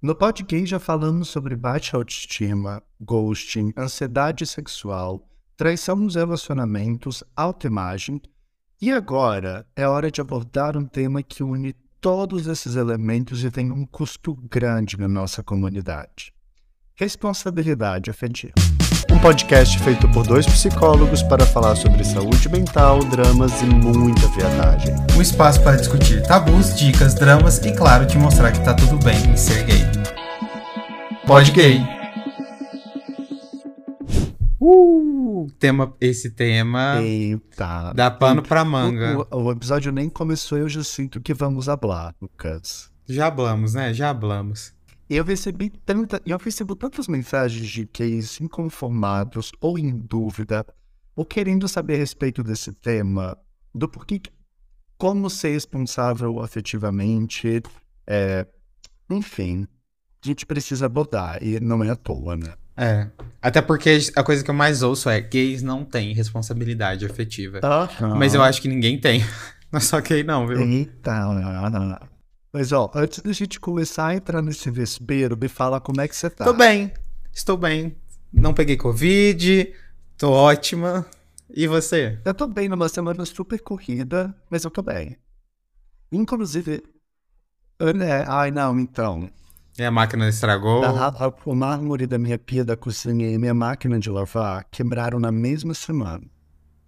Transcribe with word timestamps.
No 0.00 0.14
podcast 0.14 0.64
já 0.64 0.78
falamos 0.78 1.26
sobre 1.26 1.56
baixa 1.56 1.96
autoestima, 1.96 2.80
ghosting, 3.00 3.72
ansiedade 3.76 4.46
sexual, 4.46 5.28
traição 5.56 5.96
nos 5.96 6.14
relacionamentos, 6.14 7.24
autoimagem. 7.34 8.22
E 8.80 8.92
agora 8.92 9.66
é 9.74 9.88
hora 9.88 10.08
de 10.08 10.20
abordar 10.20 10.76
um 10.76 10.86
tema 10.86 11.20
que 11.20 11.42
une 11.42 11.72
todos 12.00 12.46
esses 12.46 12.76
elementos 12.76 13.42
e 13.42 13.50
tem 13.50 13.72
um 13.72 13.84
custo 13.84 14.36
grande 14.48 14.96
na 14.96 15.08
nossa 15.08 15.42
comunidade: 15.42 16.32
responsabilidade 16.94 18.08
afetiva. 18.08 18.54
Um 19.18 19.20
podcast 19.20 19.76
feito 19.80 20.08
por 20.10 20.24
dois 20.26 20.46
psicólogos 20.46 21.22
para 21.24 21.44
falar 21.44 21.74
sobre 21.74 22.04
saúde 22.04 22.48
mental, 22.48 23.00
dramas 23.04 23.60
e 23.62 23.64
muita 23.66 24.28
viadagem. 24.28 24.94
Um 25.16 25.20
espaço 25.20 25.60
para 25.62 25.76
discutir 25.76 26.22
tabus, 26.22 26.72
dicas, 26.76 27.14
dramas 27.14 27.58
e, 27.58 27.72
claro, 27.74 28.06
te 28.06 28.16
mostrar 28.16 28.52
que 28.52 28.60
tá 28.64 28.74
tudo 28.74 28.96
bem 29.04 29.16
em 29.30 29.36
ser 29.36 29.64
gay. 29.64 29.82
Pode 31.26 31.50
gay. 31.50 31.80
Uh, 34.60 35.48
tema, 35.58 35.92
esse 36.00 36.30
tema 36.30 37.00
Eita. 37.02 37.92
dá 37.94 38.10
pano 38.10 38.42
pra 38.42 38.64
manga. 38.64 39.18
O, 39.32 39.36
o- 39.36 39.42
o 39.46 39.52
episódio 39.52 39.90
nem 39.90 40.08
começou 40.08 40.58
e 40.58 40.60
eu 40.60 40.68
já 40.68 40.84
sinto 40.84 41.20
que 41.20 41.34
vamos 41.34 41.66
falar, 41.66 42.14
Lucas. 42.22 42.88
Já 43.08 43.26
hablamos, 43.26 43.74
né? 43.74 43.92
Já 43.92 44.10
hablamos. 44.10 44.72
Eu 45.08 45.24
recebi 45.24 45.70
tanta, 45.70 46.20
eu 46.26 46.36
recebo 46.36 46.76
tantas 46.76 47.08
mensagens 47.08 47.66
de 47.66 47.88
gays 47.96 48.40
inconformados 48.40 49.52
ou 49.60 49.78
em 49.78 49.96
dúvida, 49.96 50.66
ou 51.16 51.24
querendo 51.24 51.66
saber 51.66 51.94
a 51.94 51.98
respeito 51.98 52.42
desse 52.42 52.72
tema, 52.72 53.36
do 53.74 53.88
porquê, 53.88 54.20
como 54.98 55.30
ser 55.30 55.50
responsável 55.50 56.40
afetivamente, 56.40 57.62
é, 58.06 58.46
enfim, 59.08 59.66
a 60.22 60.26
gente 60.26 60.44
precisa 60.44 60.86
abordar, 60.86 61.42
e 61.42 61.58
não 61.58 61.82
é 61.82 61.90
à 61.90 61.96
toa, 61.96 62.36
né? 62.36 62.52
É. 62.76 63.08
Até 63.40 63.62
porque 63.62 63.98
a 64.14 64.22
coisa 64.22 64.44
que 64.44 64.50
eu 64.50 64.54
mais 64.54 64.82
ouço 64.82 65.08
é 65.08 65.20
gays 65.20 65.62
não 65.62 65.84
têm 65.84 66.12
responsabilidade 66.12 67.04
afetiva. 67.06 67.60
Mas 68.16 68.34
eu 68.34 68.42
acho 68.42 68.62
que 68.62 68.68
ninguém 68.68 69.00
tem. 69.00 69.24
Não 69.70 69.76
é 69.76 69.80
só 69.80 70.00
gay, 70.00 70.24
não, 70.24 70.46
viu? 70.46 70.58
Eita, 70.62 71.12
não, 71.12 71.34
não, 71.34 71.84
não. 71.88 72.07
Mas 72.52 72.72
ó, 72.72 72.90
antes 72.94 73.20
da 73.20 73.32
gente 73.32 73.60
começar 73.60 74.06
a 74.08 74.14
entrar 74.14 74.40
nesse 74.42 74.70
vespeiro, 74.70 75.36
me 75.36 75.48
fala 75.48 75.80
como 75.80 76.00
é 76.00 76.08
que 76.08 76.16
você 76.16 76.30
tá. 76.30 76.44
Tô 76.44 76.52
bem. 76.52 76.92
Estou 77.32 77.56
bem. 77.56 77.96
Não 78.32 78.54
peguei 78.54 78.76
Covid. 78.76 79.72
Tô 80.16 80.30
ótima. 80.30 81.06
E 81.54 81.66
você? 81.66 82.18
Eu 82.24 82.34
tô 82.34 82.46
bem 82.46 82.68
numa 82.68 82.88
semana 82.88 83.24
super 83.24 83.60
corrida, 83.60 84.34
mas 84.50 84.64
eu 84.64 84.70
tô 84.70 84.82
bem. 84.82 85.16
Inclusive, 86.10 86.82
né, 87.94 88.24
ai 88.26 88.50
não, 88.50 88.78
então, 88.78 89.30
E 89.78 89.84
a 89.84 89.90
máquina 89.90 90.28
estragou? 90.28 90.84
a- 90.84 91.08
a- 91.26 91.34
o 91.44 91.54
mármore 91.54 92.06
da 92.06 92.18
minha 92.18 92.38
pia 92.38 92.64
da 92.64 92.76
cozinha 92.76 93.30
e 93.30 93.38
minha 93.38 93.54
máquina 93.54 93.98
de 93.98 94.10
lavar 94.10 94.64
quebraram 94.70 95.18
na 95.20 95.30
mesma 95.30 95.74
semana. 95.74 96.24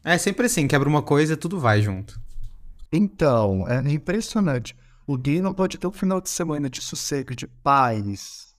É 0.02 0.16
sempre 0.18 0.46
assim, 0.46 0.66
quebra 0.66 0.88
uma 0.88 1.02
coisa, 1.02 1.36
tudo 1.36 1.58
vai 1.60 1.80
junto. 1.82 2.18
Então, 2.92 3.66
é 3.68 3.78
impressionante. 3.92 4.74
O 5.10 5.18
gay 5.18 5.40
não 5.40 5.52
pode 5.52 5.76
ter 5.76 5.88
um 5.88 5.92
final 5.92 6.20
de 6.20 6.30
semana 6.30 6.70
de 6.70 6.80
sossego, 6.80 7.34
de 7.34 7.44
paz, 7.44 8.54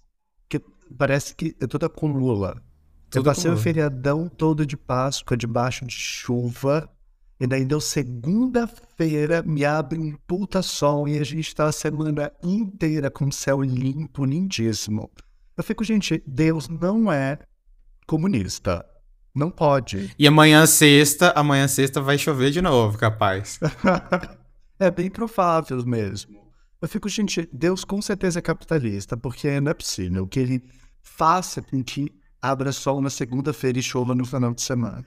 que 0.50 0.62
parece 0.98 1.34
que 1.34 1.56
é 1.62 1.66
tudo 1.66 1.86
acumula. 1.86 2.58
Eu 2.58 3.10
Tudo 3.10 3.24
passei 3.24 3.50
o 3.50 3.56
feriadão 3.56 4.28
todo 4.28 4.66
de 4.66 4.76
Páscoa 4.76 5.38
debaixo 5.38 5.86
de 5.86 5.94
chuva, 5.94 6.90
e 7.40 7.48
daí 7.48 7.64
deu 7.64 7.80
segunda-feira, 7.80 9.42
me 9.44 9.64
abre 9.64 9.98
um 9.98 10.14
puta 10.28 10.62
sol 10.62 11.08
e 11.08 11.20
a 11.20 11.24
gente 11.24 11.56
tá 11.56 11.68
a 11.68 11.72
semana 11.72 12.30
inteira 12.44 13.10
com 13.10 13.32
céu 13.32 13.62
limpo, 13.62 14.26
lindíssimo. 14.26 15.10
Eu 15.56 15.64
fico, 15.64 15.86
gente, 15.86 16.22
Deus 16.28 16.68
não 16.68 17.10
é 17.10 17.40
comunista. 18.06 18.86
Não 19.34 19.50
pode. 19.50 20.14
E 20.20 20.28
amanhã 20.28 20.66
sexta, 20.66 21.32
amanhã 21.32 21.66
sexta 21.70 22.02
vai 22.02 22.18
chover 22.18 22.52
de 22.52 22.62
novo, 22.62 22.98
capaz. 22.98 23.58
é 24.78 24.92
bem 24.92 25.10
provável 25.10 25.86
mesmo. 25.86 26.41
Eu 26.82 26.90
fico, 26.90 27.08
gente, 27.08 27.48
Deus 27.54 27.86
com 27.86 28.02
certeza 28.02 28.40
é 28.40 28.42
capitalista, 28.42 29.16
porque 29.16 29.62
não 29.62 29.72
é 29.72 29.74
possível 29.74 30.28
que 30.28 30.40
ele 30.40 30.64
faça 31.04 31.62
com 31.62 31.84
que 31.84 32.12
abra 32.42 32.72
sol 32.72 33.00
na 33.02 33.10
segunda-feira 33.10 33.78
e 33.78 33.84
chova 33.84 34.16
no 34.16 34.26
final 34.26 34.52
de 34.52 34.64
semana. 34.64 35.06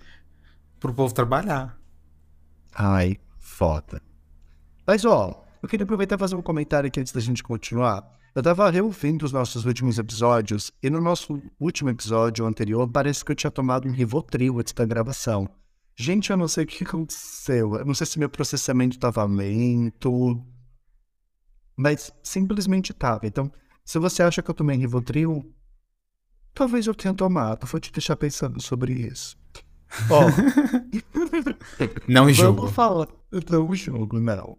Pro 0.78 0.94
povo 0.94 1.12
trabalhar. 1.12 1.76
Ai, 2.72 3.16
foda. 3.38 4.00
Mas, 4.86 5.04
ó, 5.04 5.44
eu 5.60 5.68
queria 5.68 5.82
aproveitar 5.82 6.14
e 6.14 6.18
fazer 6.18 6.36
um 6.36 6.42
comentário 6.42 6.86
aqui 6.86 7.00
antes 7.00 7.12
da 7.12 7.20
gente 7.20 7.42
continuar. 7.42 8.08
Eu 8.34 8.42
tava 8.42 8.70
reouvindo 8.70 9.24
os 9.24 9.32
nossos 9.32 9.64
últimos 9.64 9.98
episódios, 9.98 10.70
e 10.80 10.88
no 10.88 11.00
nosso 11.00 11.42
último 11.58 11.90
episódio 11.90 12.46
anterior, 12.46 12.88
parece 12.88 13.24
que 13.24 13.32
eu 13.32 13.36
tinha 13.36 13.50
tomado 13.50 13.88
um 13.88 13.92
Rivotril 13.92 14.60
antes 14.60 14.72
da 14.72 14.84
gravação. 14.84 15.48
Gente, 15.96 16.30
eu 16.30 16.36
não 16.36 16.46
sei 16.48 16.64
o 16.64 16.66
que 16.66 16.84
aconteceu. 16.84 17.76
Eu 17.76 17.84
não 17.84 17.94
sei 17.94 18.06
se 18.06 18.18
meu 18.18 18.28
processamento 18.28 18.98
tava 18.98 19.24
lento, 19.24 20.44
mas 21.76 22.12
simplesmente 22.22 22.92
tava. 22.92 23.26
Então, 23.26 23.50
se 23.84 23.98
você 23.98 24.22
acha 24.22 24.42
que 24.42 24.50
eu 24.50 24.54
tomei 24.54 24.76
Rivotril, 24.76 25.44
talvez 26.54 26.86
eu 26.86 26.94
tenha 26.94 27.14
tomado. 27.14 27.66
Vou 27.66 27.80
te 27.80 27.92
deixar 27.92 28.16
pensando 28.16 28.60
sobre 28.60 28.92
isso. 28.92 29.36
Ó, 30.10 30.24
Não 32.08 32.32
julgo. 32.32 32.62
Vamos 32.62 32.74
falar. 32.74 33.08
Não 33.50 33.74
jogo, 33.74 34.20
não. 34.20 34.58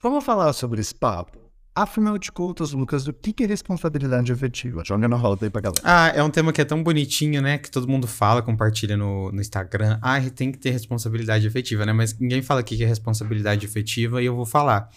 Vamos 0.00 0.24
falar 0.24 0.52
sobre 0.52 0.80
esse 0.80 0.94
papo. 0.94 1.38
Afinal 1.74 2.18
de 2.18 2.30
contas, 2.30 2.72
Lucas, 2.72 3.06
o 3.06 3.14
que 3.14 3.42
é 3.42 3.46
responsabilidade 3.46 4.30
afetiva? 4.30 4.82
Joga 4.84 5.08
na 5.08 5.16
roda 5.16 5.46
aí 5.46 5.50
pra 5.50 5.62
galera. 5.62 5.80
Ah, 5.82 6.08
é 6.08 6.22
um 6.22 6.28
tema 6.28 6.52
que 6.52 6.60
é 6.60 6.64
tão 6.66 6.82
bonitinho, 6.82 7.40
né? 7.40 7.56
Que 7.56 7.70
todo 7.70 7.88
mundo 7.88 8.06
fala, 8.06 8.42
compartilha 8.42 8.94
no, 8.94 9.32
no 9.32 9.40
Instagram. 9.40 9.98
Ah, 10.02 10.20
tem 10.30 10.52
que 10.52 10.58
ter 10.58 10.70
responsabilidade 10.70 11.46
afetiva, 11.46 11.86
né? 11.86 11.94
Mas 11.94 12.18
ninguém 12.18 12.42
fala 12.42 12.60
o 12.60 12.64
que 12.64 12.76
que 12.76 12.84
é 12.84 12.86
responsabilidade 12.86 13.64
afetiva 13.64 14.20
e 14.20 14.26
eu 14.26 14.36
vou 14.36 14.44
falar. 14.44 14.90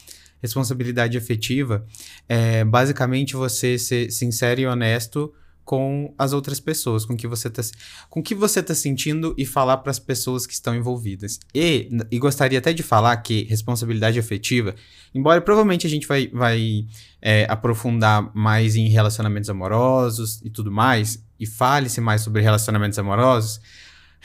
Responsabilidade 0.46 1.18
afetiva 1.18 1.84
é 2.30 2.64
basicamente 2.64 3.36
você 3.36 3.80
ser 3.80 4.12
sincero 4.12 4.62
e 4.62 4.68
honesto 4.68 5.34
com 5.64 6.14
as 6.20 6.34
outras 6.34 6.60
pessoas, 6.60 7.04
com 7.04 7.18
que 7.18 7.28
você 7.28 7.50
tá, 7.50 7.64
com 8.12 8.22
que 8.22 8.36
você 8.36 8.62
tá 8.62 8.76
sentindo 8.76 9.34
e 9.36 9.44
falar 9.44 9.78
para 9.78 9.90
as 9.90 9.98
pessoas 9.98 10.46
que 10.46 10.54
estão 10.54 10.76
envolvidas. 10.76 11.40
E, 11.56 11.90
e 12.12 12.20
gostaria 12.20 12.60
até 12.60 12.72
de 12.72 12.84
falar 12.84 13.18
que 13.18 13.46
responsabilidade 13.46 14.20
afetiva, 14.20 14.76
embora 15.16 15.42
provavelmente 15.42 15.88
a 15.88 15.90
gente 15.90 16.08
vai, 16.08 16.28
vai 16.28 16.86
é, 17.20 17.48
aprofundar 17.50 18.32
mais 18.36 18.76
em 18.76 18.88
relacionamentos 18.88 19.50
amorosos 19.50 20.40
e 20.44 20.52
tudo 20.52 20.72
mais, 20.72 21.26
e 21.40 21.48
fale-se 21.48 22.00
mais 22.00 22.22
sobre 22.22 22.44
relacionamentos 22.44 23.00
amorosos, 23.00 23.60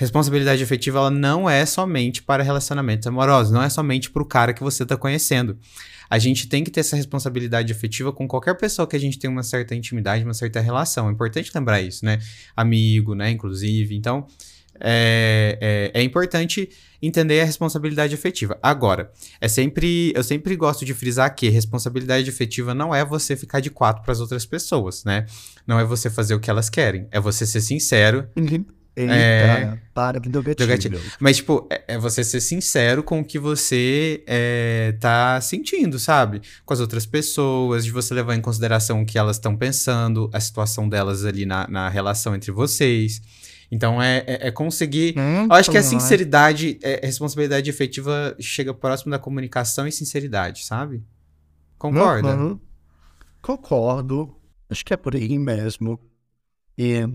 responsabilidade 0.01 0.63
afetiva 0.63 0.99
ela 0.99 1.11
não 1.11 1.49
é 1.49 1.65
somente 1.67 2.23
para 2.23 2.43
relacionamentos 2.43 3.07
amorosos, 3.07 3.53
não 3.53 3.63
é 3.63 3.69
somente 3.69 4.11
para 4.11 4.23
o 4.23 4.27
cara 4.27 4.55
que 4.55 4.63
você 4.63 4.83
está 4.83 4.97
conhecendo. 4.97 5.59
A 6.11 6.19
gente 6.19 6.49
tem 6.49 6.65
que 6.65 6.71
ter 6.71 6.81
essa 6.81 6.97
responsabilidade 6.97 7.73
afetiva 7.73 8.13
com 8.13 8.27
qualquer 8.27 8.57
pessoa 8.57 8.87
que 8.87 8.97
a 8.97 9.01
gente 9.01 9.19
tem 9.19 9.31
uma 9.31 9.45
certa 9.45 9.75
intimidade, 9.75 10.25
uma 10.25 10.35
certa 10.35 10.61
relação. 10.61 11.09
É 11.09 11.13
importante 11.13 11.53
lembrar 11.55 11.81
isso, 11.81 12.05
né? 12.05 12.19
Amigo, 12.57 13.15
né? 13.15 13.31
Inclusive. 13.31 13.95
Então, 13.95 14.27
é, 14.81 15.91
é, 15.95 16.01
é 16.01 16.03
importante 16.03 16.69
entender 17.03 17.41
a 17.41 17.45
responsabilidade 17.45 18.15
afetiva. 18.15 18.59
Agora, 18.63 19.13
é 19.41 19.47
sempre, 19.47 20.13
eu 20.15 20.25
sempre 20.25 20.57
gosto 20.57 20.85
de 20.85 20.95
frisar 20.95 21.35
que 21.35 21.49
responsabilidade 21.49 22.29
afetiva 22.29 22.75
não 22.75 22.95
é 22.95 23.05
você 23.05 23.37
ficar 23.37 23.61
de 23.61 23.71
quatro 23.71 24.03
para 24.03 24.13
as 24.13 24.21
outras 24.21 24.45
pessoas, 24.45 25.05
né? 25.05 25.27
Não 25.67 25.79
é 25.79 25.85
você 25.85 26.11
fazer 26.11 26.35
o 26.35 26.41
que 26.41 26.51
elas 26.51 26.69
querem, 26.69 27.07
é 27.11 27.21
você 27.21 27.47
ser 27.47 27.61
sincero. 27.61 28.29
Eita, 28.97 29.13
É. 29.15 29.79
para 29.95 30.21
que 30.21 30.29
deu 30.29 30.43
Deu 30.43 30.55
gatilho. 30.55 30.69
gatilho. 30.69 31.01
Mas, 31.21 31.37
tipo, 31.37 31.67
é, 31.71 31.95
é 31.95 31.99
você 31.99 32.25
ser 32.25 32.41
sincero 32.41 33.03
com 33.03 33.21
o 33.21 33.25
que 33.25 33.39
você 33.39 34.23
é, 34.27 34.95
tá 35.01 35.41
sentindo, 35.41 35.99
sabe? 35.99 36.43
Com 36.67 36.75
as 36.75 36.81
outras 36.81 37.07
pessoas, 37.07 37.85
de 37.85 37.91
você 37.93 38.13
levar 38.15 38.35
em 38.35 38.41
consideração 38.41 39.03
o 39.03 39.07
que 39.07 39.17
elas 39.19 39.37
estão 39.37 39.57
pensando, 39.57 40.29
a 40.33 40.41
situação 40.41 40.89
delas 40.89 41.25
ali 41.25 41.47
na, 41.47 41.67
na 41.69 41.89
relação 41.89 42.35
entre 42.35 42.51
vocês. 42.51 43.23
Então, 43.73 44.03
é, 44.03 44.25
é, 44.27 44.49
é 44.49 44.51
conseguir 44.51 45.15
Hum, 45.17 45.45
eu 45.45 45.53
acho 45.53 45.71
que 45.71 45.79
a 45.79 45.83
sinceridade, 45.83 46.77
é, 46.83 47.01
a 47.03 47.07
responsabilidade 47.07 47.71
efetiva 47.71 48.35
chega 48.41 48.75
próximo 48.75 49.13
da 49.13 49.19
comunicação 49.19 49.87
e 49.87 49.93
sinceridade, 49.93 50.65
sabe? 50.65 51.05
Concorda? 51.79 52.35
Uhum. 52.37 52.59
Concordo. 53.41 54.35
Acho 54.69 54.85
que 54.85 54.93
é 54.93 54.97
por 54.97 55.15
aí 55.15 55.39
mesmo. 55.39 55.99
E 56.77 57.07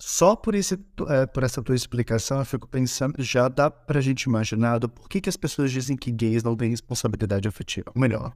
só 0.00 0.34
por, 0.34 0.54
esse, 0.54 0.78
é, 1.08 1.26
por 1.26 1.42
essa 1.42 1.62
tua 1.62 1.76
explicação, 1.76 2.38
eu 2.38 2.44
fico 2.46 2.66
pensando, 2.66 3.22
já 3.22 3.48
dá 3.48 3.70
pra 3.70 4.00
gente 4.00 4.22
imaginar 4.22 4.78
do 4.78 4.88
por 4.88 5.06
que, 5.08 5.20
que 5.20 5.28
as 5.28 5.36
pessoas 5.36 5.70
dizem 5.70 5.94
que 5.94 6.10
gays 6.10 6.42
não 6.42 6.56
têm 6.56 6.70
responsabilidade 6.70 7.46
afetiva. 7.46 7.92
Ou 7.94 8.00
melhor, 8.00 8.32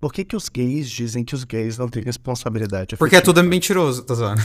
por 0.00 0.10
que, 0.10 0.24
que 0.24 0.34
os 0.34 0.48
gays 0.48 0.90
dizem 0.90 1.22
que 1.22 1.34
os 1.34 1.44
gays 1.44 1.76
não 1.76 1.88
têm 1.88 2.02
responsabilidade 2.02 2.94
afetiva? 2.94 2.98
Porque 2.98 3.16
é 3.16 3.20
tudo 3.20 3.44
mentiroso, 3.44 4.02
tá 4.04 4.14
zoando. 4.14 4.40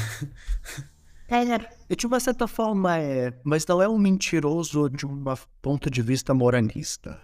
E 1.89 1.95
de 1.95 2.05
uma 2.05 2.19
certa 2.19 2.47
forma 2.47 2.97
é, 2.97 3.33
mas 3.45 3.65
não 3.65 3.81
é 3.81 3.87
um 3.87 3.97
mentiroso 3.97 4.89
de 4.89 5.05
um 5.05 5.23
ponto 5.61 5.89
de 5.89 6.01
vista 6.01 6.33
moralista. 6.33 7.19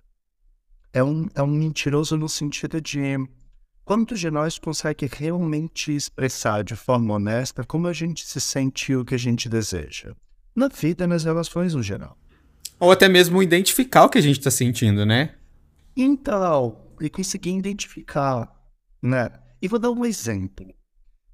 É 0.94 1.04
um, 1.04 1.28
é 1.36 1.44
um 1.44 1.48
mentiroso 1.48 2.16
no 2.16 2.30
sentido 2.30 2.80
de 2.80 3.18
Quantos 3.86 4.20
de 4.20 4.32
nós 4.32 4.58
consegue 4.58 5.10
realmente 5.12 5.94
expressar 5.94 6.64
de 6.64 6.76
forma 6.76 7.16
honesta 7.16 7.66
como 7.66 7.88
a 7.88 7.94
gente 7.94 8.26
se 8.26 8.40
sente 8.40 8.94
e 8.94 8.96
o 8.96 9.04
que 9.04 9.14
a 9.16 9.20
gente 9.20 9.50
deseja? 9.50 10.16
Na 10.56 10.70
vida 10.70 11.06
nas 11.06 11.26
relações 11.26 11.74
no 11.74 11.84
geral. 11.84 12.18
Ou 12.80 12.92
até 12.92 13.10
mesmo 13.10 13.44
identificar 13.44 14.06
o 14.06 14.10
que 14.10 14.18
a 14.18 14.22
gente 14.22 14.40
está 14.40 14.50
sentindo, 14.50 15.06
né? 15.06 15.36
Então, 15.98 16.78
e 17.02 17.10
conseguir 17.10 17.58
identificar, 17.58 18.50
né? 19.02 19.30
E 19.62 19.68
vou 19.68 19.80
dar 19.80 19.92
um 19.92 20.06
exemplo. 20.06 20.74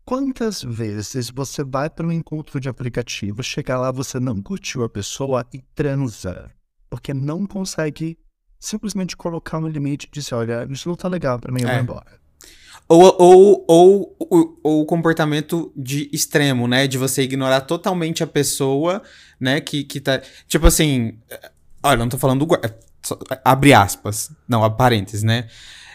Quantas 0.03 0.63
vezes 0.63 1.29
você 1.29 1.63
vai 1.63 1.87
para 1.87 2.07
um 2.07 2.11
encontro 2.11 2.59
de 2.59 2.67
aplicativo, 2.67 3.43
chegar 3.43 3.77
lá, 3.79 3.91
você 3.91 4.19
não 4.19 4.41
curtiu 4.41 4.83
a 4.83 4.89
pessoa 4.89 5.45
e 5.53 5.61
transa, 5.75 6.51
porque 6.89 7.13
não 7.13 7.45
consegue 7.45 8.17
simplesmente 8.59 9.15
colocar 9.15 9.59
um 9.59 9.67
limite 9.67 10.07
e 10.07 10.11
dizer, 10.11 10.33
olha, 10.33 10.67
isso 10.69 10.89
não 10.89 10.95
tá 10.95 11.07
legal 11.07 11.39
para 11.39 11.53
mim, 11.53 11.61
eu 11.61 11.69
É. 11.69 11.73
vou 11.73 11.83
embora. 11.83 12.19
Ou, 12.87 13.15
ou, 13.19 13.65
ou, 13.67 14.15
ou, 14.19 14.59
ou 14.63 14.81
o 14.81 14.85
comportamento 14.85 15.71
de 15.75 16.09
extremo, 16.11 16.67
né? 16.67 16.87
De 16.87 16.97
você 16.97 17.21
ignorar 17.23 17.61
totalmente 17.61 18.23
a 18.23 18.27
pessoa, 18.27 19.01
né? 19.39 19.61
Que, 19.61 19.83
que 19.83 19.99
tá. 19.99 20.21
Tipo 20.47 20.67
assim. 20.67 21.13
Olha, 21.83 21.97
não 21.97 22.09
tô 22.09 22.17
falando 22.17 22.45
do. 22.45 22.57
só- 23.03 23.19
Abre 23.45 23.73
aspas. 23.73 24.31
Não, 24.47 24.63
abre 24.63 24.77
parênteses, 24.77 25.23
né? 25.23 25.47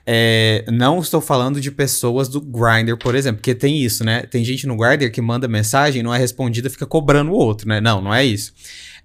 É, 0.06 0.64
não 0.70 1.00
estou 1.00 1.20
falando 1.20 1.60
de 1.60 1.70
pessoas 1.70 2.28
do 2.28 2.38
Grindr, 2.40 2.94
por 2.98 3.14
exemplo, 3.14 3.38
porque 3.38 3.54
tem 3.54 3.82
isso, 3.82 4.04
né? 4.04 4.22
Tem 4.22 4.44
gente 4.44 4.66
no 4.66 4.76
Grindr 4.76 5.10
que 5.10 5.20
manda 5.22 5.48
mensagem, 5.48 6.02
não 6.02 6.12
é 6.14 6.18
respondida, 6.18 6.68
fica 6.68 6.86
cobrando 6.86 7.30
o 7.32 7.34
outro, 7.34 7.66
né? 7.66 7.80
Não, 7.80 8.02
não 8.02 8.12
é 8.14 8.22
isso. 8.24 8.52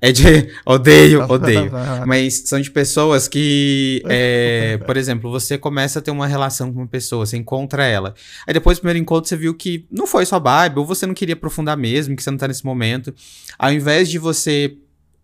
É 0.01 0.11
de 0.11 0.49
odeio, 0.65 1.23
odeio. 1.29 1.71
Mas 2.07 2.43
são 2.45 2.59
de 2.59 2.71
pessoas 2.71 3.27
que, 3.27 4.01
é, 4.07 4.77
por 4.77 4.95
exemplo, 4.95 5.29
você 5.29 5.57
começa 5.57 5.99
a 5.99 6.01
ter 6.01 6.11
uma 6.11 6.25
relação 6.25 6.71
com 6.71 6.79
uma 6.79 6.87
pessoa, 6.87 7.25
você 7.25 7.37
encontra 7.37 7.85
ela. 7.85 8.13
Aí 8.47 8.53
depois 8.53 8.77
do 8.77 8.81
primeiro 8.81 8.99
encontro 8.99 9.27
você 9.27 9.35
viu 9.35 9.53
que 9.53 9.85
não 9.91 10.07
foi 10.07 10.25
sua 10.25 10.39
vibe, 10.39 10.79
ou 10.79 10.85
você 10.85 11.05
não 11.05 11.13
queria 11.13 11.33
aprofundar 11.33 11.75
mesmo, 11.75 12.15
que 12.15 12.23
você 12.23 12.31
não 12.31 12.37
tá 12.37 12.47
nesse 12.47 12.65
momento. 12.65 13.13
Ao 13.57 13.71
invés 13.71 14.09
de 14.09 14.17
você 14.17 14.77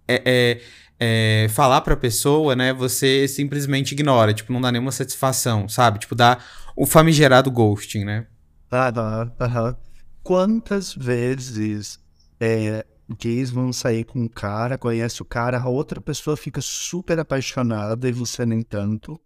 é, 0.07 0.22
é, 0.25 0.62
é, 1.00 1.48
falar 1.50 1.81
pra 1.81 1.95
pessoa, 1.95 2.56
né, 2.56 2.74
você 2.74 3.28
simplesmente 3.28 3.94
ignora, 3.94 4.33
tipo, 4.33 4.51
não 4.51 4.60
dá 4.60 4.71
nenhuma 4.71 4.92
satisfação, 4.92 5.69
sabe? 5.69 6.00
Tipo, 6.00 6.16
dá 6.16 6.38
o 6.75 6.86
famigerado 6.86 7.50
ghosting, 7.50 8.04
né? 8.04 8.25
Aham, 8.71 9.31
aham. 9.39 9.75
Quantas 10.21 10.94
vezes 10.94 12.00
é, 12.39 12.86
gays 13.13 13.52
vão 13.52 13.72
sair 13.72 14.04
com 14.04 14.19
um 14.19 14.28
cara, 14.28 14.78
conhece 14.78 15.22
o 15.22 15.25
cara, 15.25 15.60
a 15.60 15.68
outra 15.68 16.02
pessoa 16.02 16.36
fica 16.36 16.62
super 16.62 17.19
apaixonada 17.19 18.07
e 18.07 18.12
você 18.12 18.46
nem 18.46 18.62
tanto. 18.62 19.19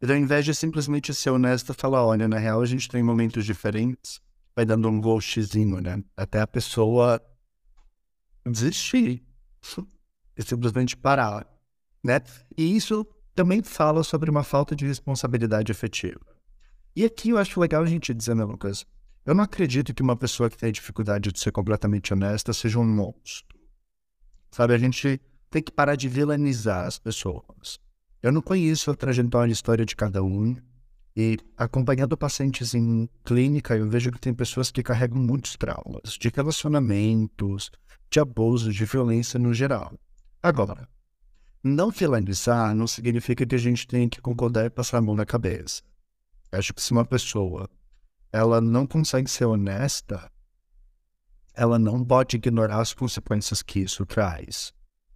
E 0.00 0.10
ao 0.10 0.16
invés 0.16 0.44
de 0.44 0.54
simplesmente 0.54 1.14
ser 1.14 1.30
honesta, 1.30 1.72
falar, 1.72 2.04
olha, 2.04 2.26
na 2.26 2.38
real 2.38 2.60
a 2.60 2.66
gente 2.66 2.88
tem 2.88 3.02
momentos 3.02 3.44
diferentes, 3.44 4.20
vai 4.54 4.64
dando 4.64 4.88
um 4.88 5.00
ghostzinho, 5.00 5.80
né? 5.80 6.02
Até 6.16 6.40
a 6.40 6.46
pessoa 6.46 7.20
desistir 8.44 9.22
e 10.36 10.42
simplesmente 10.42 10.96
parar, 10.96 11.46
né? 12.02 12.20
E 12.56 12.76
isso 12.76 13.06
também 13.34 13.62
fala 13.62 14.02
sobre 14.02 14.30
uma 14.30 14.42
falta 14.42 14.74
de 14.74 14.86
responsabilidade 14.86 15.70
afetiva. 15.70 16.20
E 16.94 17.04
aqui 17.04 17.30
eu 17.30 17.38
acho 17.38 17.60
legal 17.60 17.82
a 17.82 17.86
gente 17.86 18.12
dizer, 18.12 18.34
né, 18.34 18.44
Lucas? 18.44 18.84
Eu 19.24 19.34
não 19.34 19.44
acredito 19.44 19.94
que 19.94 20.02
uma 20.02 20.16
pessoa 20.16 20.50
que 20.50 20.56
tem 20.56 20.72
dificuldade 20.72 21.30
de 21.30 21.38
ser 21.38 21.52
completamente 21.52 22.12
honesta 22.12 22.52
seja 22.52 22.80
um 22.80 22.84
monstro. 22.84 23.56
Sabe, 24.50 24.74
a 24.74 24.78
gente 24.78 25.20
tem 25.48 25.62
que 25.62 25.70
parar 25.70 25.94
de 25.94 26.08
vilanizar 26.08 26.86
as 26.86 26.98
pessoas. 26.98 27.78
Eu 28.20 28.32
não 28.32 28.42
conheço 28.42 28.90
a 28.90 28.96
trajetória 28.96 29.50
e 29.50 29.52
história 29.52 29.84
de 29.84 29.94
cada 29.94 30.22
um. 30.24 30.56
E 31.14 31.38
acompanhando 31.56 32.16
pacientes 32.16 32.74
em 32.74 33.08
clínica, 33.24 33.76
eu 33.76 33.88
vejo 33.88 34.10
que 34.10 34.18
tem 34.18 34.32
pessoas 34.32 34.70
que 34.70 34.82
carregam 34.82 35.18
muitos 35.18 35.56
traumas 35.56 36.14
de 36.18 36.30
relacionamentos, 36.34 37.70
de 38.10 38.18
abuso, 38.18 38.72
de 38.72 38.84
violência 38.84 39.38
no 39.38 39.52
geral. 39.52 39.92
Agora, 40.42 40.88
não 41.62 41.90
vilanizar 41.90 42.74
não 42.74 42.86
significa 42.86 43.46
que 43.46 43.54
a 43.54 43.58
gente 43.58 43.86
tem 43.86 44.08
que 44.08 44.20
concordar 44.20 44.64
e 44.64 44.70
passar 44.70 44.98
a 44.98 45.02
mão 45.02 45.14
na 45.14 45.26
cabeça. 45.26 45.82
Acho 46.50 46.74
que 46.74 46.82
se 46.82 46.92
uma 46.92 47.04
pessoa 47.04 47.68
ela 48.32 48.60
não 48.60 48.86
consegue 48.86 49.30
ser 49.30 49.44
honesta, 49.44 50.30
ela 51.54 51.78
não 51.78 52.04
pode 52.04 52.36
ignorar 52.36 52.80
as 52.80 52.94
consequências 52.94 53.60
que 53.62 53.80
isso 53.80 54.06
traz, 54.06 54.72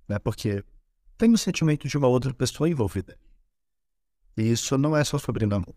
né? 0.08 0.18
Porque 0.18 0.62
tem 1.16 1.32
o 1.32 1.38
sentimento 1.38 1.88
de 1.88 1.96
uma 1.96 2.08
outra 2.08 2.32
pessoa 2.34 2.68
envolvida. 2.68 3.16
E 4.36 4.42
isso 4.52 4.76
não 4.76 4.94
é 4.96 5.02
só 5.02 5.18
sobre 5.18 5.46
namoro. 5.46 5.74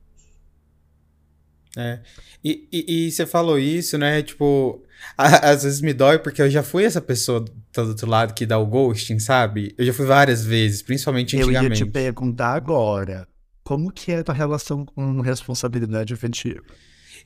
É. 1.78 2.02
E, 2.44 2.68
e, 2.74 3.08
e 3.08 3.12
você 3.12 3.26
falou 3.28 3.58
isso, 3.58 3.98
né? 3.98 4.22
Tipo, 4.24 4.84
a- 5.18 5.52
às 5.52 5.64
vezes 5.64 5.82
me 5.82 5.94
dói 5.94 6.18
porque 6.20 6.42
eu 6.42 6.50
já 6.50 6.64
fui 6.64 6.84
essa 6.84 7.00
pessoa 7.02 7.40
do 7.42 7.60
do 7.72 7.82
outro 7.90 8.10
lado 8.10 8.34
que 8.34 8.48
dá 8.48 8.58
o 8.58 8.66
ghosting, 8.66 9.20
sabe? 9.20 9.74
Eu 9.78 9.86
já 9.86 9.94
fui 9.94 10.06
várias 10.06 10.44
vezes, 10.44 10.82
principalmente 10.82 11.38
Eu 11.38 11.52
ia 11.52 11.60
antigamente. 11.60 11.86
te 11.86 11.92
perguntar 11.92 12.54
agora, 12.56 13.28
como 13.64 13.92
que 13.92 14.12
é 14.12 14.18
a 14.18 14.24
tua 14.24 14.34
relação 14.34 14.84
com 14.84 15.22
responsabilidade 15.22 16.12
afetiva? 16.12 16.64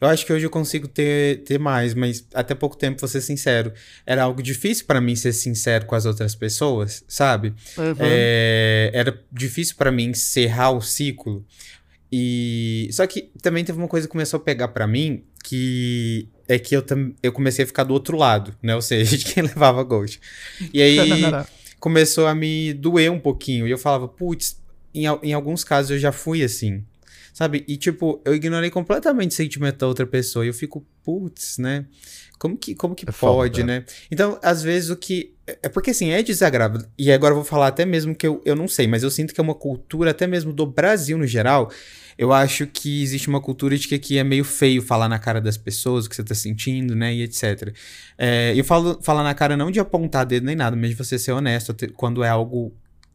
Eu 0.03 0.09
acho 0.09 0.25
que 0.25 0.33
hoje 0.33 0.45
eu 0.45 0.49
consigo 0.49 0.87
ter, 0.87 1.43
ter 1.43 1.57
mais, 1.59 1.93
mas 1.93 2.25
até 2.33 2.53
pouco 2.53 2.75
tempo, 2.77 2.99
vou 2.99 3.07
ser 3.07 3.21
sincero, 3.21 3.71
era 4.05 4.23
algo 4.23 4.41
difícil 4.43 4.85
pra 4.85 4.99
mim 4.99 5.15
ser 5.15 5.31
sincero 5.33 5.85
com 5.85 5.95
as 5.95 6.05
outras 6.05 6.35
pessoas, 6.35 7.03
sabe? 7.07 7.53
É, 8.05 8.91
era 8.93 9.19
difícil 9.31 9.75
pra 9.77 9.91
mim 9.91 10.05
encerrar 10.09 10.71
o 10.71 10.81
ciclo. 10.81 11.45
E 12.11 12.89
só 12.91 13.07
que 13.07 13.31
também 13.41 13.63
teve 13.65 13.77
uma 13.79 13.87
coisa 13.87 14.07
que 14.07 14.11
começou 14.11 14.37
a 14.39 14.43
pegar 14.43 14.67
pra 14.67 14.85
mim, 14.85 15.23
que 15.43 16.27
é 16.47 16.59
que 16.59 16.75
eu, 16.75 16.81
tam- 16.81 17.13
eu 17.23 17.31
comecei 17.31 17.63
a 17.63 17.67
ficar 17.67 17.83
do 17.83 17.93
outro 17.93 18.15
lado, 18.17 18.53
né? 18.61 18.75
Ou 18.75 18.81
seja, 18.81 19.15
de 19.17 19.25
quem 19.25 19.41
levava 19.43 19.81
ghost. 19.83 20.19
E 20.73 20.81
aí 20.81 20.97
começou 21.79 22.27
a 22.27 22.35
me 22.35 22.73
doer 22.73 23.11
um 23.11 23.19
pouquinho. 23.19 23.67
E 23.67 23.71
eu 23.71 23.77
falava, 23.77 24.07
putz, 24.07 24.59
em, 24.93 25.05
em 25.23 25.33
alguns 25.33 25.63
casos 25.63 25.91
eu 25.91 25.97
já 25.99 26.11
fui 26.11 26.43
assim. 26.43 26.83
Sabe? 27.33 27.65
E 27.67 27.75
tipo, 27.75 28.21
eu 28.23 28.35
ignorei 28.35 28.69
completamente 28.69 29.31
o 29.31 29.33
sentimento 29.33 29.79
da 29.79 29.87
outra 29.87 30.05
pessoa. 30.05 30.45
E 30.45 30.49
eu 30.49 30.53
fico, 30.53 30.85
putz, 31.03 31.57
né? 31.57 31.85
Como 32.37 32.55
que, 32.55 32.75
como 32.75 32.93
que 32.93 33.09
É 33.09 33.11
pode, 33.11 33.61
foda. 33.61 33.63
né? 33.79 33.85
Então, 34.11 34.37
às 34.43 34.61
vezes 34.61 34.89
o 34.91 34.95
que. 34.95 35.33
É 35.61 35.67
porque 35.67 35.89
assim, 35.91 36.09
é 36.11 36.21
desagradável. 36.21 36.87
E 36.97 37.11
agora 37.11 37.31
eu 37.31 37.37
vou 37.37 37.43
falar 37.43 37.67
até 37.67 37.85
mesmo 37.85 38.13
que 38.13 38.27
eu, 38.27 38.41
eu 38.45 38.55
não 38.55 38.67
sei, 38.67 38.87
mas 38.87 39.01
eu 39.01 39.09
sinto 39.09 39.33
que 39.33 39.41
é 39.41 39.43
uma 39.43 39.55
cultura, 39.55 40.11
até 40.11 40.27
mesmo 40.27 40.53
do 40.53 40.65
Brasil 40.65 41.17
no 41.17 41.25
geral. 41.25 41.71
Eu 42.17 42.31
acho 42.31 42.67
que 42.67 43.01
existe 43.01 43.27
uma 43.27 43.41
cultura 43.41 43.75
de 43.75 43.87
que 43.87 43.95
aqui 43.95 44.17
é 44.19 44.23
meio 44.23 44.43
feio 44.43 44.81
falar 44.83 45.09
na 45.09 45.17
cara 45.17 45.41
das 45.41 45.57
pessoas 45.57 46.05
o 46.05 46.09
que 46.09 46.15
você 46.15 46.23
tá 46.23 46.35
sentindo, 46.35 46.95
né? 46.95 47.13
E 47.15 47.23
etc. 47.23 47.73
É, 48.17 48.53
eu 48.55 48.63
falo 48.63 48.99
falar 49.01 49.23
na 49.23 49.33
cara 49.33 49.57
não 49.57 49.71
de 49.71 49.79
apontar 49.79 50.23
dedo 50.25 50.45
nem 50.45 50.55
nada, 50.55 50.75
mas 50.75 50.89
de 50.91 50.95
você 50.95 51.17
ser 51.17 51.31
honesto 51.31 51.75
quando 51.95 52.23
é 52.23 52.29
algo 52.29 52.71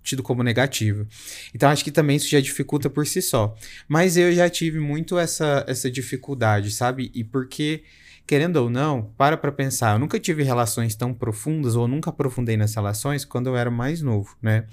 tido 0.08 0.22
como 0.22 0.42
negativo. 0.42 1.06
Então 1.54 1.68
acho 1.68 1.84
que 1.84 1.90
também 1.90 2.16
isso 2.16 2.28
já 2.28 2.40
dificulta 2.40 2.88
por 2.88 3.06
si 3.06 3.20
só. 3.20 3.54
Mas 3.86 4.16
eu 4.16 4.32
já 4.32 4.48
tive 4.48 4.80
muito 4.80 5.18
essa, 5.18 5.64
essa 5.68 5.90
dificuldade, 5.90 6.70
sabe? 6.70 7.10
E 7.14 7.22
porque, 7.22 7.82
querendo 8.26 8.56
ou 8.56 8.70
não, 8.70 9.12
para 9.16 9.36
pra 9.36 9.52
pensar, 9.52 9.94
eu 9.94 9.98
nunca 9.98 10.18
tive 10.18 10.42
relações 10.42 10.94
tão 10.94 11.12
profundas 11.12 11.76
ou 11.76 11.86
nunca 11.86 12.10
aprofundei 12.10 12.56
nas 12.56 12.74
relações 12.74 13.24
quando 13.24 13.48
eu 13.48 13.56
era 13.56 13.70
mais 13.70 14.00
novo, 14.02 14.36
né? 14.42 14.66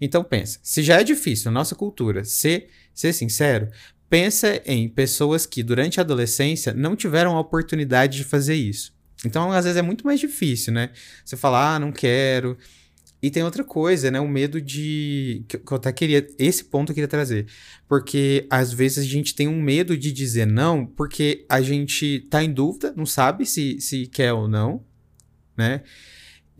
Então 0.00 0.24
pensa, 0.24 0.58
se 0.62 0.82
já 0.82 1.00
é 1.00 1.04
difícil 1.04 1.50
nossa 1.50 1.74
cultura 1.74 2.24
ser, 2.24 2.68
ser 2.94 3.12
sincero, 3.12 3.68
pensa 4.08 4.62
em 4.64 4.88
pessoas 4.88 5.44
que 5.44 5.62
durante 5.62 6.00
a 6.00 6.02
adolescência 6.02 6.72
não 6.72 6.96
tiveram 6.96 7.36
a 7.36 7.40
oportunidade 7.40 8.16
de 8.18 8.24
fazer 8.24 8.54
isso. 8.54 8.96
Então, 9.24 9.50
às 9.50 9.64
vezes 9.64 9.76
é 9.76 9.82
muito 9.82 10.06
mais 10.06 10.20
difícil, 10.20 10.72
né? 10.72 10.90
Você 11.24 11.36
falar, 11.36 11.74
ah, 11.74 11.78
não 11.78 11.90
quero. 11.90 12.56
E 13.20 13.30
tem 13.30 13.42
outra 13.42 13.64
coisa, 13.64 14.10
né? 14.10 14.20
O 14.20 14.28
medo 14.28 14.60
de. 14.60 15.44
Que 15.48 15.56
eu 15.56 15.76
até 15.76 15.92
queria. 15.92 16.26
Esse 16.38 16.64
ponto 16.64 16.90
eu 16.90 16.94
queria 16.94 17.08
trazer. 17.08 17.46
Porque 17.88 18.46
às 18.48 18.72
vezes 18.72 18.98
a 18.98 19.08
gente 19.08 19.34
tem 19.34 19.48
um 19.48 19.60
medo 19.60 19.96
de 19.96 20.12
dizer 20.12 20.46
não, 20.46 20.86
porque 20.86 21.44
a 21.48 21.60
gente 21.60 22.20
tá 22.30 22.42
em 22.44 22.52
dúvida, 22.52 22.92
não 22.96 23.06
sabe 23.06 23.44
se, 23.44 23.80
se 23.80 24.06
quer 24.06 24.32
ou 24.32 24.46
não, 24.46 24.84
né? 25.56 25.82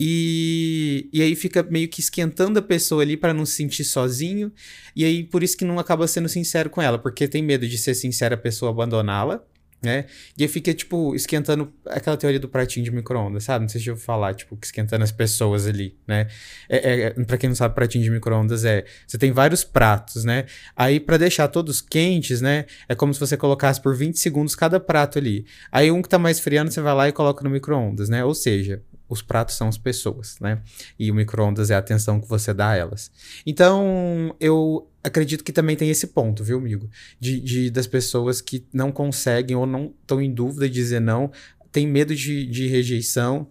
E, 0.01 1.09
e 1.11 1.21
aí 1.21 1.35
fica 1.35 1.61
meio 1.61 1.89
que 1.89 1.99
esquentando 1.99 2.57
a 2.57 2.61
pessoa 2.61 3.01
ali 3.01 3.17
para 3.17 3.33
não 3.33 3.45
se 3.45 3.53
sentir 3.53 3.83
sozinho. 3.83 4.51
E 4.95 5.03
aí 5.05 5.23
por 5.23 5.43
isso 5.43 5.57
que 5.57 5.65
não 5.65 5.79
acaba 5.79 6.07
sendo 6.07 6.29
sincero 6.29 6.69
com 6.69 6.81
ela, 6.81 6.97
porque 6.97 7.27
tem 7.27 7.43
medo 7.43 7.67
de 7.67 7.77
ser 7.77 7.93
sincera 7.93 8.35
a 8.35 8.37
pessoa 8.37 8.71
abandoná-la, 8.71 9.43
né? 9.81 10.05
E 10.37 10.43
aí 10.43 10.49
fica, 10.49 10.73
tipo, 10.73 11.15
esquentando 11.15 11.71
aquela 11.85 12.17
teoria 12.17 12.39
do 12.39 12.49
pratinho 12.49 12.83
de 12.83 12.91
micro-ondas, 12.91 13.45
sabe? 13.45 13.63
Não 13.63 13.69
sei 13.69 13.79
se 13.79 13.89
eu 13.89 13.95
vou 13.95 14.03
falar, 14.03 14.33
tipo, 14.33 14.55
que 14.57 14.65
esquentando 14.65 15.03
as 15.03 15.11
pessoas 15.11 15.65
ali, 15.65 15.97
né? 16.07 16.27
É, 16.67 17.01
é, 17.01 17.09
pra 17.25 17.37
quem 17.37 17.49
não 17.49 17.55
sabe, 17.55 17.75
pratinho 17.75 18.03
de 18.03 18.09
micro-ondas 18.09 18.65
é. 18.65 18.85
Você 19.07 19.17
tem 19.17 19.31
vários 19.31 19.63
pratos, 19.63 20.23
né? 20.23 20.45
Aí, 20.75 20.99
pra 20.99 21.17
deixar 21.17 21.47
todos 21.47 21.81
quentes, 21.81 22.41
né? 22.41 22.65
É 22.87 22.95
como 22.95 23.13
se 23.13 23.19
você 23.19 23.37
colocasse 23.37 23.81
por 23.81 23.95
20 23.95 24.19
segundos 24.19 24.55
cada 24.55 24.79
prato 24.79 25.17
ali. 25.17 25.45
Aí, 25.71 25.91
um 25.91 26.01
que 26.01 26.09
tá 26.09 26.19
mais 26.19 26.39
friando, 26.39 26.71
você 26.71 26.81
vai 26.81 26.93
lá 26.93 27.07
e 27.07 27.11
coloca 27.11 27.43
no 27.43 27.49
micro-ondas, 27.49 28.09
né? 28.09 28.23
Ou 28.23 28.35
seja, 28.35 28.81
os 29.09 29.23
pratos 29.23 29.55
são 29.55 29.67
as 29.67 29.77
pessoas, 29.77 30.37
né? 30.39 30.61
E 30.97 31.09
o 31.09 31.15
micro-ondas 31.15 31.71
é 31.71 31.75
a 31.75 31.79
atenção 31.79 32.21
que 32.21 32.27
você 32.27 32.53
dá 32.53 32.69
a 32.69 32.75
elas. 32.75 33.11
Então, 33.45 34.35
eu 34.39 34.87
acredito 35.03 35.43
que 35.43 35.51
também 35.51 35.75
tem 35.75 35.89
esse 35.89 36.07
ponto, 36.07 36.43
viu, 36.43 36.59
amigo? 36.59 36.87
De, 37.19 37.41
de 37.41 37.71
das 37.71 37.87
pessoas 37.87 38.39
que 38.39 38.65
não 38.71 38.91
conseguem 38.91 39.57
ou 39.57 39.65
não 39.65 39.93
estão 40.01 40.21
em 40.21 40.31
dúvida 40.31 40.69
de 40.69 40.75
dizer 40.75 41.01
não, 41.01 41.31
tem 41.71 41.87
medo 41.87 42.15
de, 42.15 42.45
de 42.45 42.67
rejeição 42.67 43.47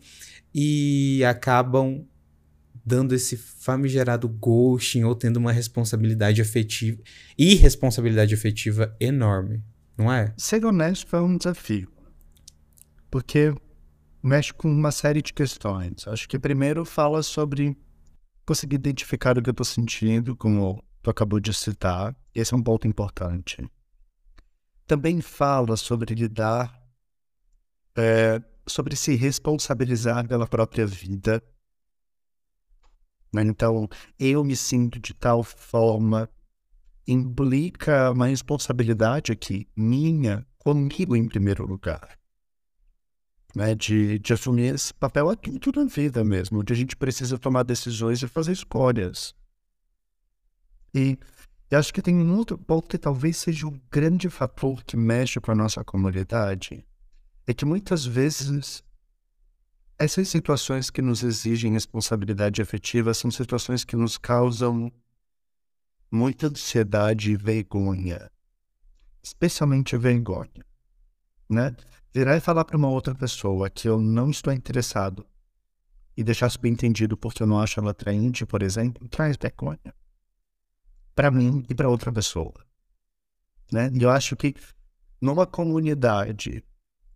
e 0.54 1.24
acabam 1.24 2.06
dando 2.84 3.14
esse 3.14 3.36
famigerado 3.36 4.28
ghosting 4.28 5.02
ou 5.02 5.14
tendo 5.14 5.36
uma 5.36 5.52
responsabilidade 5.52 6.40
afetiva 6.40 6.98
e 7.36 7.54
responsabilidade 7.54 8.32
afetiva 8.32 8.96
enorme, 8.98 9.62
não 9.96 10.10
é? 10.10 10.32
Ser 10.38 10.64
honesto 10.64 11.14
é 11.14 11.20
um 11.20 11.36
desafio. 11.36 11.88
Porque 13.10 13.52
mexe 14.22 14.52
com 14.52 14.70
uma 14.70 14.90
série 14.90 15.22
de 15.22 15.32
questões. 15.32 16.06
Acho 16.06 16.28
que 16.28 16.38
primeiro 16.38 16.84
fala 16.84 17.22
sobre 17.22 17.76
conseguir 18.44 18.76
identificar 18.76 19.38
o 19.38 19.42
que 19.42 19.50
eu 19.50 19.52
estou 19.52 19.64
sentindo, 19.64 20.36
como 20.36 20.82
tu 21.02 21.10
acabou 21.10 21.40
de 21.40 21.52
citar. 21.52 22.16
Esse 22.34 22.54
é 22.54 22.56
um 22.56 22.62
ponto 22.62 22.86
importante. 22.86 23.68
Também 24.86 25.20
fala 25.20 25.76
sobre 25.76 26.14
lidar, 26.14 26.82
é, 27.96 28.42
sobre 28.66 28.96
se 28.96 29.14
responsabilizar 29.14 30.26
pela 30.26 30.46
própria 30.46 30.86
vida. 30.86 31.42
Né? 33.32 33.42
Então, 33.42 33.88
eu 34.18 34.42
me 34.42 34.56
sinto 34.56 34.98
de 34.98 35.12
tal 35.12 35.42
forma, 35.42 36.28
implica 37.06 38.10
uma 38.10 38.26
responsabilidade 38.28 39.30
aqui, 39.30 39.68
minha, 39.76 40.46
comigo 40.58 41.14
em 41.14 41.28
primeiro 41.28 41.66
lugar 41.66 42.18
né, 43.54 43.74
de, 43.74 44.18
de 44.18 44.32
assumir 44.32 44.74
esse 44.74 44.92
papel 44.92 45.30
adulto 45.30 45.72
na 45.72 45.84
vida 45.84 46.24
mesmo, 46.24 46.60
onde 46.60 46.72
a 46.72 46.76
gente 46.76 46.96
precisa 46.96 47.38
tomar 47.38 47.62
decisões 47.62 48.22
e 48.22 48.28
fazer 48.28 48.52
escolhas. 48.52 49.34
E 50.94 51.18
eu 51.70 51.78
acho 51.78 51.92
que 51.92 52.02
tem 52.02 52.14
um 52.14 52.36
outro 52.36 52.56
ponto 52.56 52.88
que 52.88 52.98
talvez 52.98 53.36
seja 53.36 53.66
um 53.66 53.80
grande 53.90 54.30
fator 54.30 54.82
que 54.84 54.96
mexe 54.96 55.40
com 55.40 55.50
a 55.50 55.54
nossa 55.54 55.84
comunidade, 55.84 56.86
é 57.46 57.54
que 57.54 57.64
muitas 57.64 58.04
vezes 58.04 58.82
essas 59.98 60.28
situações 60.28 60.90
que 60.90 61.02
nos 61.02 61.22
exigem 61.22 61.72
responsabilidade 61.72 62.62
efetiva 62.62 63.12
são 63.12 63.30
situações 63.30 63.84
que 63.84 63.96
nos 63.96 64.16
causam 64.16 64.92
muita 66.10 66.46
ansiedade 66.46 67.32
e 67.32 67.36
vergonha, 67.36 68.30
especialmente 69.22 69.96
vergonha, 69.96 70.64
né? 71.48 71.74
virar 72.12 72.36
e 72.36 72.40
falar 72.40 72.64
para 72.64 72.76
uma 72.76 72.88
outra 72.88 73.14
pessoa 73.14 73.70
que 73.70 73.88
eu 73.88 74.00
não 74.00 74.30
estou 74.30 74.52
interessado 74.52 75.26
e 76.16 76.24
deixar 76.24 76.50
subentendido 76.50 77.16
porque 77.16 77.42
eu 77.42 77.46
não 77.46 77.60
acho 77.60 77.78
ela 77.78 77.92
atraente, 77.92 78.44
por 78.44 78.62
exemplo, 78.62 79.06
traz 79.08 79.36
vergonha. 79.36 79.94
Para 81.14 81.30
mim 81.30 81.64
e 81.68 81.74
para 81.74 81.88
outra 81.88 82.12
pessoa. 82.12 82.54
Né? 83.70 83.90
E 83.92 84.02
eu 84.02 84.10
acho 84.10 84.34
que 84.36 84.54
numa 85.20 85.46
comunidade 85.46 86.64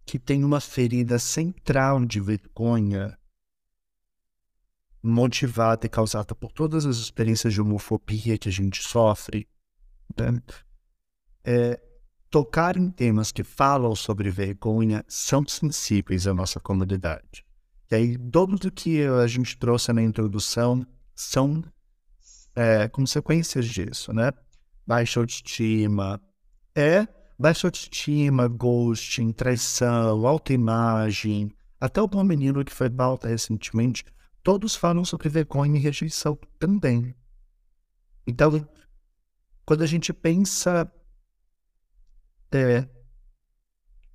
que 0.04 0.18
tem 0.18 0.44
uma 0.44 0.60
ferida 0.60 1.18
central 1.18 2.04
de 2.04 2.20
vergonha, 2.20 3.18
motivada 5.02 5.86
e 5.86 5.88
causada 5.88 6.34
por 6.34 6.52
todas 6.52 6.86
as 6.86 6.96
experiências 6.98 7.52
de 7.52 7.60
homofobia 7.60 8.38
que 8.38 8.48
a 8.48 8.52
gente 8.52 8.82
sofre, 8.82 9.48
né? 10.16 10.40
é, 11.44 11.80
tocar 12.32 12.78
em 12.78 12.88
temas 12.88 13.30
que 13.30 13.44
falam 13.44 13.94
sobre 13.94 14.30
vergonha 14.30 15.04
são 15.06 15.46
sensíveis 15.46 16.26
à 16.26 16.32
nossa 16.32 16.58
comunidade. 16.58 17.44
E 17.90 17.94
aí, 17.94 18.16
tudo 18.16 18.68
o 18.68 18.70
que 18.72 19.04
a 19.04 19.26
gente 19.26 19.58
trouxe 19.58 19.92
na 19.92 20.02
introdução 20.02 20.84
são 21.14 21.62
é, 22.56 22.88
consequências 22.88 23.66
disso, 23.66 24.14
né? 24.14 24.32
Baixa 24.86 25.20
autoestima, 25.20 26.18
é 26.74 27.06
baixa 27.38 27.66
autoestima, 27.66 28.48
ghosting, 28.48 29.30
traição, 29.32 30.26
autoimagem, 30.26 31.52
até 31.78 32.00
o 32.00 32.08
bom 32.08 32.24
menino 32.24 32.64
que 32.64 32.72
foi 32.72 32.88
malta 32.88 33.28
recentemente, 33.28 34.06
todos 34.42 34.74
falam 34.74 35.04
sobre 35.04 35.28
vergonha 35.28 35.76
e 35.76 35.82
rejeição 35.82 36.38
também. 36.58 37.14
Então, 38.26 38.66
quando 39.66 39.82
a 39.82 39.86
gente 39.86 40.14
pensa 40.14 40.90
é, 42.54 42.88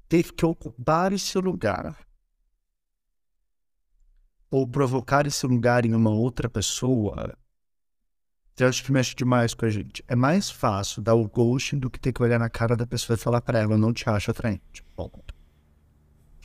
teve 0.08 0.32
que 0.34 0.46
ocupar 0.46 1.12
esse 1.14 1.38
lugar 1.38 1.98
ou 4.50 4.68
provocar 4.68 5.28
esse 5.28 5.46
lugar 5.46 5.86
em 5.86 5.94
uma 5.94 6.10
outra 6.10 6.50
pessoa, 6.50 7.38
eu 8.58 8.68
acho 8.68 8.84
que 8.84 8.92
mexe 8.92 9.14
demais 9.16 9.54
com 9.54 9.66
a 9.66 9.70
gente. 9.70 10.04
É 10.08 10.16
mais 10.16 10.50
fácil 10.50 11.02
dar 11.02 11.14
o 11.14 11.28
ghosting 11.28 11.78
do 11.78 11.90
que 11.90 12.00
ter 12.00 12.12
que 12.12 12.24
olhar 12.24 12.40
na 12.40 12.50
cara 12.50 12.76
da 12.76 12.88
pessoa 12.88 13.16
e 13.16 13.20
falar 13.20 13.42
para 13.42 13.60
ela, 13.60 13.78
não 13.78 13.94
te 13.94 14.10
acho 14.10 14.32
atraente. 14.32 14.84
Ponto. 14.96 15.36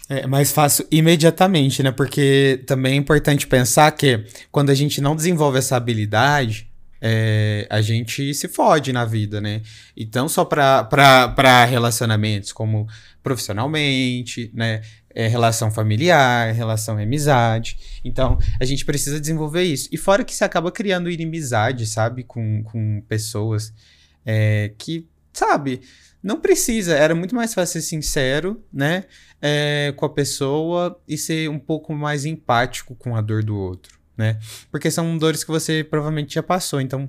É 0.09 0.27
mais 0.27 0.53
fácil 0.53 0.87
imediatamente, 0.91 1.83
né? 1.83 1.91
Porque 1.91 2.63
também 2.67 2.95
é 2.95 2.97
importante 2.97 3.47
pensar 3.47 3.91
que 3.93 4.27
quando 4.51 4.71
a 4.71 4.75
gente 4.75 5.01
não 5.01 5.17
desenvolve 5.17 5.59
essa 5.59 5.77
habilidade, 5.77 6.72
é, 7.04 7.66
a 7.68 7.82
gente 7.82 8.32
se 8.32 8.47
fode 8.47 8.92
na 8.92 9.04
vida, 9.04 9.40
né? 9.40 9.61
Então, 9.97 10.28
só 10.28 10.44
para 10.44 11.64
relacionamentos, 11.64 12.52
como 12.52 12.87
profissionalmente, 13.21 14.52
né? 14.54 14.82
É, 15.14 15.26
relação 15.26 15.71
familiar, 15.71 16.54
relação 16.54 16.97
amizade. 16.97 18.00
Então, 18.04 18.38
a 18.59 18.64
gente 18.64 18.85
precisa 18.85 19.21
desenvolver 19.21 19.64
isso. 19.64 19.88
E 19.90 19.99
fora 19.99 20.25
que 20.25 20.35
você 20.35 20.44
acaba 20.44 20.71
criando 20.71 21.11
inimizade, 21.11 21.87
sabe? 21.87 22.23
Com, 22.23 22.62
com 22.62 23.02
pessoas 23.09 23.75
é, 24.25 24.73
que, 24.78 25.06
sabe, 25.32 25.80
não 26.23 26.40
precisa. 26.40 26.94
Era 26.94 27.16
muito 27.16 27.35
mais 27.35 27.52
fácil 27.52 27.82
ser 27.82 27.88
sincero, 27.88 28.64
né? 28.73 29.04
É, 29.40 29.92
com 29.97 30.06
a 30.06 30.11
pessoa 30.11 30.99
e 31.06 31.18
ser 31.18 31.50
um 31.50 31.59
pouco 31.59 31.92
mais 31.92 32.25
empático 32.25 32.94
com 32.94 33.16
a 33.16 33.21
dor 33.21 33.42
do 33.42 33.56
outro 33.56 34.01
né? 34.16 34.38
Porque 34.71 34.90
são 34.90 35.16
dores 35.16 35.45
que 35.45 35.50
você 35.50 35.85
provavelmente 35.85 36.35
já 36.35 36.42
passou, 36.42 36.81
então 36.81 37.09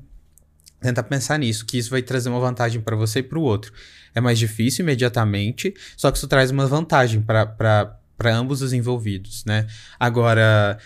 tenta 0.82 1.02
pensar 1.02 1.40
nisso, 1.40 1.66
que 1.66 1.78
isso 1.78 1.90
vai 1.90 2.02
trazer 2.02 2.30
uma 2.30 2.40
vantagem 2.40 2.82
para 2.82 2.96
você 2.96 3.20
e 3.20 3.24
para 3.24 3.40
o 3.40 3.42
outro. 3.42 3.72
É 4.14 4.22
mais 4.22 4.38
difícil 4.38 4.84
imediatamente, 4.84 5.74
só 5.96 6.12
que 6.12 6.18
isso 6.18 6.28
traz 6.28 6.52
uma 6.52 6.68
vantagem 6.68 7.22
para 7.22 7.98
ambos 8.26 8.62
os 8.62 8.74
envolvidos, 8.74 9.46
né? 9.46 9.66
Agora, 10.00 10.78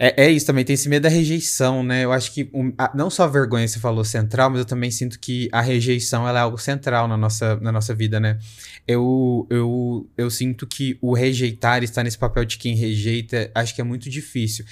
é, 0.00 0.26
é, 0.26 0.30
isso 0.30 0.46
também, 0.46 0.64
tem 0.64 0.74
esse 0.74 0.88
medo 0.88 1.02
da 1.02 1.08
rejeição, 1.08 1.82
né? 1.82 2.04
Eu 2.04 2.12
acho 2.12 2.32
que 2.32 2.48
um, 2.54 2.72
a, 2.78 2.92
não 2.94 3.10
só 3.10 3.24
a 3.24 3.26
vergonha 3.26 3.66
você 3.66 3.80
falou 3.80 4.04
central, 4.04 4.48
mas 4.48 4.60
eu 4.60 4.64
também 4.64 4.92
sinto 4.92 5.18
que 5.18 5.48
a 5.50 5.60
rejeição 5.60 6.26
ela 6.26 6.38
é 6.38 6.42
algo 6.42 6.56
central 6.56 7.08
na 7.08 7.16
nossa, 7.16 7.56
na 7.56 7.72
nossa 7.72 7.92
vida, 7.92 8.20
né? 8.20 8.38
Eu, 8.86 9.44
eu, 9.50 10.08
eu 10.16 10.30
sinto 10.30 10.68
que 10.68 10.96
o 11.02 11.12
rejeitar, 11.12 11.82
estar 11.82 12.04
nesse 12.04 12.16
papel 12.16 12.44
de 12.44 12.58
quem 12.58 12.76
rejeita, 12.76 13.50
acho 13.52 13.74
que 13.74 13.80
é 13.80 13.84
muito 13.84 14.08
difícil. 14.08 14.64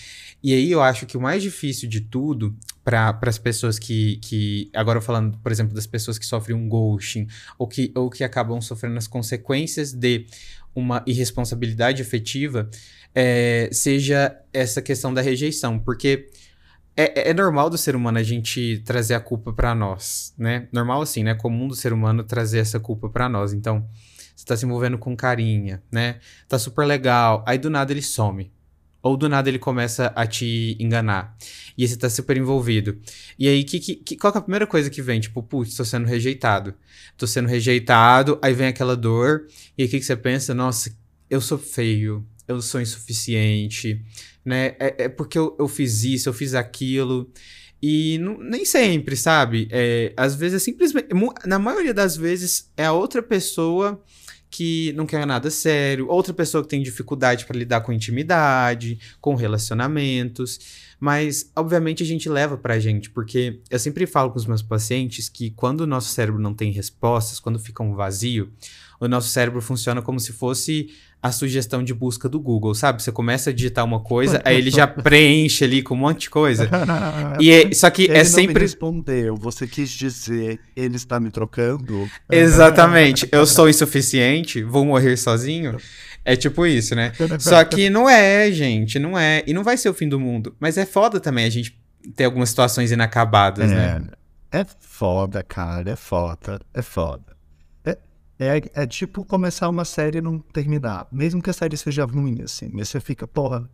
E 0.43 0.52
aí 0.52 0.71
eu 0.71 0.83
acho 0.83 1.07
que 1.07 1.16
o 1.16 1.21
mais 1.21 1.43
difícil 1.43 1.88
de 1.88 2.00
tudo 2.00 2.57
para 2.85 3.19
as 3.23 3.38
pessoas 3.38 3.78
que, 3.78 4.16
que. 4.19 4.71
Agora 4.75 5.00
falando, 5.00 5.38
por 5.38 5.50
exemplo, 5.50 5.75
das 5.75 5.87
pessoas 5.87 6.19
que 6.19 6.26
sofrem 6.26 6.57
um 6.57 6.69
ghosting 6.69 7.26
ou 7.59 7.66
que, 7.66 7.93
ou 7.95 8.09
que 8.09 8.23
acabam 8.23 8.61
sofrendo 8.61 8.97
as 8.97 9.09
consequências 9.09 9.93
de 9.93 10.26
uma 10.75 11.02
irresponsabilidade 11.07 12.02
efetiva 12.02 12.69
é, 13.14 13.71
seja 13.73 14.38
essa 14.52 14.83
questão 14.83 15.12
da 15.12 15.23
rejeição, 15.23 15.78
porque 15.78 16.28
é, 16.95 17.31
é, 17.31 17.35
normal 17.35 17.71
do 17.71 17.78
ser 17.78 17.97
humano 17.97 18.19
a 18.19 18.23
gente 18.23 18.83
trazer 18.85 19.14
a 19.14 19.21
culpa 19.21 19.52
para 19.52 19.75
nós, 19.75 20.35
né? 20.37 20.69
Normal 20.71 21.02
assim, 21.02 21.23
né? 21.23 21.35
Comum 21.35 21.66
do 21.66 21.75
ser 21.75 21.93
humano 21.93 22.23
trazer 22.25 22.59
essa 22.59 22.78
culpa 22.78 23.09
para 23.09 23.28
nós. 23.28 23.52
Então, 23.52 23.88
você 24.35 24.45
tá 24.45 24.57
se 24.57 24.66
envolvendo 24.66 24.99
com 24.99 25.16
carinha, 25.16 25.83
né? 25.90 26.21
Tá 26.47 26.59
super 26.59 26.87
legal. 26.87 27.43
Aí 27.47 27.59
do 27.59 27.71
nada 27.71 27.93
ele 27.93 28.02
some. 28.02 28.52
Ou 29.07 29.17
do 29.17 29.29
nada 29.29 29.49
ele 29.49 29.59
começa 29.59 30.13
a 30.15 30.27
te 30.27 30.77
enganar. 30.81 31.37
E 31.77 31.87
você 31.87 31.97
tá 31.97 32.09
super 32.09 32.37
envolvido. 32.37 32.99
E 33.39 33.49
aí, 33.49 33.65
que, 33.65 33.79
que, 33.79 34.17
qual 34.17 34.33
que 34.33 34.39
é 34.39 34.41
a 34.41 34.43
primeira 34.43 34.67
coisa 34.67 34.91
que 34.91 35.03
vem? 35.03 35.21
Tipo, 35.21 35.43
putz, 35.43 35.75
tô 35.77 35.85
sendo 35.85 36.07
rejeitado. 36.07 36.75
Tô 37.17 37.27
sendo 37.27 37.49
rejeitado, 37.49 38.39
aí 38.43 38.53
vem 38.53 38.69
aquela 38.69 38.97
dor. 38.97 39.47
E 39.77 39.83
aí 39.83 39.89
o 39.89 39.91
que, 39.91 39.99
que 39.99 40.05
você 40.05 40.17
pensa? 40.17 40.55
Nossa, 40.55 40.95
eu 41.29 41.41
sou 41.41 41.59
feio 41.59 42.27
eu 42.49 42.61
sou 42.63 42.81
insuficiente, 42.81 44.01
né? 44.45 44.77
É, 44.79 45.05
é 45.05 45.09
porque 45.09 45.39
eu, 45.39 45.57
eu, 45.59 45.69
fiz 45.69 46.05
isso, 46.05 46.29
eu 46.29 46.33
fiz 46.33 46.55
aquilo. 46.55 47.31
E 47.83 48.19
não, 48.19 48.39
nem 48.39 48.65
sempre, 48.65 49.17
sabe? 49.17 49.69
É, 49.71 50.13
às 50.17 50.35
vezes 50.35 50.63
é 50.63 50.65
simplesmente. 50.65 51.09
Na 51.45 51.59
maioria 51.59 51.93
das 51.93 52.17
vezes 52.17 52.71
é 52.77 52.85
a 52.87 52.93
outra 52.93 53.23
pessoa 53.23 54.03
que 54.50 54.93
não 54.95 55.07
quer 55.07 55.26
nada 55.26 55.50
sério, 55.50 56.09
outra 56.09 56.33
pessoa 56.33 56.62
que 56.62 56.69
tem 56.69 56.83
dificuldade 56.83 57.45
para 57.45 57.59
lidar 57.59 57.81
com 57.81 57.93
intimidade, 57.93 58.99
com 59.21 59.35
relacionamentos. 59.35 60.87
Mas, 60.99 61.50
obviamente, 61.55 62.03
a 62.03 62.07
gente 62.07 62.29
leva 62.29 62.57
pra 62.57 62.79
gente, 62.79 63.11
porque 63.11 63.61
eu 63.71 63.79
sempre 63.79 64.07
falo 64.07 64.31
com 64.31 64.38
os 64.38 64.47
meus 64.47 64.62
pacientes 64.62 65.29
que 65.29 65.50
quando 65.50 65.83
o 65.83 65.87
nosso 65.87 66.09
cérebro 66.09 66.41
não 66.41 66.55
tem 66.55 66.71
respostas, 66.71 67.38
quando 67.38 67.59
fica 67.59 67.83
um 67.83 67.95
vazio, 67.95 68.50
o 68.99 69.07
nosso 69.07 69.29
cérebro 69.29 69.61
funciona 69.61 70.00
como 70.00 70.19
se 70.19 70.33
fosse 70.33 70.88
a 71.26 71.33
sugestão 71.33 71.83
de 71.83 71.92
busca 71.92 72.28
do 72.28 72.40
Google, 72.40 72.75
sabe? 72.75 73.02
Você 73.02 73.12
começa 73.12 73.50
a 73.50 73.52
digitar 73.52 73.85
uma 73.85 74.00
coisa, 74.00 74.40
aí 74.45 74.56
ele 74.56 74.71
já 74.71 74.87
preenche 74.88 75.64
ali 75.64 75.83
com 75.83 75.95
um 75.95 75.99
monte 75.99 76.23
de 76.23 76.30
coisa. 76.30 76.68
E 77.38 77.50
é, 77.50 77.75
só 77.75 77.90
que 77.90 78.04
ele 78.04 78.14
é 78.14 78.18
não 78.18 78.25
sempre. 78.25 78.54
me 78.54 78.61
respondeu. 78.61 79.37
Você 79.37 79.66
quis 79.66 79.90
dizer, 79.90 80.59
ele 80.75 80.97
está 80.97 81.21
me 81.21 81.30
trocando? 81.30 82.09
Exatamente. 82.30 83.28
Eu 83.33 83.45
sou 83.47 83.68
insuficiente, 83.68 84.62
vou 84.62 84.85
morrer 84.85 85.16
sozinho. 85.16 85.76
É 86.25 86.35
tipo 86.35 86.66
isso, 86.66 86.95
né? 86.95 87.12
Só 87.38 87.62
que 87.64 87.90
não 87.90 88.09
é, 88.09 88.50
gente, 88.50 88.99
não 88.99 89.18
é. 89.18 89.42
E 89.47 89.52
não 89.52 89.62
vai 89.62 89.76
ser 89.76 89.88
o 89.90 89.95
fim 89.95 90.09
do 90.09 90.18
mundo. 90.18 90.54
Mas 90.59 90.78
é 90.78 90.87
foda 90.87 91.21
também 91.21 91.45
a 91.45 91.50
gente 91.50 91.78
ter 92.14 92.25
algumas 92.25 92.49
situações 92.49 92.90
inacabadas, 92.90 93.71
né? 93.71 94.02
É, 94.50 94.61
é 94.61 94.66
foda, 94.80 95.42
cara. 95.42 95.90
É 95.90 95.97
foda. 95.97 96.61
É 96.73 96.83
foda. 96.83 97.36
É, 98.38 98.59
é, 98.59 98.62
é 98.83 98.87
tipo 98.87 99.25
começar 99.25 99.69
uma 99.69 99.85
série 99.85 100.19
e 100.19 100.21
não 100.21 100.38
terminar. 100.38 101.07
Mesmo 101.11 101.43
que 101.43 101.50
a 101.50 101.52
série 101.52 101.76
seja 101.76 102.05
ruim, 102.05 102.43
assim. 102.43 102.69
Mas 102.73 102.88
você 102.88 103.00
fica, 103.00 103.26
porra. 103.26 103.69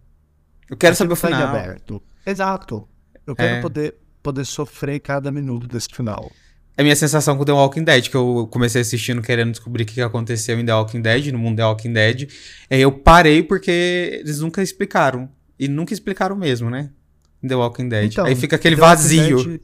Eu 0.70 0.76
quero 0.76 0.94
saber 0.94 1.12
o 1.12 1.14
em 1.14 1.16
final. 1.16 1.42
aberto. 1.48 2.02
Exato. 2.24 2.88
Eu 3.26 3.34
quero 3.34 3.56
É. 3.56 3.60
poder, 3.60 3.94
poder 4.22 4.44
sofrer 4.44 5.00
cada 5.00 5.30
minuto 5.32 5.66
desse 5.66 5.88
final. 5.92 6.30
É 6.76 6.80
a 6.80 6.84
minha 6.84 6.96
sensação 6.96 7.36
com 7.36 7.44
The 7.44 7.52
Walking 7.52 7.84
Dead, 7.84 8.08
que 8.08 8.16
eu 8.16 8.48
comecei 8.50 8.80
assistindo 8.80 9.20
querendo 9.20 9.50
descobrir 9.50 9.82
o 9.82 9.86
que 9.86 10.00
aconteceu 10.00 10.58
em 10.58 10.64
The 10.64 10.72
Walking 10.74 11.02
Dead, 11.02 11.26
no 11.32 11.38
mundo 11.38 11.56
The 11.56 11.64
Walking 11.64 11.92
Dead. 11.92 12.30
Aí 12.70 12.80
eu 12.80 12.90
parei 12.92 13.42
porque 13.42 14.18
eles 14.22 14.40
nunca 14.40 14.62
explicaram. 14.62 15.28
E 15.58 15.68
nunca 15.68 15.92
explicaram 15.92 16.34
mesmo, 16.34 16.70
né? 16.70 16.90
Em 17.42 17.48
The 17.48 17.54
Walking 17.56 17.88
Dead. 17.88 18.12
Então, 18.12 18.24
Aí 18.24 18.34
fica 18.34 18.56
aquele 18.56 18.76
The 18.76 18.80
vazio. 18.80 19.44
Dead- 19.44 19.60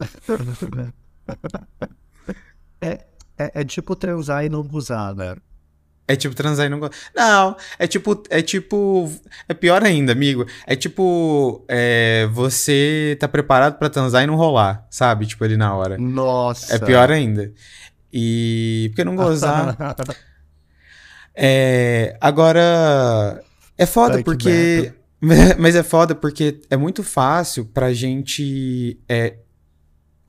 é, 2.80 3.04
é, 3.38 3.60
é 3.60 3.64
tipo 3.64 3.94
transar 3.96 4.44
e 4.44 4.48
não 4.48 4.66
usar, 4.72 5.14
né? 5.14 5.36
É 6.06 6.14
tipo 6.16 6.34
transar 6.34 6.66
e 6.66 6.68
não. 6.68 6.78
go- 6.80 6.90
Não, 7.16 7.56
é 7.78 7.86
tipo. 7.86 8.22
É 8.28 8.42
tipo. 8.42 9.10
É 9.48 9.54
pior 9.54 9.82
ainda, 9.82 10.12
amigo. 10.12 10.44
É 10.66 10.76
tipo. 10.76 11.64
é, 11.66 12.28
você 12.30 13.16
tá 13.18 13.26
preparado 13.26 13.78
pra 13.78 13.88
transar 13.88 14.22
e 14.22 14.26
não 14.26 14.36
rolar, 14.36 14.86
sabe? 14.90 15.24
Tipo, 15.26 15.44
ali 15.44 15.56
na 15.56 15.74
hora. 15.74 15.96
Nossa. 15.96 16.74
É 16.74 16.78
pior 16.78 17.10
ainda. 17.10 17.50
E. 18.12 18.88
Porque 18.90 19.02
não 19.04 19.16
gozar. 19.16 19.76
É, 21.36 22.16
agora, 22.20 23.42
é 23.76 23.86
foda 23.86 24.14
Ai, 24.14 24.18
que 24.18 24.24
porque. 24.24 24.92
Mas 25.58 25.74
é 25.74 25.82
foda 25.82 26.14
porque 26.14 26.60
é 26.70 26.76
muito 26.76 27.02
fácil 27.02 27.64
pra 27.64 27.92
gente. 27.92 29.00
é, 29.08 29.38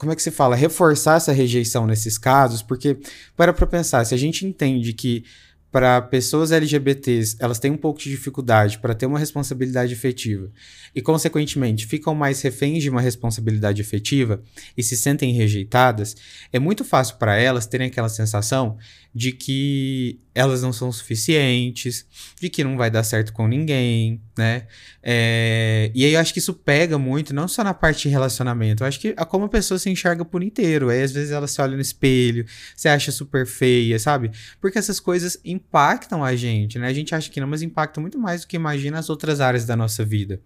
como 0.05 0.13
é 0.13 0.15
que 0.15 0.21
se 0.21 0.29
fala? 0.29 0.55
Reforçar 0.55 1.17
essa 1.17 1.31
rejeição 1.31 1.87
nesses 1.87 2.15
casos, 2.15 2.61
porque, 2.61 2.97
para 3.35 3.51
pra 3.51 3.65
pensar, 3.65 4.05
se 4.05 4.13
a 4.13 4.17
gente 4.17 4.45
entende 4.45 4.93
que 4.93 5.25
para 5.71 5.99
pessoas 5.99 6.51
LGBTs 6.51 7.35
elas 7.39 7.59
têm 7.59 7.71
um 7.71 7.77
pouco 7.77 7.99
de 7.99 8.09
dificuldade 8.09 8.79
para 8.79 8.93
ter 8.93 9.07
uma 9.07 9.19
responsabilidade 9.19 9.91
efetiva 9.91 10.49
e, 10.93 11.01
consequentemente, 11.01 11.87
ficam 11.87 12.13
mais 12.13 12.39
reféns 12.41 12.83
de 12.83 12.89
uma 12.89 13.01
responsabilidade 13.01 13.81
efetiva 13.81 14.41
e 14.77 14.83
se 14.83 14.95
sentem 14.95 15.33
rejeitadas, 15.33 16.15
é 16.53 16.59
muito 16.59 16.85
fácil 16.85 17.17
para 17.17 17.35
elas 17.35 17.65
terem 17.65 17.87
aquela 17.87 18.07
sensação 18.07 18.77
de 19.15 19.31
que 19.31 20.19
elas 20.35 20.61
não 20.61 20.73
são 20.73 20.91
suficientes, 20.91 22.05
de 22.37 22.49
que 22.49 22.65
não 22.65 22.75
vai 22.75 22.91
dar 22.91 23.01
certo 23.01 23.31
com 23.31 23.47
ninguém, 23.47 24.21
né? 24.37 24.67
É, 25.01 25.89
E 25.95 26.03
aí 26.03 26.13
eu 26.13 26.19
acho 26.19 26.33
que 26.33 26.39
isso 26.39 26.53
pega 26.53 26.99
muito, 26.99 27.33
não 27.33 27.47
só 27.47 27.63
na 27.63 27.73
parte 27.73 28.03
de 28.03 28.09
relacionamento, 28.09 28.83
eu 28.83 28.87
acho 28.87 28.99
que 28.99 29.13
a 29.15 29.23
como 29.23 29.45
a 29.45 29.49
pessoa 29.49 29.79
se 29.79 29.89
enxerga 29.89 30.25
por 30.25 30.43
inteiro. 30.43 30.89
Aí 30.89 31.01
às 31.01 31.13
vezes 31.13 31.31
ela 31.31 31.47
se 31.47 31.61
olha 31.61 31.75
no 31.75 31.81
espelho, 31.81 32.45
se 32.75 32.89
acha 32.89 33.09
super 33.09 33.47
feia, 33.47 33.97
sabe? 33.97 34.31
Porque 34.59 34.77
essas 34.77 34.99
coisas 34.99 35.39
impactam 35.45 36.21
a 36.21 36.35
gente, 36.35 36.77
né? 36.77 36.87
A 36.87 36.93
gente 36.93 37.15
acha 37.15 37.29
que 37.29 37.39
não, 37.39 37.47
mas 37.47 37.61
impactam 37.61 38.01
muito 38.01 38.19
mais 38.19 38.41
do 38.41 38.47
que 38.47 38.57
imagina 38.57 38.99
as 38.99 39.09
outras 39.09 39.39
áreas 39.39 39.65
da 39.65 39.77
nossa 39.77 40.03
vida. 40.03 40.41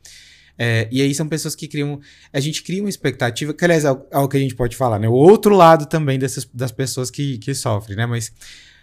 É, 0.61 0.89
e 0.91 1.01
aí 1.01 1.15
são 1.15 1.25
pessoas 1.25 1.55
que 1.55 1.69
criam. 1.69 2.01
A 2.33 2.39
gente 2.41 2.61
cria 2.61 2.83
uma 2.83 2.89
expectativa, 2.89 3.53
que 3.53 3.63
aliás 3.63 3.85
é 3.85 3.91
o, 3.93 4.05
é 4.11 4.17
o 4.17 4.27
que 4.27 4.35
a 4.35 4.39
gente 4.41 4.55
pode 4.55 4.75
falar, 4.75 4.99
né? 4.99 5.07
O 5.07 5.13
outro 5.13 5.55
lado 5.55 5.85
também 5.85 6.19
dessas, 6.19 6.43
das 6.53 6.73
pessoas 6.73 7.09
que, 7.09 7.37
que 7.37 7.55
sofrem, 7.55 7.95
né? 7.95 8.05
Mas 8.05 8.33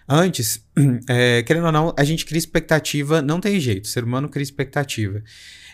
antes, 0.09 0.65
é, 1.07 1.43
querendo 1.43 1.67
ou 1.67 1.73
não, 1.73 1.95
a 1.95 2.03
gente 2.03 2.25
cria 2.25 2.39
expectativa, 2.39 3.21
não 3.21 3.39
tem 3.41 3.61
jeito, 3.61 3.85
o 3.85 3.89
ser 3.89 4.05
humano 4.05 4.27
cria 4.31 4.43
expectativa. 4.43 5.23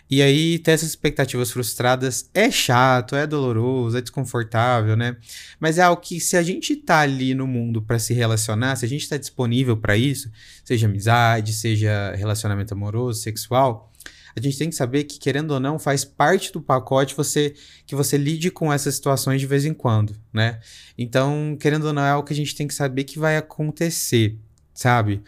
E 0.09 0.21
aí, 0.21 0.59
ter 0.59 0.71
essas 0.71 0.89
expectativas 0.89 1.49
frustradas 1.49 2.29
é 2.33 2.51
chato, 2.51 3.15
é 3.15 3.25
doloroso, 3.25 3.97
é 3.97 4.01
desconfortável, 4.01 4.97
né? 4.97 5.15
Mas 5.57 5.77
é 5.77 5.83
algo 5.83 6.01
que, 6.01 6.19
se 6.19 6.35
a 6.35 6.43
gente 6.43 6.75
tá 6.75 6.99
ali 6.99 7.33
no 7.33 7.47
mundo 7.47 7.81
para 7.81 7.97
se 7.97 8.13
relacionar, 8.13 8.75
se 8.75 8.85
a 8.85 8.89
gente 8.89 9.07
tá 9.07 9.15
disponível 9.15 9.77
para 9.77 9.95
isso, 9.95 10.29
seja 10.65 10.87
amizade, 10.87 11.53
seja 11.53 12.13
relacionamento 12.15 12.73
amoroso, 12.73 13.21
sexual, 13.21 13.92
a 14.35 14.41
gente 14.41 14.57
tem 14.57 14.69
que 14.69 14.75
saber 14.75 15.03
que, 15.03 15.19
querendo 15.19 15.51
ou 15.51 15.59
não, 15.59 15.77
faz 15.77 16.03
parte 16.03 16.51
do 16.51 16.61
pacote 16.61 17.15
você 17.15 17.53
que 17.85 17.95
você 17.95 18.17
lide 18.17 18.49
com 18.49 18.71
essas 18.71 18.95
situações 18.95 19.39
de 19.39 19.47
vez 19.47 19.65
em 19.65 19.73
quando, 19.73 20.15
né? 20.31 20.59
Então, 20.97 21.57
querendo 21.59 21.85
ou 21.85 21.93
não, 21.93 22.03
é 22.03 22.09
algo 22.09 22.27
que 22.27 22.33
a 22.33 22.35
gente 22.35 22.55
tem 22.55 22.67
que 22.67 22.73
saber 22.73 23.03
que 23.03 23.19
vai 23.19 23.37
acontecer, 23.37 24.37
sabe? 24.73 25.21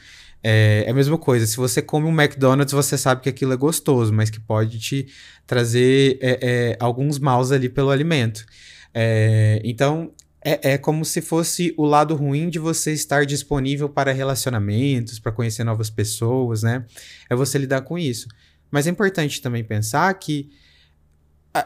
É, 0.43 0.83
é 0.85 0.91
a 0.91 0.93
mesma 0.93 1.17
coisa, 1.17 1.45
se 1.47 1.57
você 1.57 1.81
come 1.81 2.05
um 2.05 2.21
McDonald's, 2.21 2.71
você 2.71 2.97
sabe 2.97 3.21
que 3.21 3.29
aquilo 3.29 3.53
é 3.53 3.57
gostoso, 3.57 4.13
mas 4.13 4.29
que 4.29 4.39
pode 4.39 4.79
te 4.79 5.07
trazer 5.47 6.19
é, 6.21 6.39
é, 6.41 6.77
alguns 6.79 7.17
maus 7.17 7.51
ali 7.51 7.67
pelo 7.67 7.89
alimento. 7.89 8.45
É, 8.93 9.59
então, 9.63 10.13
é, 10.45 10.73
é 10.73 10.77
como 10.77 11.03
se 11.03 11.19
fosse 11.19 11.73
o 11.75 11.83
lado 11.83 12.13
ruim 12.13 12.47
de 12.47 12.59
você 12.59 12.93
estar 12.93 13.25
disponível 13.25 13.89
para 13.89 14.11
relacionamentos, 14.11 15.17
para 15.17 15.31
conhecer 15.31 15.63
novas 15.63 15.89
pessoas, 15.89 16.61
né? 16.61 16.85
É 17.27 17.35
você 17.35 17.57
lidar 17.57 17.81
com 17.81 17.97
isso. 17.97 18.27
Mas 18.75 18.87
é 18.87 18.89
importante 18.89 19.41
também 19.41 19.63
pensar 19.63 20.13
que 20.15 20.49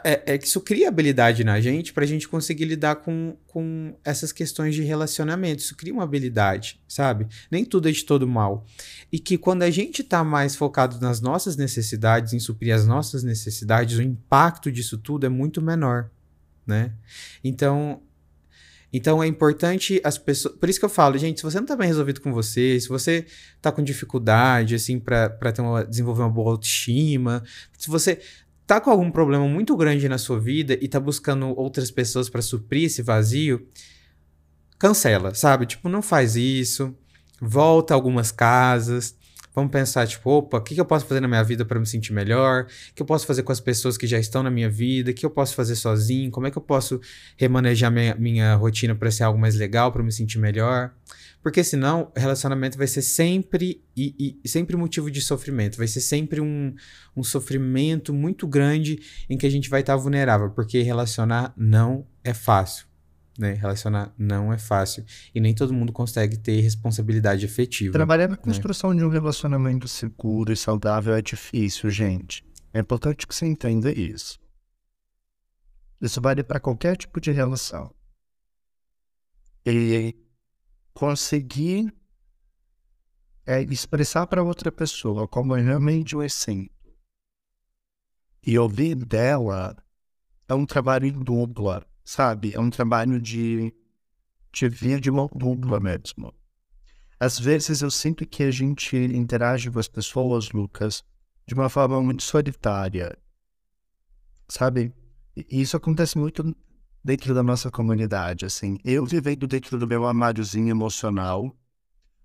é, 0.04 0.34
é 0.34 0.38
que 0.38 0.46
isso 0.46 0.62
cria 0.62 0.88
habilidade 0.88 1.44
na 1.44 1.60
gente 1.60 1.92
para 1.92 2.04
a 2.04 2.08
gente 2.08 2.30
conseguir 2.30 2.66
lidar 2.66 2.98
com, 2.98 3.36
com 3.48 3.98
essas 4.06 4.32
questões 4.32 4.76
de 4.76 4.84
relacionamento. 4.84 5.64
Isso 5.64 5.76
cria 5.76 5.92
uma 5.92 6.04
habilidade, 6.04 6.80
sabe? 6.88 7.26
Nem 7.50 7.66
tudo 7.66 7.90
é 7.90 7.92
de 7.92 8.06
todo 8.06 8.28
mal. 8.28 8.64
E 9.12 9.18
que 9.18 9.40
quando 9.40 9.64
a 9.64 9.72
gente 9.72 10.04
tá 10.04 10.24
mais 10.24 10.56
focado 10.56 11.02
nas 11.02 11.20
nossas 11.20 11.58
necessidades, 11.58 12.32
em 12.32 12.40
suprir 12.40 12.76
as 12.76 12.86
nossas 12.86 13.24
necessidades, 13.24 13.98
o 13.98 14.04
impacto 14.04 14.72
disso 14.72 14.96
tudo 14.96 15.26
é 15.26 15.30
muito 15.30 15.64
menor, 15.64 16.12
né? 16.64 16.94
Então, 17.44 18.04
então 18.92 19.22
é 19.22 19.28
importante 19.28 20.02
as 20.04 20.18
pessoas. 20.18 20.56
Por 20.56 20.68
isso 20.68 20.80
que 20.80 20.86
eu 20.86 20.90
falo, 20.90 21.18
gente, 21.18 21.40
se 21.40 21.44
você 21.44 21.60
não 21.60 21.66
tá 21.66 21.76
bem 21.76 21.88
resolvido 21.88 22.22
com 22.22 22.34
você, 22.34 22.80
se 22.80 22.90
você 22.90 23.26
tá 23.62 23.72
com 23.72 23.84
dificuldade, 23.84 24.76
assim, 24.76 25.00
pra 25.00 25.30
ter 25.30 25.62
uma, 25.62 25.86
desenvolver 25.86 26.24
uma 26.24 26.30
boa 26.30 26.52
autoestima, 26.52 27.44
se 27.78 27.90
você 27.90 28.20
tá 28.66 28.80
com 28.80 28.90
algum 28.90 29.12
problema 29.12 29.48
muito 29.48 29.76
grande 29.76 30.08
na 30.10 30.18
sua 30.18 30.40
vida 30.40 30.78
e 30.80 30.88
tá 30.88 31.00
buscando 31.00 31.48
outras 31.58 31.92
pessoas 31.92 32.30
pra 32.30 32.42
suprir 32.42 32.86
esse 32.86 33.02
vazio, 33.02 33.68
cancela, 34.78 35.34
sabe? 35.36 35.66
Tipo, 35.66 35.90
não 35.90 36.02
faz 36.02 36.36
isso. 36.36 36.96
Volta 37.42 37.94
algumas 37.94 38.32
casas. 38.32 39.16
Vamos 39.60 39.74
pensar, 39.74 40.08
tipo, 40.08 40.30
opa, 40.30 40.58
o 40.58 40.62
que, 40.62 40.74
que 40.74 40.80
eu 40.80 40.86
posso 40.86 41.06
fazer 41.06 41.20
na 41.20 41.28
minha 41.28 41.44
vida 41.44 41.66
para 41.66 41.78
me 41.78 41.86
sentir 41.86 42.14
melhor? 42.14 42.64
O 42.64 42.96
que 42.96 43.02
eu 43.02 43.06
posso 43.06 43.28
fazer 43.28 43.44
com 43.44 43.52
as 43.52 43.60
pessoas 43.60 43.98
que 43.98 44.08
já 44.08 44.18
estão 44.18 44.42
na 44.42 44.50
minha 44.50 44.70
vida? 44.70 45.12
O 45.12 45.14
que 45.14 45.26
eu 45.26 45.30
posso 45.30 45.54
fazer 45.54 45.76
sozinho? 45.76 46.32
Como 46.32 46.48
é 46.48 46.52
que 46.52 46.58
eu 46.58 46.62
posso 46.62 47.02
remanejar 47.36 47.92
minha, 47.92 48.16
minha 48.16 48.56
rotina 48.56 48.96
para 48.96 49.12
ser 49.12 49.24
algo 49.24 49.38
mais 49.38 49.56
legal, 49.56 49.92
para 49.92 50.02
me 50.02 50.14
sentir 50.14 50.40
melhor? 50.40 50.94
Porque 51.44 51.62
senão, 51.62 52.12
relacionamento 52.16 52.78
vai 52.78 52.88
ser 52.88 53.02
sempre 53.02 53.84
e, 53.96 54.38
e 54.44 54.48
sempre 54.48 54.78
motivo 54.78 55.12
de 55.12 55.22
sofrimento. 55.22 55.78
Vai 55.78 55.88
ser 55.88 56.02
sempre 56.02 56.40
um, 56.40 56.74
um 57.16 57.24
sofrimento 57.24 58.14
muito 58.14 58.48
grande 58.48 59.00
em 59.30 59.38
que 59.38 59.46
a 59.46 59.52
gente 59.52 59.70
vai 59.70 59.82
estar 59.82 59.98
vulnerável. 59.98 60.50
Porque 60.52 60.82
relacionar 60.82 61.54
não 61.58 62.08
é 62.24 62.34
fácil. 62.34 62.89
Né? 63.40 63.54
Relacionar 63.54 64.14
não 64.18 64.52
é 64.52 64.58
fácil. 64.58 65.06
E 65.34 65.40
nem 65.40 65.56
todo 65.56 65.74
mundo 65.74 65.94
consegue 65.94 66.38
ter 66.38 66.60
responsabilidade 66.60 67.46
efetiva. 67.46 67.94
Trabalhar 67.94 68.28
na 68.28 68.36
construção 68.36 68.94
de 68.94 69.02
um 69.02 69.08
relacionamento 69.08 69.88
seguro 69.88 70.52
e 70.52 70.58
saudável 70.58 71.14
é 71.14 71.22
difícil, 71.22 71.90
gente. 71.90 72.46
É 72.74 72.80
importante 72.82 73.26
que 73.26 73.34
você 73.34 73.46
entenda 73.46 73.98
isso. 73.98 74.38
Isso 76.02 76.20
vale 76.20 76.44
para 76.44 76.60
qualquer 76.60 76.98
tipo 76.98 77.22
de 77.22 77.32
relação. 77.32 77.96
E 79.66 80.14
conseguir 80.94 81.94
é, 83.46 83.62
expressar 83.62 84.28
para 84.28 84.44
outra 84.44 84.70
pessoa 84.70 85.26
como 85.30 85.56
é 85.56 85.62
realmente 85.62 86.14
o 86.14 86.22
essência. 86.22 86.70
E 88.46 88.60
ouvir 88.60 88.96
dela 88.96 89.82
é 90.46 90.54
um 90.54 90.66
trabalho 90.66 91.06
em 91.06 91.12
dupla, 91.12 91.86
sabe? 92.10 92.56
É 92.56 92.60
um 92.60 92.72
trabalho 92.72 93.22
de, 93.22 93.72
de 94.52 94.68
via 94.68 95.00
de 95.00 95.12
mão 95.12 95.30
dupla 95.32 95.80
mesmo. 95.80 96.34
Às 97.20 97.38
vezes 97.38 97.84
eu 97.84 97.92
sinto 97.92 98.26
que 98.26 98.42
a 98.42 98.50
gente 98.50 98.98
interage 98.98 99.70
com 99.70 99.78
as 99.78 99.88
pessoas, 99.88 100.52
Lucas, 100.52 101.04
de 101.46 101.54
uma 101.54 101.70
forma 101.70 102.02
muito 102.02 102.24
solitária. 102.24 103.16
Sabe? 104.48 104.92
E 105.36 105.62
isso 105.62 105.78
acontece 105.78 106.18
muito 106.18 106.56
dentro 107.06 107.32
da 107.36 107.44
nossa 107.44 107.70
comunidade, 107.70 108.44
assim. 108.44 108.80
Eu 108.84 109.06
vivendo 109.06 109.46
dentro 109.46 109.78
do 109.78 109.86
meu 109.86 110.08
armáriozinho 110.08 110.70
emocional, 110.70 111.56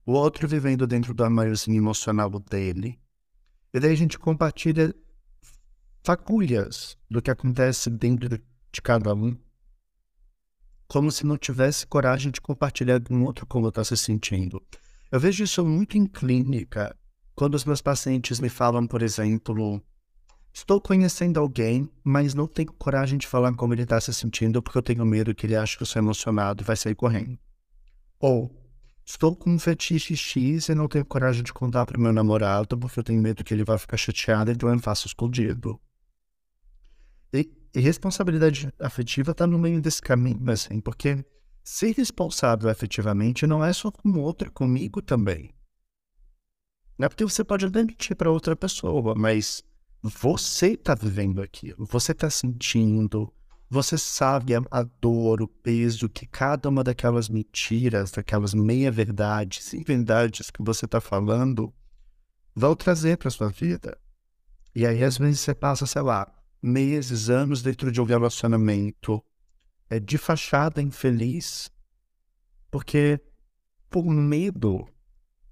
o 0.06 0.12
outro 0.12 0.48
vivendo 0.48 0.86
dentro 0.86 1.12
do 1.12 1.22
armáriozinho 1.22 1.76
emocional 1.76 2.30
dele. 2.30 2.98
E 3.74 3.78
daí 3.78 3.92
a 3.92 3.96
gente 3.96 4.18
compartilha 4.18 4.94
fagulhas 6.02 6.96
do 7.10 7.20
que 7.20 7.30
acontece 7.30 7.90
dentro 7.90 8.30
de 8.30 8.82
cada 8.82 9.14
um, 9.14 9.36
como 10.86 11.10
se 11.10 11.26
não 11.26 11.36
tivesse 11.36 11.86
coragem 11.86 12.30
de 12.30 12.40
compartilhar 12.40 13.00
com 13.00 13.22
outro 13.22 13.46
como 13.46 13.68
está 13.68 13.82
se 13.84 13.96
sentindo. 13.96 14.62
Eu 15.10 15.20
vejo 15.20 15.44
isso 15.44 15.64
muito 15.64 15.96
em 15.96 16.06
clínica, 16.06 16.96
quando 17.34 17.54
os 17.54 17.64
meus 17.64 17.80
pacientes 17.80 18.40
me 18.40 18.48
falam, 18.48 18.86
por 18.86 19.02
exemplo, 19.02 19.82
estou 20.52 20.80
conhecendo 20.80 21.40
alguém, 21.40 21.88
mas 22.02 22.34
não 22.34 22.46
tenho 22.46 22.72
coragem 22.72 23.18
de 23.18 23.26
falar 23.26 23.52
como 23.54 23.74
ele 23.74 23.82
está 23.82 24.00
se 24.00 24.12
sentindo 24.12 24.62
porque 24.62 24.78
eu 24.78 24.82
tenho 24.82 25.04
medo 25.04 25.34
que 25.34 25.46
ele 25.46 25.56
ache 25.56 25.76
que 25.76 25.82
eu 25.82 25.86
sou 25.86 26.00
emocionado 26.00 26.62
e 26.62 26.66
vai 26.66 26.76
sair 26.76 26.94
correndo. 26.94 27.38
Ou 28.18 28.64
Estou 29.06 29.36
com 29.36 29.50
um 29.50 29.58
fetiche 29.58 30.16
X 30.16 30.70
e 30.70 30.74
não 30.74 30.88
tenho 30.88 31.04
coragem 31.04 31.42
de 31.42 31.52
contar 31.52 31.84
para 31.84 32.00
meu 32.00 32.10
namorado 32.10 32.78
porque 32.78 32.98
eu 32.98 33.04
tenho 33.04 33.20
medo 33.20 33.44
que 33.44 33.52
ele 33.52 33.62
vá 33.62 33.76
ficar 33.76 33.98
chateado, 33.98 34.50
então 34.50 34.72
eu 34.72 34.78
faço 34.78 35.06
escondido. 35.06 35.78
E, 37.74 37.80
responsabilidade 37.80 38.72
afetiva 38.78 39.32
está 39.32 39.46
no 39.46 39.58
meio 39.58 39.80
desse 39.80 40.00
caminho, 40.00 40.50
assim, 40.50 40.80
porque 40.80 41.24
ser 41.62 41.92
responsável 41.92 42.70
afetivamente 42.70 43.46
não 43.46 43.64
é 43.64 43.72
só 43.72 43.90
com 43.90 44.08
o 44.10 44.20
outro, 44.20 44.48
é 44.48 44.50
comigo 44.50 45.02
também. 45.02 45.50
Não 46.96 47.06
é 47.06 47.08
porque 47.08 47.24
você 47.24 47.42
pode 47.42 47.66
admitir 47.66 48.14
para 48.14 48.30
outra 48.30 48.54
pessoa, 48.54 49.14
mas 49.16 49.64
você 50.02 50.72
está 50.72 50.94
vivendo 50.94 51.42
aquilo, 51.42 51.84
você 51.86 52.12
está 52.12 52.30
sentindo, 52.30 53.32
você 53.68 53.98
sabe 53.98 54.54
a, 54.54 54.62
a, 54.70 54.82
dor, 54.82 55.42
o 55.42 55.48
peso 55.48 56.08
que 56.08 56.26
cada 56.26 56.68
uma 56.68 56.84
daquelas 56.84 57.28
mentiras, 57.28 58.12
daquelas 58.12 58.54
meia-verdades 58.54 59.72
e 59.72 59.82
verdades 59.82 60.50
que 60.50 60.62
você 60.62 60.84
está 60.84 61.00
falando 61.00 61.74
vão 62.54 62.76
trazer 62.76 63.16
para 63.16 63.30
sua 63.30 63.48
vida. 63.48 63.98
E 64.74 64.86
aí, 64.86 65.02
às 65.02 65.18
vezes, 65.18 65.40
você 65.40 65.54
passa, 65.54 65.86
sei 65.86 66.02
lá, 66.02 66.32
meses, 66.64 67.28
anos 67.28 67.62
dentro 67.62 67.92
de 67.92 68.00
um 68.00 68.04
relacionamento 68.04 69.22
é, 69.90 70.00
de 70.00 70.16
fachada 70.16 70.80
infeliz, 70.80 71.70
porque 72.70 73.20
por 73.90 74.04
medo 74.04 74.88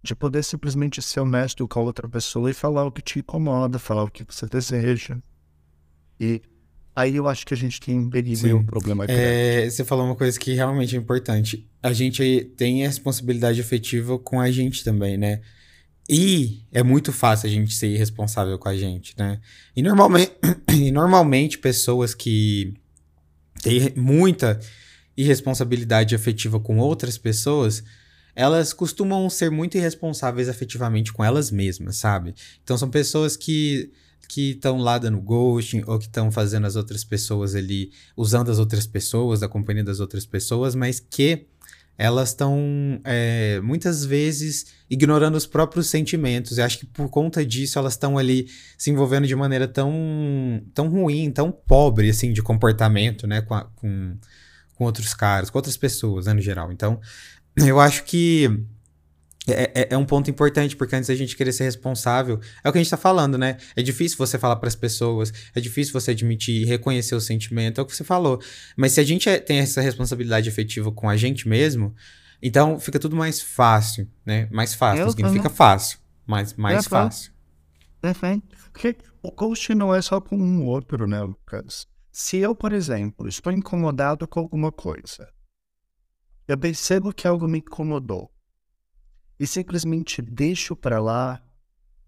de 0.03 0.15
poder 0.17 0.43
simplesmente 0.43 1.01
ser 1.01 1.21
honesto 1.21 1.69
com 1.69 1.81
a 1.81 1.83
outra 1.83 2.09
pessoa 2.09 2.51
e 2.51 2.55
falar 2.55 2.85
o 2.87 2.91
que 2.91 3.03
te 3.03 3.21
incomoda, 3.21 3.79
falar 3.79 4.05
o 4.05 4.11
que 4.11 4.25
você 4.25 4.47
deseja. 4.47 5.19
E 6.19 6.43
Aí 6.95 7.17
eu 7.17 7.27
acho 7.27 7.47
que 7.47 7.55
a 7.55 7.57
gente 7.57 7.81
tem 7.81 7.99
um 7.99 8.65
problema 8.65 9.07
é, 9.09 9.69
Você 9.69 9.83
falou 9.83 10.05
uma 10.05 10.15
coisa 10.15 10.39
que 10.39 10.53
realmente 10.53 10.95
é 10.95 10.99
importante. 10.99 11.67
A 11.83 11.93
gente 11.93 12.53
tem 12.57 12.85
a 12.85 12.89
responsabilidade 12.89 13.61
afetiva 13.61 14.19
com 14.19 14.39
a 14.39 14.51
gente 14.51 14.85
também, 14.85 15.17
né? 15.17 15.41
E 16.09 16.65
é 16.73 16.83
muito 16.83 17.13
fácil 17.13 17.49
a 17.49 17.51
gente 17.51 17.75
ser 17.75 17.89
irresponsável 17.89 18.59
com 18.59 18.69
a 18.69 18.77
gente, 18.77 19.15
né? 19.17 19.41
E 19.75 19.83
normalmente, 19.83 20.33
e 20.73 20.91
normalmente 20.91 21.59
pessoas 21.59 22.15
que 22.15 22.75
têm 23.63 23.93
muita 23.97 24.59
irresponsabilidade 25.17 26.15
afetiva 26.15 26.59
com 26.59 26.79
outras 26.79 27.17
pessoas, 27.19 27.85
elas 28.35 28.73
costumam 28.73 29.29
ser 29.31 29.51
muito 29.51 29.77
irresponsáveis 29.77 30.49
afetivamente 30.49 31.13
com 31.13 31.25
elas 31.25 31.51
mesmas, 31.51 31.97
sabe? 31.97 32.35
Então 32.63 32.77
são 32.77 32.91
pessoas 32.91 33.37
que 33.37 33.91
que 34.29 34.53
estão 34.53 34.79
lá 34.79 34.97
dando 34.97 35.21
ghosting 35.21 35.83
ou 35.87 35.99
que 35.99 36.07
estão 36.07 36.33
fazendo 36.33 36.67
as 36.67 36.75
outras 36.75 37.05
pessoas 37.05 37.55
ali, 37.55 37.93
usando 38.17 38.51
as 38.51 38.59
outras 38.59 38.87
pessoas, 38.87 39.43
a 39.43 39.49
companhia 39.49 39.85
das 39.85 40.01
outras 40.01 40.25
pessoas, 40.25 40.75
mas 40.75 40.99
que 40.99 41.49
elas 41.97 42.31
estão 42.31 43.01
é, 43.05 43.61
muitas 43.63 44.05
vezes 44.05 44.67
ignorando 44.89 45.37
os 45.37 45.47
próprios 45.47 45.89
sentimentos. 45.89 46.59
Eu 46.59 46.65
acho 46.65 46.79
que 46.79 46.87
por 46.87 47.09
conta 47.09 47.45
disso 47.45 47.79
elas 47.79 47.93
estão 47.93 48.19
ali 48.19 48.49
se 48.77 48.91
envolvendo 48.91 49.27
de 49.27 49.37
maneira 49.37 49.69
tão, 49.69 49.93
tão 50.75 50.89
ruim, 50.89 51.31
tão 51.31 51.53
pobre 51.53 52.11
assim 52.11 52.33
de 52.33 52.43
comportamento, 52.43 53.27
né, 53.27 53.43
com, 53.43 53.55
a, 53.55 53.65
com, 53.77 54.17
com 54.75 54.85
outros 54.85 55.15
caras, 55.15 55.51
com 55.51 55.59
outras 55.59 55.77
pessoas, 55.77 56.27
né, 56.27 56.33
no 56.33 56.41
geral. 56.41 56.73
Então, 56.73 57.01
eu 57.57 57.79
acho 57.79 58.05
que 58.05 58.65
é, 59.49 59.73
é, 59.75 59.89
é, 59.91 59.97
um 59.97 60.05
ponto 60.05 60.31
importante, 60.31 60.77
porque 60.77 60.95
antes 60.95 61.09
da 61.09 61.15
gente 61.15 61.37
querer 61.37 61.53
ser 61.53 61.65
responsável, 61.65 62.41
é 62.63 62.69
o 62.69 62.73
que 62.73 62.79
a 62.79 62.83
gente 62.83 62.91
tá 62.91 62.97
falando, 62.97 63.37
né? 63.37 63.57
É 63.75 63.83
difícil 63.83 64.17
você 64.17 64.39
falar 64.39 64.57
para 64.57 64.69
as 64.69 64.77
pessoas, 64.77 65.33
é 65.55 65.61
difícil 65.61 65.93
você 65.93 66.13
admitir 66.13 66.63
e 66.63 66.65
reconhecer 66.65 67.15
o 67.17 67.21
sentimento, 67.21 67.81
é 67.81 67.83
o 67.83 67.87
que 67.87 67.95
você 67.95 68.05
falou. 68.05 68.41
Mas 68.77 68.93
se 68.93 69.01
a 69.01 69.05
gente 69.05 69.29
é, 69.29 69.39
tem 69.39 69.59
essa 69.59 69.81
responsabilidade 69.81 70.49
efetiva 70.49 70.93
com 70.93 71.09
a 71.09 71.17
gente 71.17 71.49
mesmo, 71.49 71.93
então 72.41 72.79
fica 72.79 73.01
tudo 73.01 73.17
mais 73.17 73.41
fácil, 73.41 74.09
né? 74.25 74.49
Mais 74.53 74.75
fácil, 74.75 75.01
eu, 75.01 75.07
não 75.07 75.13
significa 75.13 75.49
eu... 75.49 75.51
fácil, 75.51 75.99
mas 76.25 76.55
mais 76.55 76.87
fácil. 76.87 77.33
Perfeito. 78.01 78.57
Porque 78.73 78.97
o 79.23 79.33
coach 79.33 79.75
não 79.75 79.93
é 79.93 80.01
só 80.01 80.21
com 80.21 80.37
um 80.37 80.65
outro, 80.67 81.07
né, 81.07 81.21
Lucas? 81.21 81.87
Se 82.13 82.37
eu, 82.37 82.55
por 82.55 82.73
exemplo, 82.73 83.27
estou 83.27 83.53
incomodado 83.53 84.29
com 84.29 84.39
alguma 84.39 84.71
coisa, 84.71 85.29
eu 86.47 86.57
percebo 86.57 87.13
que 87.13 87.27
algo 87.27 87.49
me 87.49 87.59
incomodou 87.59 88.32
e 89.43 89.47
simplesmente 89.49 90.23
deixo 90.23 90.77
para 90.77 91.01
lá, 91.01 91.43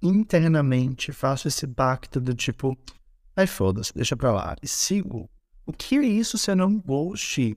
internamente 0.00 1.10
faço 1.10 1.48
esse 1.48 1.66
pacto 1.66 2.20
do 2.20 2.32
tipo, 2.32 2.78
ai 3.34 3.44
foda-se, 3.44 3.92
deixa 3.92 4.16
para 4.16 4.30
lá, 4.30 4.56
e 4.62 4.68
sigo. 4.68 5.28
O 5.66 5.72
que 5.72 5.96
é 5.96 6.04
isso 6.04 6.38
se 6.38 6.54
não 6.54 6.78
ghost? 6.78 7.56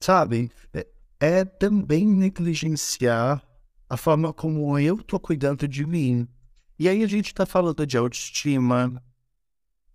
Sabe? 0.00 0.50
É, 0.74 0.84
é 1.20 1.44
também 1.44 2.04
negligenciar 2.04 3.40
a 3.88 3.96
forma 3.96 4.32
como 4.32 4.76
eu 4.80 5.00
tô 5.00 5.20
cuidando 5.20 5.68
de 5.68 5.86
mim. 5.86 6.26
E 6.76 6.88
aí 6.88 7.04
a 7.04 7.06
gente 7.06 7.32
tá 7.32 7.46
falando 7.46 7.86
de 7.86 7.96
autoestima, 7.96 9.00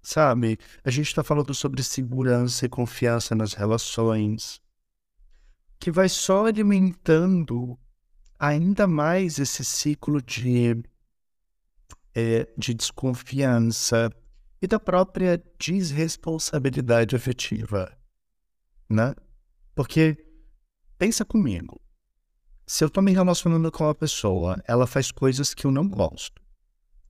sabe? 0.01 0.57
A 0.81 0.89
gente 0.89 1.13
tá 1.13 1.25
falando 1.25 1.53
sobre 1.53 1.83
segurança 1.83 2.65
e 2.65 2.69
confiança 2.69 3.35
nas 3.35 3.51
relações, 3.51 4.61
que 5.77 5.91
vai 5.91 6.07
só 6.07 6.45
alimentando 6.45 7.77
ainda 8.39 8.87
mais 8.87 9.39
esse 9.39 9.63
ciclo 9.63 10.21
de, 10.21 10.83
é, 12.13 12.47
de 12.57 12.73
desconfiança 12.73 14.11
e 14.61 14.67
da 14.67 14.79
própria 14.79 15.41
desresponsabilidade 15.59 17.15
afetiva, 17.15 17.95
né? 18.89 19.13
Porque, 19.73 20.17
pensa 20.97 21.25
comigo, 21.25 21.81
se 22.65 22.83
eu 22.83 22.87
estou 22.87 23.03
me 23.03 23.11
relacionando 23.11 23.71
com 23.71 23.83
uma 23.83 23.93
pessoa, 23.93 24.61
ela 24.67 24.87
faz 24.87 25.11
coisas 25.11 25.53
que 25.53 25.65
eu 25.65 25.71
não 25.71 25.87
gosto. 25.87 26.41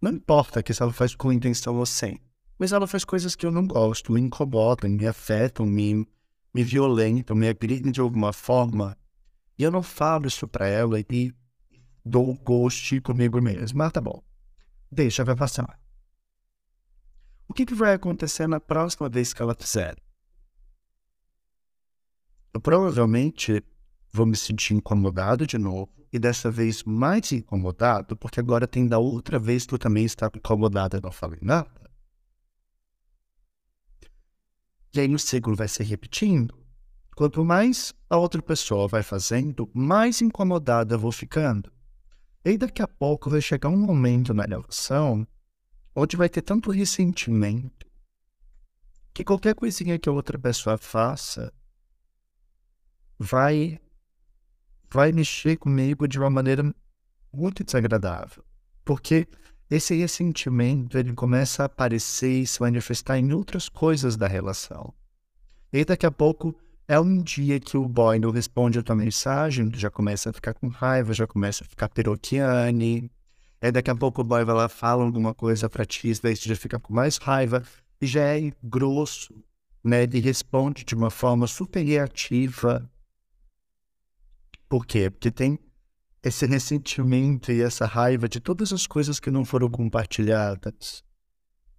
Não 0.01 0.11
importa 0.11 0.61
que 0.61 0.73
se 0.73 0.81
ela 0.81 0.91
faz 0.91 1.15
com 1.15 1.31
intenção 1.31 1.77
ou 1.77 1.85
sem, 1.85 2.19
mas 2.59 2.71
ela 2.71 2.87
faz 2.87 3.05
coisas 3.05 3.35
que 3.35 3.45
eu 3.45 3.51
não 3.51 3.65
gosto, 3.65 4.11
me 4.11 4.19
incomodam, 4.19 4.89
me 4.89 5.07
afetam, 5.07 5.65
me, 5.65 6.07
me 6.53 6.63
violentam, 6.63 7.35
me 7.35 7.47
agridem 7.47 7.91
de 7.91 8.01
alguma 8.01 8.33
forma. 8.33 8.97
E 9.57 9.63
eu 9.63 9.71
não 9.71 9.81
falo 9.81 10.27
isso 10.27 10.47
para 10.47 10.67
ela 10.67 10.99
e 10.99 11.33
dou 12.03 12.33
gosto 12.35 13.01
comigo 13.01 13.41
mesmo. 13.41 13.77
Mas 13.77 13.91
tá 13.91 14.01
bom. 14.01 14.23
Deixa, 14.91 15.23
vai 15.23 15.35
passar. 15.35 15.79
O 17.47 17.53
que, 17.53 17.65
que 17.65 17.73
vai 17.73 17.93
acontecer 17.93 18.47
na 18.47 18.59
próxima 18.59 19.07
vez 19.07 19.33
que 19.33 19.41
ela 19.41 19.55
fizer? 19.55 19.95
Eu 22.53 22.59
provavelmente 22.59 23.63
vou 24.11 24.25
me 24.25 24.35
sentir 24.35 24.73
incomodado 24.73 25.45
de 25.45 25.57
novo. 25.57 25.91
E 26.11 26.19
dessa 26.19 26.49
vez 26.49 26.81
mais 26.83 27.33
incomodado, 27.33 28.15
porque 28.15 28.39
agora 28.39 28.65
tem 28.65 28.87
da 28.87 28.97
outra 28.97 29.37
vez 29.37 29.65
que 29.65 29.73
eu 29.73 29.79
também 29.79 30.05
estava 30.05 30.37
incomodado 30.37 30.95
e 30.95 31.01
não 31.01 31.11
falei 31.11 31.39
nada. 31.41 31.91
E 34.93 34.99
aí 35.01 35.13
o 35.13 35.19
ciclo 35.19 35.53
vai 35.55 35.67
se 35.67 35.83
repetindo. 35.83 36.64
Quanto 37.15 37.45
mais 37.45 37.93
a 38.09 38.17
outra 38.17 38.41
pessoa 38.41 38.89
vai 38.89 39.01
fazendo, 39.01 39.69
mais 39.73 40.21
incomodada 40.21 40.95
eu 40.95 40.99
vou 40.99 41.13
ficando. 41.13 41.71
E 42.43 42.57
daqui 42.57 42.81
a 42.81 42.87
pouco 42.87 43.29
vai 43.29 43.39
chegar 43.39 43.69
um 43.69 43.77
momento 43.77 44.33
na 44.33 44.43
relação 44.43 45.25
onde 45.95 46.17
vai 46.17 46.27
ter 46.27 46.41
tanto 46.41 46.71
ressentimento 46.71 47.87
que 49.13 49.23
qualquer 49.23 49.55
coisinha 49.55 49.97
que 49.97 50.09
a 50.09 50.11
outra 50.11 50.37
pessoa 50.37 50.77
faça 50.77 51.53
vai 53.17 53.79
vai 54.91 55.13
mexer 55.13 55.55
comigo 55.55 56.07
de 56.07 56.19
uma 56.19 56.29
maneira 56.29 56.63
muito 57.31 57.63
desagradável. 57.63 58.43
Porque 58.83 59.25
esse 59.69 59.95
ressentimento 59.95 60.97
ele 60.97 61.13
começa 61.13 61.63
a 61.63 61.65
aparecer 61.65 62.41
e 62.41 62.47
se 62.47 62.61
manifestar 62.61 63.17
em 63.17 63.31
outras 63.31 63.69
coisas 63.69 64.17
da 64.17 64.27
relação. 64.27 64.93
E 65.71 65.83
daqui 65.85 66.05
a 66.05 66.11
pouco 66.11 66.53
é 66.87 66.99
um 66.99 67.21
dia 67.21 67.59
que 67.59 67.77
o 67.77 67.87
boy 67.87 68.19
não 68.19 68.31
responde 68.31 68.77
a 68.77 68.83
tua 68.83 68.95
mensagem, 68.95 69.71
já 69.73 69.89
começa 69.89 70.29
a 70.29 70.33
ficar 70.33 70.53
com 70.53 70.67
raiva, 70.67 71.13
já 71.13 71.25
começa 71.25 71.63
a 71.63 71.67
ficar 71.67 71.89
peroquiane. 71.89 73.11
Aí 73.61 73.71
daqui 73.71 73.89
a 73.89 73.95
pouco 73.95 74.21
o 74.21 74.23
boy 74.23 74.45
vai 74.45 74.55
lá, 74.55 74.69
fala 74.69 75.03
alguma 75.03 75.33
coisa 75.33 75.67
pra 75.67 75.85
ti, 75.85 76.13
daí 76.21 76.35
você 76.35 76.47
já 76.47 76.55
fica 76.55 76.79
com 76.79 76.93
mais 76.93 77.17
raiva. 77.17 77.63
E 77.99 78.05
já 78.05 78.21
é 78.21 78.51
grosso, 78.63 79.33
né? 79.83 80.03
Ele 80.03 80.19
responde 80.19 80.83
de 80.83 80.93
uma 80.93 81.09
forma 81.09 81.47
super 81.47 81.81
reativa. 81.81 82.87
Por 84.69 84.85
quê? 84.85 85.09
Porque 85.09 85.31
tem 85.31 85.57
esse 86.21 86.45
ressentimento 86.45 87.51
e 87.51 87.61
essa 87.61 87.85
raiva 87.85 88.27
de 88.27 88.39
todas 88.39 88.73
as 88.73 88.85
coisas 88.85 89.19
que 89.19 89.31
não 89.31 89.45
foram 89.45 89.69
compartilhadas, 89.69 91.03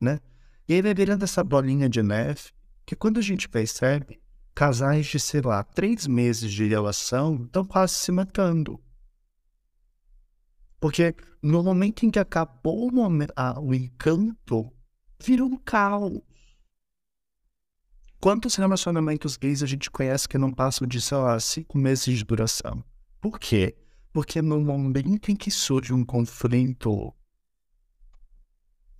né? 0.01 0.21
E 0.69 0.75
aí 0.75 0.83
vai 0.83 0.95
virando 0.95 1.25
essa 1.25 1.45
bolinha 1.45 1.89
de 1.89 2.03
neve 2.03 2.51
que 2.85 2.97
quando 2.97 3.19
a 3.19 3.23
gente 3.23 3.49
percebe, 3.49 4.21
casais 4.57 5.05
de, 5.05 5.21
sei 5.21 5.43
lá, 5.43 5.63
três 5.63 6.07
meses 6.07 6.51
de 6.51 6.67
relação 6.67 7.45
estão 7.45 7.63
quase 7.63 7.93
se 7.93 8.11
matando. 8.11 8.83
Porque 10.81 11.15
no 11.43 11.63
momento 11.63 12.07
em 12.07 12.11
que 12.11 12.19
acabou 12.19 12.89
o, 12.89 12.91
momento, 12.91 13.35
ah, 13.37 13.61
o 13.61 13.75
encanto, 13.75 14.73
virou 15.23 15.49
um 15.49 15.59
caos. 15.59 16.23
Quantos 18.19 18.55
relacionamentos 18.55 19.37
gays 19.37 19.63
a 19.63 19.67
gente 19.67 19.91
conhece 19.91 20.27
que 20.27 20.39
não 20.39 20.51
passam 20.51 20.89
de, 20.89 21.03
sei 21.03 21.19
lá, 21.19 21.39
cinco 21.39 21.77
meses 21.77 22.17
de 22.17 22.25
duração? 22.25 22.83
Por 23.21 23.39
quê? 23.39 23.77
Porque 24.11 24.41
no 24.41 24.59
momento 24.59 25.31
em 25.31 25.37
que 25.37 25.51
surge 25.51 25.93
um 25.93 26.03
conflito, 26.03 27.15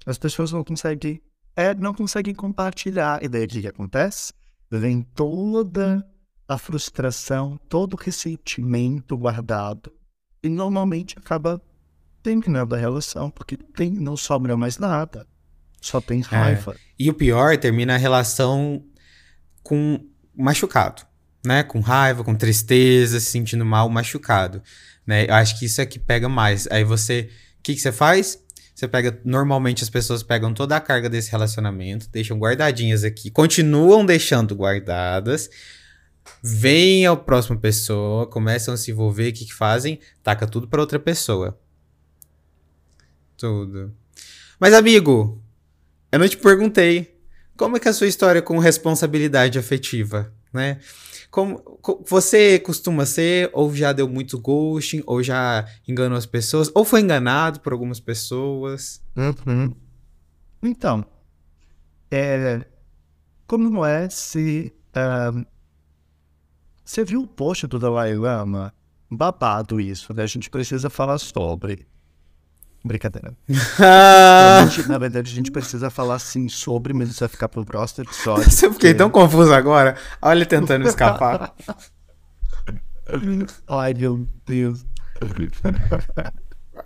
as 0.05 0.19
pessoas 0.19 0.53
não 0.53 0.63
conseguem, 0.63 1.23
é, 1.57 1.75
não 1.75 1.95
conseguem 1.95 2.35
compartilhar. 2.35 3.25
E 3.25 3.29
daí 3.29 3.47
o 3.47 3.49
que 3.49 3.67
acontece? 3.67 4.35
Vem 4.71 5.03
toda 5.03 6.07
a 6.49 6.59
frustração, 6.59 7.59
todo 7.69 7.95
o 7.95 7.97
ressentimento 7.97 9.17
guardado. 9.17 9.93
E 10.43 10.49
normalmente 10.49 11.19
acaba 11.19 11.61
terminando 12.23 12.75
a 12.75 12.79
relação, 12.79 13.31
porque 13.31 13.57
tem, 13.57 13.91
não 13.91 14.17
sobra 14.17 14.57
mais 14.57 14.79
nada. 14.79 15.27
Só 15.81 16.01
tem 16.01 16.21
é. 16.21 16.23
raiva. 16.23 16.73
É. 16.73 16.77
E 16.99 17.11
o 17.11 17.15
pior, 17.15 17.57
termina 17.57 17.95
a 17.95 17.99
relação 17.99 18.85
com 19.63 20.05
machucado, 20.37 21.03
né? 21.45 21.63
Com 21.63 21.81
raiva, 21.81 22.25
com 22.25 22.35
tristeza, 22.35 23.21
se 23.21 23.27
sentindo 23.27 23.65
mal, 23.65 23.89
machucado. 23.89 24.63
Né? 25.07 25.27
Eu 25.27 25.35
acho 25.35 25.59
que 25.59 25.67
isso 25.67 25.81
é 25.81 25.87
que 25.87 25.99
pega 25.99 26.29
mais. 26.29 26.67
Aí 26.71 26.85
você. 26.85 27.31
O 27.59 27.63
que, 27.63 27.75
que 27.75 27.81
você 27.81 27.93
faz? 27.93 28.39
Você 28.77 28.87
pega. 28.87 29.19
Normalmente 29.25 29.83
as 29.83 29.89
pessoas 29.89 30.23
pegam 30.23 30.53
toda 30.53 30.77
a 30.77 30.81
carga 30.81 31.09
desse 31.09 31.31
relacionamento, 31.31 32.11
deixam 32.11 32.39
guardadinhas 32.39 33.05
aqui, 33.05 33.31
continuam 33.31 34.05
deixando 34.05 34.55
guardadas. 34.55 35.49
Vem 36.43 37.07
a 37.07 37.17
próxima 37.17 37.57
pessoa, 37.57 38.27
começam 38.27 38.75
a 38.75 38.77
se 38.77 38.91
envolver, 38.91 39.31
o 39.31 39.33
que, 39.33 39.47
que 39.47 39.55
fazem? 39.55 39.99
Taca 40.23 40.47
tudo 40.47 40.69
para 40.69 40.81
outra 40.83 40.99
pessoa. 40.99 41.59
Tudo. 43.39 43.95
Mas, 44.61 44.75
amigo, 44.75 45.43
eu 46.13 46.19
não 46.19 46.29
te 46.29 46.37
perguntei 46.37 47.19
como 47.57 47.79
é 47.79 47.81
que 47.81 47.89
é 47.89 47.91
a 47.91 47.95
sua 47.95 48.09
história 48.09 48.43
com 48.43 48.59
responsabilidade 48.59 49.59
afetiva, 49.59 50.31
né? 50.53 50.81
Como, 51.37 51.63
você 52.07 52.59
costuma 52.59 53.05
ser, 53.05 53.51
ou 53.53 53.71
já 53.75 53.93
deu 53.93 54.09
muito 54.09 54.41
ghosting, 54.41 55.03
ou 55.05 55.23
já 55.23 55.67
enganou 55.87 56.17
as 56.17 56.25
pessoas, 56.25 56.71
ou 56.75 56.83
foi 56.83 57.03
enganado 57.03 57.61
por 57.61 57.75
algumas 57.75 58.01
pessoas? 58.01 59.03
Uhum. 59.15 59.71
Então, 60.63 61.05
é, 62.11 62.65
como 63.47 63.85
é 63.85 64.09
se. 64.09 64.73
Uh, 64.97 65.45
você 66.83 67.05
viu 67.05 67.21
o 67.21 67.27
post 67.27 67.67
do 67.67 67.79
Dalai 67.79 68.15
Lama? 68.15 68.73
Babado 69.11 69.79
isso, 69.79 70.15
né? 70.15 70.23
A 70.23 70.27
gente 70.27 70.49
precisa 70.49 70.89
falar 70.89 71.19
sobre. 71.19 71.87
Brincadeira. 72.87 73.37
gente, 74.71 74.89
na 74.89 74.99
verdade, 74.99 75.31
a 75.31 75.35
gente 75.35 75.51
precisa 75.51 75.91
falar 75.91 76.19
sim 76.19 76.49
sobre, 76.49 76.93
mas 76.93 77.11
isso 77.11 77.21
vai 77.21 77.29
ficar 77.29 77.49
pro 77.49 77.65
próximo 77.65 78.05
episódio. 78.05 78.45
Eu 78.63 78.73
fiquei 78.73 78.95
tão 78.95 79.11
confuso 79.11 79.53
agora. 79.53 79.97
Olha 80.23 80.39
ele 80.39 80.47
tentando 80.47 80.87
escapar. 80.89 81.53
Ai, 83.69 83.95
meu 83.95 84.27
Deus. 84.47 84.85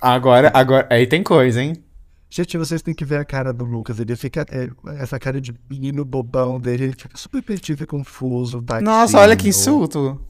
Agora, 0.01 0.51
agora, 0.55 0.87
aí 0.91 1.07
tem 1.07 1.23
coisa, 1.23 1.63
hein? 1.63 1.85
Gente, 2.33 2.57
vocês 2.57 2.81
têm 2.81 2.95
que 2.95 3.05
ver 3.05 3.17
a 3.17 3.25
cara 3.25 3.53
do 3.53 3.65
Lucas. 3.65 3.99
Ele 3.99 4.15
fica. 4.15 4.47
É, 4.51 4.71
essa 5.03 5.19
cara 5.19 5.41
de 5.41 5.53
menino 5.69 6.05
bobão 6.05 6.61
dele, 6.61 6.85
ele 6.85 6.93
fica 6.97 7.17
super 7.17 7.43
perdido 7.43 7.83
e 7.83 7.87
confuso. 7.87 8.61
Batinho. 8.61 8.89
Nossa, 8.89 9.19
olha 9.19 9.37
que 9.37 9.49
insulto. 9.49 10.21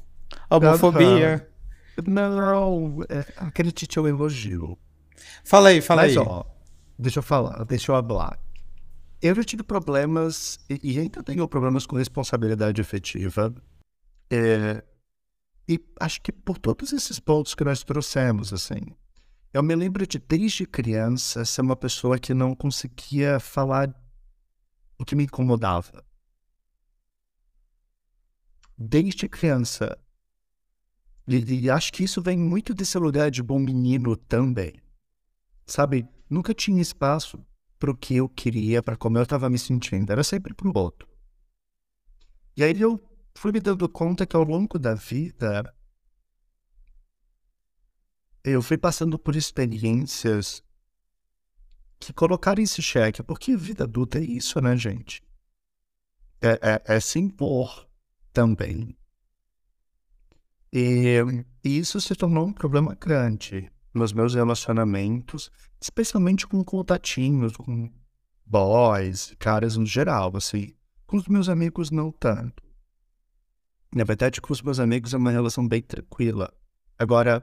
Homofobia. 0.49 1.47
Não, 2.07 2.35
não. 2.35 3.05
É, 3.09 3.25
acredite, 3.37 3.99
eu 3.99 4.09
elogio. 4.09 4.79
Fala 5.45 5.71
aí, 5.71 5.81
fala 5.81 6.03
Mas, 6.03 6.17
aí. 6.17 6.19
ó, 6.19 6.45
deixa 6.99 7.19
eu 7.19 7.23
falar, 7.23 7.65
deixa 7.65 7.93
eu 7.93 8.03
falar. 8.03 8.39
Eu 9.23 9.35
já 9.35 9.45
tive 9.45 9.63
problemas, 9.63 10.59
e, 10.69 10.95
e 10.95 10.99
ainda 10.99 11.23
tenho 11.23 11.47
problemas 11.47 11.87
com 11.87 11.97
responsabilidade 11.97 12.81
efetiva. 12.81 13.55
É, 14.31 14.83
e 15.69 15.79
acho 16.01 16.21
que 16.23 16.33
por 16.33 16.59
todos 16.59 16.93
esses 16.93 17.21
pontos 17.21 17.55
que 17.55 17.63
nós 17.63 17.85
trouxemos, 17.85 18.53
assim. 18.53 18.81
Eu 19.53 19.63
me 19.63 19.75
lembro 19.75 20.07
de, 20.07 20.19
desde 20.19 20.65
criança, 20.65 21.45
ser 21.45 21.61
uma 21.61 21.77
pessoa 21.77 22.19
que 22.19 22.33
não 22.33 22.55
conseguia 22.55 23.39
falar 23.39 23.93
o 24.99 25.05
que 25.05 25.15
me 25.15 25.25
incomodava. 25.25 26.05
Desde 28.77 29.29
criança. 29.29 29.99
E, 31.27 31.63
e 31.63 31.71
acho 31.71 31.93
que 31.93 32.05
isso 32.05 32.23
vem 32.23 32.39
muito 32.39 32.73
desse 32.75 32.99
lugar 32.99 33.31
de 33.31 33.43
bom 33.43 33.59
menino 33.59 34.17
também. 34.17 34.75
Sabe, 35.71 36.09
nunca 36.29 36.53
tinha 36.53 36.83
espaço 36.83 37.39
para 37.79 37.93
o 37.93 37.97
que 37.97 38.17
eu 38.17 38.29
queria, 38.29 38.83
para 38.83 38.97
como 38.97 39.17
eu 39.17 39.23
estava 39.23 39.49
me 39.49 39.57
sentindo. 39.57 40.11
Era 40.11 40.25
sempre 40.25 40.53
pro 40.53 40.77
outro. 40.77 41.09
E 42.57 42.65
aí 42.65 42.79
eu 42.81 43.01
fui 43.37 43.53
me 43.53 43.61
dando 43.61 43.89
conta 43.89 44.27
que 44.27 44.35
ao 44.35 44.43
longo 44.43 44.81
da 44.81 44.95
vida 44.97 45.73
eu 48.43 48.61
fui 48.61 48.77
passando 48.77 49.17
por 49.17 49.37
experiências 49.37 50.61
que 52.01 52.13
colocaram 52.13 52.61
esse 52.61 52.83
xeque, 52.83 53.23
porque 53.23 53.57
vida 53.57 53.85
adulta 53.85 54.19
é 54.19 54.23
isso, 54.23 54.61
né, 54.61 54.77
gente? 54.77 55.23
É, 56.43 56.49
é, 56.49 56.97
é 56.97 57.01
se 57.01 57.21
impor 57.21 57.89
também. 58.33 58.99
E, 60.73 61.19
e 61.63 61.79
isso 61.79 62.01
se 62.01 62.17
tornou 62.17 62.49
um 62.49 62.53
problema 62.53 62.97
grande 62.97 63.71
nos 63.93 64.13
meus 64.13 64.35
relacionamentos, 64.35 65.51
especialmente 65.81 66.47
com 66.47 66.63
contatinhos, 66.65 67.57
com 67.57 67.91
boys, 68.47 69.35
caras 69.39 69.77
no 69.77 69.87
geral, 69.87 70.37
assim. 70.37 70.75
Com 71.07 71.17
os 71.17 71.27
meus 71.27 71.49
amigos, 71.49 71.91
não 71.91 72.11
tanto. 72.13 72.63
Na 73.95 74.05
verdade, 74.05 74.41
com 74.41 74.53
os 74.53 74.63
meus 74.63 74.79
amigos 74.79 75.13
é 75.13 75.17
uma 75.17 75.33
relação 75.33 75.67
bem 75.67 75.83
tranquila. 75.83 76.53
Agora, 76.99 77.43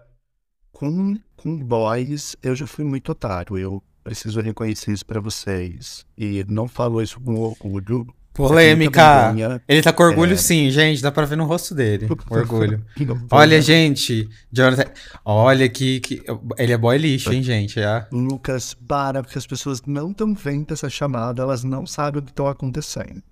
com, 0.71 1.17
com 1.35 1.57
boys, 1.57 2.35
eu 2.41 2.55
já 2.55 2.65
fui 2.65 2.85
muito 2.85 3.11
otário. 3.11 3.57
Eu 3.57 3.83
preciso 4.03 4.39
reconhecer 4.39 4.93
isso 4.93 5.05
para 5.05 5.19
vocês. 5.19 6.05
E 6.17 6.45
não 6.47 6.67
falo 6.67 7.01
isso 7.01 7.19
com 7.19 7.35
orgulho, 7.35 8.07
Polêmica. 8.37 9.33
Ele 9.67 9.81
tá 9.81 9.91
com 9.91 10.03
orgulho 10.03 10.33
é... 10.33 10.37
sim, 10.37 10.69
gente. 10.69 11.01
Dá 11.01 11.11
pra 11.11 11.25
ver 11.25 11.35
no 11.35 11.45
rosto 11.45 11.73
dele. 11.73 12.07
Orgulho. 12.29 12.85
olha, 13.31 13.59
gente. 13.59 14.29
Jonathan. 14.51 14.85
Olha 15.25 15.67
que, 15.67 15.99
que. 15.99 16.23
Ele 16.55 16.71
é 16.71 16.77
boy 16.77 16.95
lixo, 16.99 17.33
hein, 17.33 17.41
gente? 17.41 17.79
É. 17.79 18.05
Lucas, 18.11 18.75
para, 18.75 19.23
porque 19.23 19.39
as 19.39 19.47
pessoas 19.47 19.81
não 19.87 20.11
estão 20.11 20.35
vendo 20.35 20.71
essa 20.71 20.87
chamada, 20.87 21.41
elas 21.41 21.63
não 21.63 21.87
sabem 21.87 22.21
o 22.21 22.23
que 22.23 22.29
está 22.29 22.51
acontecendo. 22.51 23.23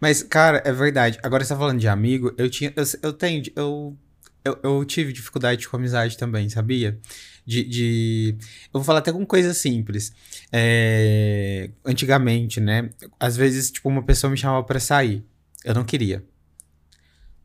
Mas, 0.00 0.22
cara, 0.22 0.62
é 0.64 0.72
verdade. 0.72 1.18
Agora 1.22 1.44
você 1.44 1.52
tá 1.52 1.58
falando 1.58 1.78
de 1.78 1.88
amigo, 1.88 2.32
eu 2.38 2.48
tinha. 2.48 2.72
Eu, 2.74 2.84
eu 3.02 3.12
tenho. 3.12 3.42
Eu, 3.54 3.96
eu, 4.42 4.58
eu 4.62 4.84
tive 4.86 5.12
dificuldade 5.12 5.68
com 5.68 5.76
amizade 5.76 6.16
também, 6.16 6.48
sabia? 6.48 6.98
De, 7.48 7.64
de, 7.64 8.34
Eu 8.66 8.74
vou 8.74 8.84
falar 8.84 8.98
até 8.98 9.10
com 9.10 9.24
coisas 9.24 9.56
simples. 9.56 10.12
É, 10.52 11.70
antigamente, 11.82 12.60
né? 12.60 12.90
Às 13.18 13.38
vezes, 13.38 13.70
tipo, 13.70 13.88
uma 13.88 14.02
pessoa 14.02 14.30
me 14.30 14.36
chamava 14.36 14.62
para 14.64 14.78
sair. 14.78 15.24
Eu 15.64 15.74
não 15.74 15.82
queria. 15.82 16.22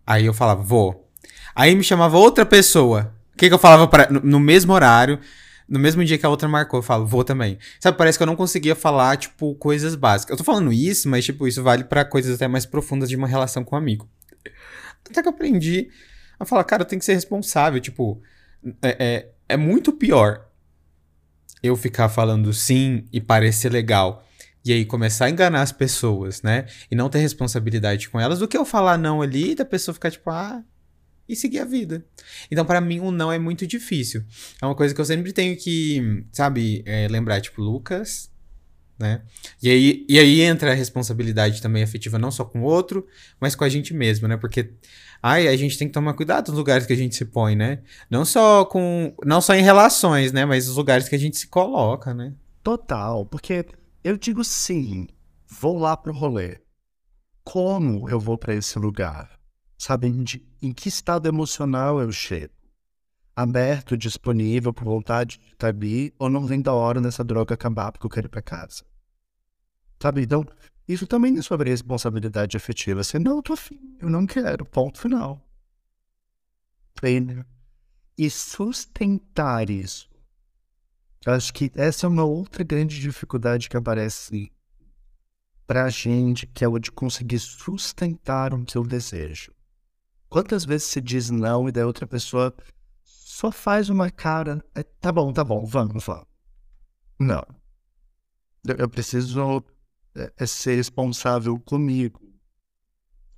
Aí 0.06 0.26
eu 0.26 0.34
falava, 0.34 0.62
vou. 0.62 1.10
Aí 1.56 1.74
me 1.74 1.84
chamava 1.86 2.18
outra 2.18 2.46
pessoa. 2.46 3.16
O 3.34 3.38
que, 3.38 3.48
que 3.48 3.54
eu 3.54 3.58
falava 3.58 3.88
para 3.88 4.10
no, 4.10 4.20
no 4.20 4.40
mesmo 4.42 4.74
horário? 4.74 5.18
no 5.66 5.80
mesmo 5.80 6.04
dia 6.04 6.18
que 6.18 6.26
a 6.26 6.30
outra 6.30 6.48
marcou, 6.48 6.80
eu 6.80 6.84
falo, 6.84 7.08
vou 7.08 7.24
também. 7.24 7.58
Sabe, 7.80 7.98
parece 7.98 8.18
que 8.18 8.22
eu 8.22 8.28
não 8.28 8.36
conseguia 8.36 8.76
falar, 8.76 9.16
tipo, 9.16 9.56
coisas 9.56 9.96
básicas. 9.96 10.32
Eu 10.32 10.38
tô 10.38 10.44
falando 10.44 10.74
isso, 10.74 11.08
mas, 11.08 11.24
tipo, 11.24 11.48
isso 11.48 11.64
vale 11.64 11.86
para 11.86 12.04
coisas 12.04 12.36
até 12.36 12.48
mais 12.50 12.66
profundas 12.66 13.08
de 13.08 13.16
uma 13.16 13.28
relação 13.28 13.64
com 13.64 13.74
um 13.74 13.80
amigo. 13.80 14.08
Até 15.10 15.22
que 15.22 15.28
eu 15.28 15.32
aprendi 15.32 15.90
a 16.38 16.44
falar, 16.44 16.66
cara, 16.66 16.82
eu 16.82 16.86
tenho 16.86 17.00
que 17.00 17.06
ser 17.06 17.14
responsável. 17.14 17.80
Tipo, 17.80 18.22
é, 18.82 18.98
é, 19.00 19.30
é 19.48 19.58
muito 19.58 19.92
pior 19.92 20.48
eu 21.62 21.76
ficar 21.76 22.10
falando 22.10 22.52
sim 22.54 23.06
e 23.12 23.22
parecer 23.22 23.72
legal 23.72 24.26
e 24.66 24.72
aí 24.72 24.86
começar 24.86 25.26
a 25.26 25.30
enganar 25.30 25.62
as 25.62 25.72
pessoas, 25.72 26.42
né? 26.42 26.66
E 26.90 26.96
não 26.96 27.10
ter 27.10 27.20
responsabilidade 27.20 28.10
com 28.10 28.20
elas 28.20 28.40
do 28.40 28.48
que 28.48 28.58
eu 28.58 28.66
falar 28.66 28.98
não 28.98 29.22
ali 29.22 29.52
e 29.52 29.56
da 29.56 29.66
pessoa 29.66 29.94
ficar 29.94 30.10
tipo, 30.10 30.30
ah, 30.30 30.64
e 31.28 31.36
seguir 31.36 31.60
a 31.60 31.66
vida. 31.66 32.06
Então, 32.50 32.66
para 32.66 32.82
mim, 32.82 33.00
o 33.00 33.12
não 33.12 33.32
é 33.32 33.40
muito 33.40 33.68
difícil. 33.68 34.24
É 34.62 34.66
uma 34.66 34.76
coisa 34.76 34.94
que 34.94 35.02
eu 35.02 35.06
sempre 35.06 35.34
tenho 35.34 35.58
que, 35.58 36.26
sabe, 36.32 36.84
é, 36.86 37.08
lembrar, 37.08 37.42
tipo, 37.42 37.62
Lucas, 37.62 38.32
né? 38.98 39.22
E 39.62 39.70
aí, 39.70 40.06
e 40.08 40.20
aí 40.20 40.42
entra 40.42 40.72
a 40.72 40.76
responsabilidade 40.76 41.62
também 41.62 41.84
afetiva, 41.84 42.20
não 42.20 42.32
só 42.32 42.46
com 42.46 42.62
o 42.62 42.64
outro, 42.64 43.06
mas 43.40 43.56
com 43.56 43.64
a 43.64 43.70
gente 43.70 43.94
mesmo, 43.94 44.28
né? 44.28 44.38
Porque 44.38 44.74
ai, 45.22 45.48
a 45.48 45.56
gente 45.56 45.78
tem 45.78 45.88
que 45.88 45.94
tomar 45.94 46.14
cuidado 46.14 46.50
nos 46.50 46.58
lugares 46.58 46.86
que 46.86 46.94
a 46.94 46.98
gente 46.98 47.16
se 47.16 47.26
põe, 47.26 47.56
né? 47.56 47.82
Não 48.10 48.26
só 48.26 48.66
com. 48.66 49.16
Não 49.26 49.42
só 49.42 49.54
em 49.56 49.64
relações, 49.64 50.32
né? 50.32 50.46
Mas 50.46 50.68
os 50.68 50.76
lugares 50.76 51.08
que 51.08 51.16
a 51.16 51.20
gente 51.20 51.38
se 51.38 51.48
coloca, 51.48 52.14
né? 52.14 52.34
Total, 52.64 53.26
porque 53.26 53.66
eu 54.04 54.18
digo 54.18 54.44
sim, 54.44 55.08
vou 55.48 55.78
lá 55.78 55.98
pro 55.98 56.14
rolê. 56.14 56.60
Como 57.44 58.10
eu 58.10 58.20
vou 58.20 58.38
para 58.38 58.54
esse 58.54 58.80
lugar? 58.80 59.38
Sabe, 59.78 60.10
de, 60.12 60.46
em 60.62 60.72
que 60.72 60.88
estado 60.88 61.28
emocional 61.28 62.00
eu 62.00 62.10
chego? 62.12 62.54
Aberto, 63.36 63.98
disponível, 63.98 64.72
por 64.72 64.84
vontade 64.84 65.40
de 65.40 65.54
estar 65.54 65.70
ali, 65.70 66.14
ou 66.20 66.30
não 66.30 66.46
vem 66.46 66.62
da 66.62 66.74
hora 66.74 67.02
dessa 67.02 67.24
droga 67.24 67.56
acabar 67.56 67.92
porque 67.92 68.06
eu 68.06 68.10
quero 68.10 68.28
ir 68.28 68.30
para 68.30 68.42
casa? 68.42 68.84
Sabe, 70.00 70.22
então, 70.22 70.46
isso 70.88 71.08
também 71.08 71.38
é 71.38 71.42
sobre 71.42 71.70
responsabilidade 71.70 72.58
afetiva. 72.58 73.04
Você 73.04 73.18
não, 73.18 73.38
eu 73.38 73.44
tô 73.44 73.54
afim, 73.54 73.80
eu 74.00 74.10
não 74.10 74.28
quero, 74.28 74.66
ponto 74.66 75.00
final. 75.00 75.42
E 78.18 78.30
sustentar 78.30 79.70
isso. 79.70 80.10
Eu 81.26 81.34
acho 81.34 81.54
que 81.54 81.72
essa 81.74 82.06
é 82.06 82.10
uma 82.10 82.24
outra 82.26 82.64
grande 82.64 83.00
dificuldade 83.00 83.70
que 83.70 83.78
aparece 83.78 84.52
pra 85.66 85.90
gente, 85.90 86.46
que 86.46 86.64
é 86.64 86.68
o 86.68 86.78
de 86.78 86.92
conseguir 86.92 87.40
sustentar 87.40 88.54
o 88.54 88.64
seu 88.70 88.84
desejo. 88.84 89.54
Quantas 90.30 90.66
vezes 90.66 90.88
se 90.88 91.00
diz 91.00 91.30
não 91.30 91.70
e 91.70 91.72
daí 91.72 91.84
outra 91.84 92.06
pessoa 92.06 92.54
só 93.34 93.52
faz 93.52 93.90
uma 93.90 94.12
cara, 94.12 94.64
é, 94.76 94.84
tá 94.84 95.12
bom, 95.12 95.34
tá 95.34 95.44
bom, 95.44 95.66
vamos, 95.66 96.06
vamos. 96.06 96.26
Não. 97.20 97.44
Eu, 98.64 98.76
eu 98.76 98.88
preciso 98.90 99.66
é, 100.16 100.32
é 100.38 100.46
ser 100.46 100.76
responsável 100.76 101.60
comigo, 101.60 102.22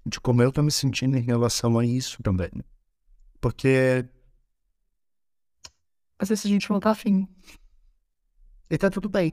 de 0.05 0.19
como 0.19 0.43
eu 0.43 0.51
tô 0.51 0.61
me 0.61 0.71
sentindo 0.71 1.15
em 1.17 1.21
relação 1.21 1.79
a 1.79 1.85
isso 1.85 2.21
também. 2.21 2.51
Porque 3.39 4.05
às 6.19 6.27
vezes 6.27 6.45
a 6.45 6.49
gente 6.49 6.69
não 6.69 6.79
tá 6.81 6.91
afim. 6.91 7.25
E 8.69 8.77
tá 8.77 8.89
tudo 8.89 9.07
bem. 9.07 9.31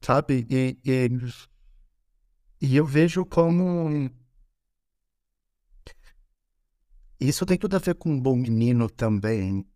Sabe? 0.00 0.44
E, 0.50 0.76
e, 0.84 1.08
e 2.60 2.76
eu 2.76 2.84
vejo 2.84 3.24
como. 3.24 4.10
Isso 7.20 7.44
tem 7.44 7.58
tudo 7.58 7.74
a 7.74 7.80
ver 7.80 7.96
com 7.96 8.10
um 8.10 8.20
bom 8.20 8.36
menino 8.36 8.88
também. 8.88 9.66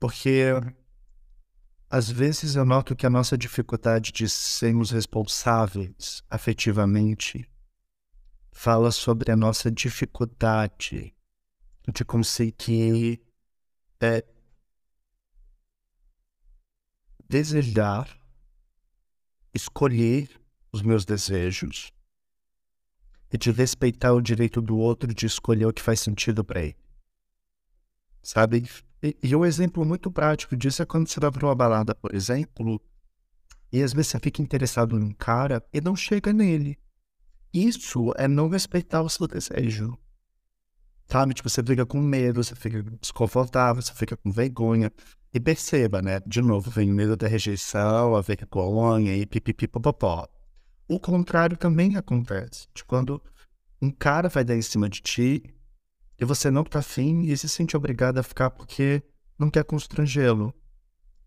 Porque 0.00 0.52
às 1.88 2.10
vezes 2.10 2.56
eu 2.56 2.64
noto 2.64 2.96
que 2.96 3.06
a 3.06 3.10
nossa 3.10 3.38
dificuldade 3.38 4.12
de 4.12 4.28
sermos 4.28 4.90
responsáveis 4.90 6.22
afetivamente 6.28 7.48
fala 8.52 8.90
sobre 8.90 9.30
a 9.30 9.36
nossa 9.36 9.70
dificuldade 9.70 11.14
de 11.92 12.04
conseguir 12.04 13.22
é, 14.00 14.24
desejar, 17.28 18.18
escolher 19.54 20.28
os 20.72 20.82
meus 20.82 21.04
desejos 21.04 21.92
e 23.32 23.38
de 23.38 23.50
respeitar 23.50 24.12
o 24.12 24.20
direito 24.20 24.60
do 24.60 24.76
outro 24.76 25.12
de 25.12 25.26
escolher 25.26 25.66
o 25.66 25.72
que 25.72 25.82
faz 25.82 26.00
sentido 26.00 26.44
para 26.44 26.62
ele. 26.62 26.76
Sabe? 28.22 28.68
E, 29.02 29.16
e, 29.22 29.36
um 29.36 29.44
exemplo 29.44 29.84
muito 29.84 30.10
prático 30.10 30.56
disso 30.56 30.82
é 30.82 30.86
quando 30.86 31.08
você 31.08 31.20
vai 31.20 31.30
para 31.30 31.46
uma 31.46 31.54
balada, 31.54 31.94
por 31.94 32.14
exemplo, 32.14 32.80
e 33.72 33.82
às 33.82 33.92
vezes 33.92 34.10
você 34.10 34.18
fica 34.18 34.42
interessado 34.42 34.98
num 34.98 35.12
cara 35.12 35.62
e 35.72 35.80
não 35.80 35.94
chega 35.94 36.32
nele. 36.32 36.78
Isso 37.52 38.12
é 38.16 38.26
não 38.26 38.48
respeitar 38.48 39.02
o 39.02 39.08
seu 39.08 39.26
desejo. 39.26 39.96
Sabe? 41.06 41.32
Tipo, 41.32 41.48
você 41.48 41.62
fica 41.62 41.86
com 41.86 41.98
medo, 42.00 42.42
você 42.42 42.54
fica 42.54 42.82
desconfortável, 43.00 43.80
você 43.80 43.94
fica 43.94 44.16
com 44.16 44.30
vergonha. 44.30 44.92
E 45.32 45.40
perceba, 45.40 46.00
né? 46.02 46.20
De 46.26 46.40
novo, 46.40 46.70
vem 46.70 46.90
o 46.90 46.94
medo 46.94 47.16
da 47.16 47.28
rejeição, 47.28 48.16
a 48.16 48.20
vergonha 48.20 49.14
e 49.14 49.26
pipipipopopó. 49.26 50.26
O 50.88 50.98
contrário 50.98 51.56
também 51.56 51.96
acontece. 51.96 52.66
De 52.74 52.84
quando 52.84 53.22
um 53.80 53.90
cara 53.90 54.28
vai 54.28 54.42
dar 54.42 54.56
em 54.56 54.62
cima 54.62 54.88
de 54.88 55.00
ti 55.00 55.42
e 56.18 56.24
você 56.24 56.50
não 56.50 56.64
tá 56.64 56.78
afim 56.78 57.22
e 57.22 57.36
se 57.36 57.48
sente 57.48 57.76
obrigado 57.76 58.18
a 58.18 58.22
ficar 58.22 58.50
porque 58.50 59.02
não 59.38 59.50
quer 59.50 59.64
constrangê-lo. 59.64 60.52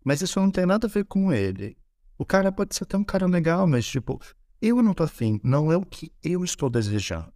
Mas 0.04 0.20
isso 0.20 0.40
não 0.40 0.50
tem 0.50 0.66
nada 0.66 0.86
a 0.86 0.90
ver 0.90 1.04
com 1.04 1.32
ele. 1.32 1.76
O 2.18 2.26
cara 2.26 2.52
pode 2.52 2.74
ser 2.74 2.84
até 2.84 2.96
um 2.96 3.04
cara 3.04 3.26
legal, 3.26 3.66
mas 3.66 3.86
tipo, 3.86 4.20
eu 4.60 4.82
não 4.82 4.92
tô 4.92 5.04
afim, 5.04 5.40
não 5.42 5.72
é 5.72 5.76
o 5.76 5.86
que 5.86 6.12
eu 6.22 6.44
estou 6.44 6.68
desejando. 6.68 7.32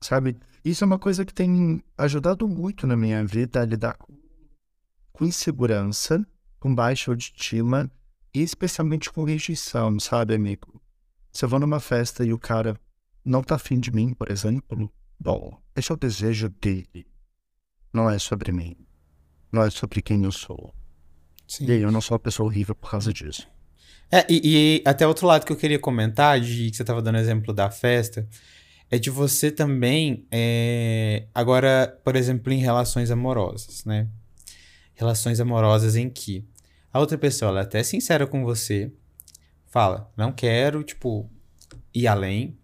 Sabe? 0.00 0.36
Isso 0.64 0.84
é 0.84 0.86
uma 0.86 0.98
coisa 0.98 1.24
que 1.24 1.32
tem 1.32 1.82
ajudado 1.96 2.46
muito 2.48 2.86
na 2.86 2.96
minha 2.96 3.24
vida 3.24 3.62
a 3.62 3.64
lidar 3.64 3.96
com 3.96 4.14
com 5.14 5.24
insegurança, 5.24 6.26
com 6.58 6.74
baixa 6.74 7.10
autoestima 7.10 7.90
e 8.34 8.42
especialmente 8.42 9.10
com 9.10 9.22
rejeição, 9.22 9.98
sabe, 10.00 10.34
amigo? 10.34 10.73
Se 11.34 11.44
eu 11.44 11.48
vou 11.48 11.58
numa 11.58 11.80
festa 11.80 12.24
e 12.24 12.32
o 12.32 12.38
cara 12.38 12.78
não 13.24 13.42
tá 13.42 13.56
afim 13.56 13.80
de 13.80 13.90
mim, 13.90 14.14
por 14.14 14.30
exemplo, 14.30 14.88
bom, 15.18 15.60
esse 15.74 15.90
é 15.90 15.94
o 15.94 15.98
desejo 15.98 16.48
dele. 16.48 17.08
Não 17.92 18.08
é 18.08 18.20
sobre 18.20 18.52
mim. 18.52 18.76
Não 19.50 19.62
é 19.62 19.68
sobre 19.68 20.00
quem 20.00 20.22
eu 20.22 20.30
sou. 20.30 20.72
Sim. 21.48 21.66
E 21.66 21.72
aí, 21.72 21.82
eu 21.82 21.90
não 21.90 22.00
sou 22.00 22.14
uma 22.14 22.20
pessoa 22.20 22.48
horrível 22.48 22.76
por 22.76 22.88
causa 22.88 23.12
disso. 23.12 23.48
É, 24.12 24.24
e, 24.30 24.78
e 24.78 24.88
até 24.88 25.04
outro 25.04 25.26
lado 25.26 25.44
que 25.44 25.50
eu 25.50 25.56
queria 25.56 25.78
comentar, 25.78 26.40
de 26.40 26.70
que 26.70 26.76
você 26.76 26.84
tava 26.84 27.02
dando 27.02 27.18
exemplo 27.18 27.52
da 27.52 27.68
festa, 27.68 28.28
é 28.88 28.96
de 28.96 29.10
você 29.10 29.50
também, 29.50 30.24
é, 30.30 31.26
agora, 31.34 32.00
por 32.04 32.14
exemplo, 32.14 32.52
em 32.52 32.58
relações 32.58 33.10
amorosas, 33.10 33.84
né? 33.84 34.08
relações 34.94 35.40
amorosas 35.40 35.96
em 35.96 36.08
que 36.08 36.46
a 36.92 37.00
outra 37.00 37.18
pessoa 37.18 37.48
ela 37.50 37.60
é 37.60 37.62
até 37.64 37.82
sincera 37.82 38.24
com 38.24 38.44
você, 38.44 38.92
fala, 39.74 40.08
não 40.16 40.30
quero, 40.30 40.84
tipo, 40.84 41.28
ir 41.92 42.06
além, 42.06 42.56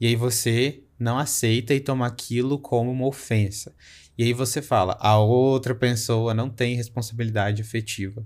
e 0.00 0.06
aí 0.06 0.16
você 0.16 0.82
não 0.98 1.18
aceita 1.18 1.74
e 1.74 1.80
toma 1.80 2.06
aquilo 2.06 2.58
como 2.58 2.90
uma 2.90 3.06
ofensa. 3.06 3.74
E 4.16 4.24
aí 4.24 4.32
você 4.32 4.62
fala, 4.62 4.96
a 5.00 5.18
outra 5.18 5.74
pessoa 5.74 6.32
não 6.32 6.48
tem 6.48 6.74
responsabilidade 6.74 7.60
afetiva. 7.60 8.24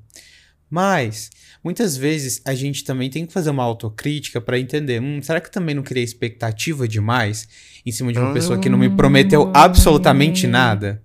Mas, 0.70 1.29
muitas 1.62 1.96
vezes, 1.96 2.40
a 2.44 2.55
gente 2.55 2.85
também 2.85 3.11
tem 3.11 3.27
que 3.27 3.33
fazer 3.33 3.50
uma 3.50 3.64
autocrítica 3.64 4.40
para 4.40 4.61
entender: 4.61 5.03
hum, 5.03 5.20
será 5.20 5.40
que 5.40 5.48
eu 5.48 5.53
também 5.53 5.74
não 5.74 5.83
criei 5.83 6.05
expectativa 6.05 6.87
demais 6.87 7.48
em 7.85 7.90
cima 7.90 8.12
de 8.12 8.18
uma 8.20 8.33
pessoa 8.33 8.59
que 8.61 8.68
não 8.68 8.79
me 8.79 8.90
prometeu 8.90 9.50
absolutamente 9.55 10.46
nada? 10.46 11.03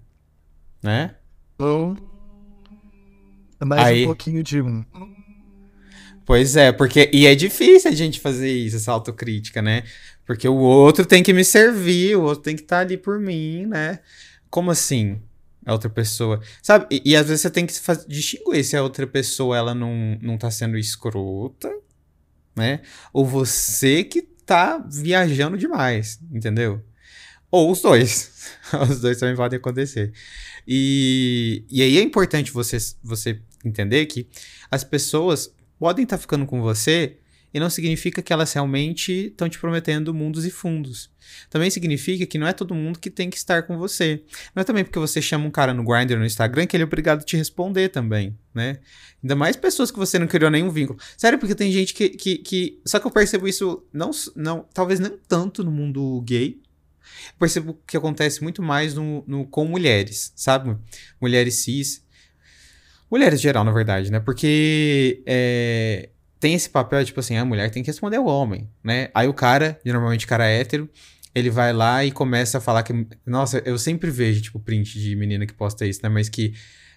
Né? 0.81 1.15
Mais 3.65 3.81
Aí... 3.81 4.03
um 4.03 4.07
pouquinho 4.07 4.43
de 4.43 4.61
um. 4.61 4.85
Pois 6.29 6.55
é, 6.55 6.71
porque. 6.71 7.09
E 7.11 7.25
é 7.25 7.33
difícil 7.33 7.89
a 7.89 7.93
gente 7.95 8.19
fazer 8.19 8.51
isso, 8.51 8.75
essa 8.75 8.91
autocrítica, 8.91 9.63
né? 9.63 9.81
Porque 10.27 10.47
o 10.47 10.57
outro 10.57 11.03
tem 11.03 11.23
que 11.23 11.33
me 11.33 11.43
servir, 11.43 12.15
o 12.15 12.21
outro 12.21 12.43
tem 12.43 12.55
que 12.55 12.61
estar 12.61 12.75
tá 12.75 12.81
ali 12.83 12.97
por 12.97 13.19
mim, 13.19 13.65
né? 13.65 13.97
Como 14.47 14.69
assim? 14.69 15.19
A 15.65 15.73
outra 15.73 15.89
pessoa. 15.89 16.39
Sabe? 16.61 16.85
E, 16.91 17.01
e 17.03 17.15
às 17.15 17.25
vezes 17.25 17.41
você 17.41 17.49
tem 17.49 17.65
que 17.65 17.73
distinguir 18.07 18.63
se 18.63 18.77
a 18.77 18.83
outra 18.83 19.07
pessoa 19.07 19.57
ela 19.57 19.73
não, 19.73 20.19
não 20.21 20.37
tá 20.37 20.51
sendo 20.51 20.77
escrota, 20.77 21.75
né? 22.55 22.81
Ou 23.11 23.25
você 23.25 24.03
que 24.03 24.21
tá 24.21 24.77
viajando 24.77 25.57
demais, 25.57 26.19
entendeu? 26.31 26.79
Ou 27.49 27.71
os 27.71 27.81
dois. 27.81 28.53
os 28.87 29.01
dois 29.01 29.17
também 29.17 29.35
podem 29.35 29.57
acontecer. 29.57 30.13
E, 30.67 31.65
e 31.71 31.81
aí 31.81 31.97
é 31.97 32.03
importante 32.03 32.51
você, 32.51 32.77
você 33.01 33.41
entender 33.65 34.05
que 34.05 34.27
as 34.69 34.83
pessoas 34.83 35.51
podem 35.79 36.03
estar 36.03 36.17
tá 36.17 36.21
ficando 36.21 36.45
com 36.45 36.61
você 36.61 37.17
e 37.53 37.59
não 37.59 37.69
significa 37.69 38.21
que 38.21 38.31
elas 38.31 38.53
realmente 38.53 39.11
estão 39.27 39.49
te 39.49 39.57
prometendo 39.57 40.13
mundos 40.13 40.45
e 40.45 40.51
fundos. 40.51 41.09
Também 41.49 41.69
significa 41.69 42.25
que 42.25 42.37
não 42.37 42.47
é 42.47 42.53
todo 42.53 42.75
mundo 42.75 42.99
que 42.99 43.09
tem 43.09 43.29
que 43.29 43.37
estar 43.37 43.63
com 43.63 43.77
você. 43.77 44.23
Não 44.55 44.61
é 44.61 44.63
também 44.63 44.83
porque 44.83 44.99
você 44.99 45.21
chama 45.21 45.45
um 45.45 45.51
cara 45.51 45.73
no 45.73 45.83
Grindr 45.83 46.17
no 46.17 46.25
Instagram 46.25 46.67
que 46.67 46.75
ele 46.75 46.83
é 46.83 46.85
obrigado 46.85 47.21
a 47.21 47.23
te 47.23 47.35
responder 47.37 47.89
também, 47.89 48.37
né? 48.53 48.79
Ainda 49.23 49.35
mais 49.35 49.55
pessoas 49.55 49.89
que 49.89 49.97
você 49.97 50.19
não 50.19 50.27
criou 50.27 50.51
nenhum 50.51 50.69
vínculo. 50.69 50.99
Sério, 51.17 51.39
porque 51.39 51.55
tem 51.55 51.71
gente 51.71 51.93
que. 51.93 52.09
que, 52.09 52.37
que... 52.37 52.81
Só 52.85 52.99
que 52.99 53.07
eu 53.07 53.11
percebo 53.11 53.47
isso, 53.47 53.83
não, 53.91 54.11
não, 54.35 54.65
talvez 54.73 54.99
não 54.99 55.17
tanto 55.27 55.63
no 55.63 55.71
mundo 55.71 56.21
gay, 56.21 56.61
percebo 57.39 57.79
que 57.87 57.97
acontece 57.97 58.43
muito 58.43 58.61
mais 58.61 58.93
no, 58.93 59.23
no, 59.27 59.45
com 59.45 59.65
mulheres, 59.65 60.31
sabe? 60.35 60.77
Mulheres 61.19 61.55
cis. 61.55 62.07
Mulheres 63.09 63.39
em 63.39 63.43
geral, 63.43 63.63
na 63.63 63.71
verdade, 63.71 64.11
né? 64.11 64.19
Porque 64.19 65.23
é, 65.25 66.09
tem 66.39 66.53
esse 66.53 66.69
papel, 66.69 67.03
tipo 67.03 67.19
assim, 67.19 67.37
a 67.37 67.45
mulher 67.45 67.69
tem 67.71 67.83
que 67.83 67.89
responder 67.89 68.17
ao 68.17 68.25
homem, 68.25 68.69
né? 68.83 69.09
Aí 69.13 69.27
o 69.27 69.33
cara, 69.33 69.79
normalmente 69.83 70.27
cara 70.27 70.45
hétero, 70.45 70.89
ele 71.33 71.49
vai 71.49 71.73
lá 71.73 72.03
e 72.05 72.11
começa 72.11 72.57
a 72.57 72.61
falar 72.61 72.83
que. 72.83 73.07
Nossa, 73.25 73.61
eu 73.65 73.77
sempre 73.77 74.09
vejo, 74.09 74.41
tipo, 74.41 74.59
print 74.59 74.99
de 74.99 75.15
menina 75.15 75.45
que 75.45 75.53
posta 75.53 75.85
isso, 75.85 75.99
né? 76.03 76.09
Mas 76.09 76.29
que 76.29 76.53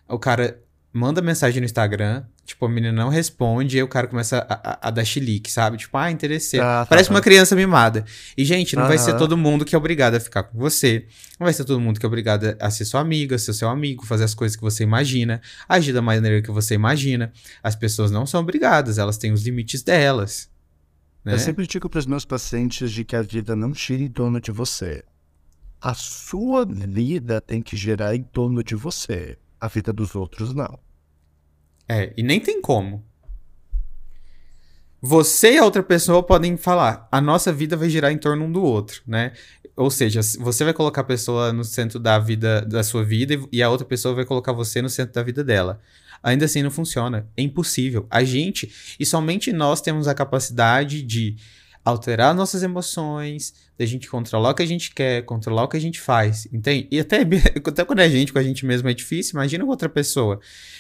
o 0.09 0.19
cara 0.19 0.61
manda 0.93 1.23
mensagem 1.23 1.61
no 1.61 1.65
Instagram 1.65 2.25
Tipo, 2.45 2.67
a 2.67 2.69
menina 2.69 2.93
não 2.93 3.09
responde 3.09 3.79
e 3.79 3.83
o 3.83 3.87
cara 3.87 4.09
começa 4.09 4.39
a, 4.49 4.55
a, 4.55 4.89
a 4.89 4.91
dar 4.91 5.05
chilique, 5.05 5.51
sabe? 5.51 5.77
Tipo, 5.77 5.97
ah, 5.97 6.11
interessei. 6.11 6.59
Ah, 6.59 6.81
tá, 6.83 6.87
Parece 6.87 7.09
tá. 7.09 7.15
uma 7.15 7.21
criança 7.21 7.55
mimada. 7.55 8.05
E, 8.37 8.45
gente, 8.45 8.75
não 8.75 8.89
vai 8.89 8.99
ser 8.99 9.17
todo 9.17 9.37
mundo 9.37 9.65
que 9.65 9.75
é 9.77 9.79
obrigado 9.79 10.17
a 10.17 10.21
ficar 10.21 10.43
com 10.43 10.59
você. 10.59 11.07
Não 11.39 11.45
vai 11.45 11.53
ser 11.53 11.65
todo 11.65 11.81
mundo 11.81 12.01
que 12.01 12.05
é 12.05 12.09
obrigado 12.09 12.57
a 12.59 12.71
ser 12.71 12.85
sua 12.85 13.01
amiga, 13.01 13.39
ser 13.39 13.53
seu 13.53 13.69
amigo, 13.69 14.05
fazer 14.05 14.25
as 14.25 14.35
coisas 14.35 14.57
que 14.57 14.63
você 14.63 14.83
imagina, 14.83 15.41
agir 15.69 15.93
da 15.93 16.03
maneira 16.03 16.43
que 16.43 16.51
você 16.51 16.75
imagina. 16.75 17.33
As 17.63 17.77
pessoas 17.77 18.11
não 18.11 18.27
são 18.27 18.41
obrigadas, 18.41 18.99
elas 18.99 19.17
têm 19.17 19.33
os 19.33 19.45
limites 19.45 19.83
delas. 19.83 20.51
Né? 21.25 21.35
Eu 21.35 21.39
sempre 21.39 21.67
digo 21.67 21.89
para 21.89 22.01
os 22.01 22.07
meus 22.07 22.25
pacientes 22.25 22.91
de 22.91 23.05
que 23.05 23.15
a 23.15 23.23
vida 23.23 23.55
não 23.55 23.73
gira 23.73 24.03
em 24.03 24.11
torno 24.11 24.41
de 24.41 24.51
você. 24.51 25.05
A 25.81 25.95
sua 25.95 26.65
vida 26.65 27.41
tem 27.41 27.63
que 27.63 27.77
girar 27.77 28.15
em 28.15 28.23
torno 28.23 28.63
de 28.63 28.75
você. 28.75 29.39
A 29.61 29.69
vida 29.69 29.93
dos 29.93 30.15
outros 30.15 30.53
não. 30.53 30.79
É, 31.89 32.13
e 32.17 32.23
nem 32.23 32.41
tem 32.41 32.61
como. 32.61 33.05
Você 35.01 35.55
e 35.55 35.59
a 35.59 35.65
outra 35.65 35.83
pessoa 35.83 36.23
podem 36.23 36.57
falar, 36.57 37.09
a 37.11 37.21
nossa 37.21 37.53
vida 37.53 37.77
vai 37.77 37.91
girar 37.91 38.13
em 38.13 38.19
torno 38.19 38.45
um 38.45 38.53
do 38.53 38.63
outro, 38.63 39.03
né? 39.07 39.33
Ou 39.77 39.91
seja, 39.91 40.23
se- 40.23 40.39
você 40.39 40.63
vai 40.63 40.73
colocar 40.73 41.01
a 41.01 41.05
pessoa 41.05 41.53
no 41.53 41.65
centro 41.65 41.99
da 41.99 42.19
vida 42.21 42.61
da 42.63 42.85
sua 42.85 43.03
vida 43.05 43.35
e 43.51 43.61
a 43.63 43.69
outra 43.69 43.85
pessoa 43.87 44.15
vai 44.15 44.25
colocar 44.25 44.53
você 44.53 44.81
no 44.81 44.89
centro 44.89 45.13
da 45.15 45.23
vida 45.23 45.43
dela. 45.43 45.81
Ainda 46.23 46.45
assim 46.45 46.63
não 46.63 46.71
funciona, 46.71 47.27
é 47.37 47.43
impossível. 47.43 48.07
A 48.09 48.23
gente 48.23 48.73
e 49.01 49.05
somente 49.05 49.53
nós 49.53 49.81
temos 49.81 50.07
a 50.07 50.15
capacidade 50.15 51.03
de 51.03 51.35
alterar 51.85 52.35
nossas 52.35 52.63
emoções, 52.63 53.53
da 53.79 53.85
gente 53.85 54.09
controlar 54.09 54.51
o 54.51 54.55
que 54.55 54.63
a 54.63 54.67
gente 54.67 54.95
quer, 54.95 55.23
controlar 55.25 55.65
o 55.65 55.69
que 55.69 55.77
a 55.77 55.81
gente 55.81 56.01
faz, 56.01 56.47
entende? 56.53 56.87
E 56.91 57.01
até, 57.01 57.23
até 57.67 57.85
quando 57.85 57.99
é 57.99 58.05
a 58.05 58.09
gente 58.09 58.33
com 58.33 58.39
a 58.39 58.43
gente 58.43 58.65
mesmo 58.65 58.89
é 58.89 58.95
difícil, 58.95 59.33
imagina 59.35 59.65
com 59.65 59.71
outra 59.71 59.89
pessoa. 59.89 60.39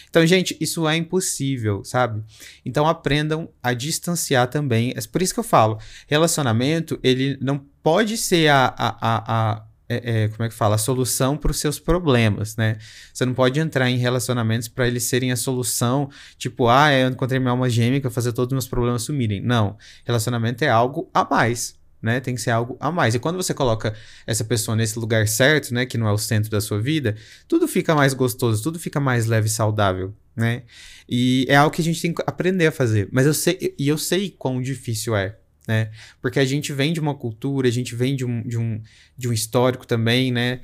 Então, 0.08 0.24
gente, 0.26 0.56
isso 0.60 0.86
é 0.88 0.96
impossível, 0.96 1.82
sabe? 1.84 2.22
Então 2.64 2.86
aprendam 2.86 3.48
a 3.62 3.72
distanciar 3.74 4.46
também. 4.48 4.92
É 4.96 5.00
por 5.10 5.22
isso 5.22 5.34
que 5.34 5.40
eu 5.40 5.44
falo, 5.44 5.78
relacionamento, 6.06 6.98
ele 7.02 7.36
não 7.40 7.58
pode 7.82 8.16
ser 8.16 8.48
a, 8.48 8.66
a, 8.66 8.96
a, 9.00 9.52
a- 9.52 9.64
é- 9.92 10.24
é, 10.24 10.28
como 10.28 10.44
é 10.44 10.48
que 10.48 10.54
fala? 10.54 10.76
A 10.76 10.78
solução 10.78 11.36
para 11.36 11.50
os 11.50 11.58
seus 11.58 11.78
problemas, 11.78 12.56
né? 12.56 12.78
Você 13.12 13.24
não 13.26 13.34
pode 13.34 13.58
entrar 13.60 13.90
em 13.90 13.96
relacionamentos 13.96 14.68
para 14.68 14.86
eles 14.86 15.04
serem 15.04 15.32
a 15.32 15.36
solução, 15.36 16.08
tipo, 16.38 16.68
ah, 16.68 16.92
eu 16.92 17.08
encontrei 17.08 17.38
minha 17.38 17.50
alma 17.50 17.68
gêmea 17.68 18.00
que 18.00 18.10
fazer 18.10 18.32
todos 18.32 18.52
os 18.52 18.52
meus 18.52 18.68
problemas 18.68 19.02
sumirem. 19.02 19.40
Não. 19.40 19.76
Relacionamento 20.04 20.64
é 20.64 20.68
algo 20.68 21.10
a 21.12 21.24
mais. 21.24 21.80
Né? 22.00 22.18
Tem 22.18 22.34
que 22.34 22.40
ser 22.40 22.50
algo 22.50 22.76
a 22.80 22.90
mais. 22.90 23.14
E 23.14 23.18
quando 23.20 23.36
você 23.36 23.54
coloca 23.54 23.94
essa 24.26 24.44
pessoa 24.44 24.76
nesse 24.76 24.98
lugar 24.98 25.28
certo, 25.28 25.72
né, 25.72 25.86
que 25.86 25.96
não 25.96 26.08
é 26.08 26.12
o 26.12 26.18
centro 26.18 26.50
da 26.50 26.60
sua 26.60 26.80
vida, 26.80 27.14
tudo 27.46 27.68
fica 27.68 27.94
mais 27.94 28.12
gostoso, 28.12 28.60
tudo 28.60 28.76
fica 28.76 28.98
mais 28.98 29.26
leve 29.26 29.46
e 29.46 29.50
saudável, 29.50 30.12
né? 30.34 30.64
E 31.08 31.46
é 31.48 31.54
algo 31.54 31.72
que 31.72 31.80
a 31.80 31.84
gente 31.84 32.02
tem 32.02 32.12
que 32.12 32.20
aprender 32.26 32.66
a 32.66 32.72
fazer. 32.72 33.08
Mas 33.12 33.24
eu 33.24 33.32
sei, 33.32 33.72
e 33.78 33.86
eu 33.86 33.96
sei 33.96 34.34
quão 34.36 34.60
difícil 34.60 35.14
é, 35.14 35.36
né? 35.66 35.90
Porque 36.20 36.38
a 36.38 36.44
gente 36.44 36.72
vem 36.72 36.92
de 36.92 37.00
uma 37.00 37.14
cultura, 37.14 37.68
a 37.68 37.70
gente 37.72 37.94
vem 37.94 38.14
de 38.16 38.24
um, 38.24 38.42
de 38.42 38.58
um, 38.58 38.80
de 39.16 39.28
um 39.28 39.32
histórico 39.32 39.86
também, 39.86 40.32
né? 40.32 40.60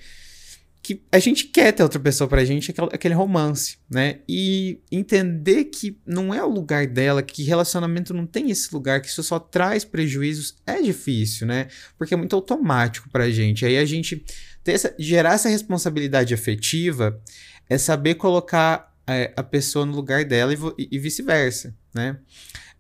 Que 0.80 1.03
a 1.12 1.18
gente 1.18 1.44
quer 1.44 1.72
ter 1.72 1.82
outra 1.82 1.99
pessoa 2.01 2.26
pra 2.28 2.44
gente, 2.44 2.70
aquele, 2.70 2.88
aquele 2.92 3.14
romance, 3.14 3.76
né? 3.90 4.20
E 4.28 4.80
entender 4.90 5.64
que 5.64 5.99
não 6.07 6.32
é 6.32 6.42
o 6.42 6.49
lugar 6.49 6.86
dela, 6.86 7.22
que 7.22 7.42
relacionamento 7.42 8.14
não 8.14 8.26
tem 8.26 8.51
esse 8.51 8.72
lugar, 8.72 9.01
que 9.03 9.09
isso 9.09 9.22
só 9.22 9.38
traz 9.38 9.84
prejuízos, 9.84 10.57
é 10.66 10.80
difícil, 10.80 11.46
né? 11.46 11.68
Porque 11.99 12.14
é 12.14 12.16
muito 12.16 12.34
automático 12.34 13.09
pra 13.11 13.30
gente. 13.30 13.66
Aí 13.66 13.76
a 13.76 13.84
gente 13.84 14.24
essa, 14.66 14.94
gerar 14.99 15.34
essa 15.34 15.49
responsabilidade 15.49 16.32
afetiva 16.34 17.20
é 17.68 17.76
saber 17.78 18.14
colocar 18.14 18.94
é, 19.07 19.32
a 19.36 19.42
pessoa 19.42 19.86
no 19.86 19.94
lugar 19.94 20.24
dela 20.24 20.53
e- 20.78 20.88
e 20.92 20.99
vice-versa, 20.99 21.74
né? 21.94 22.18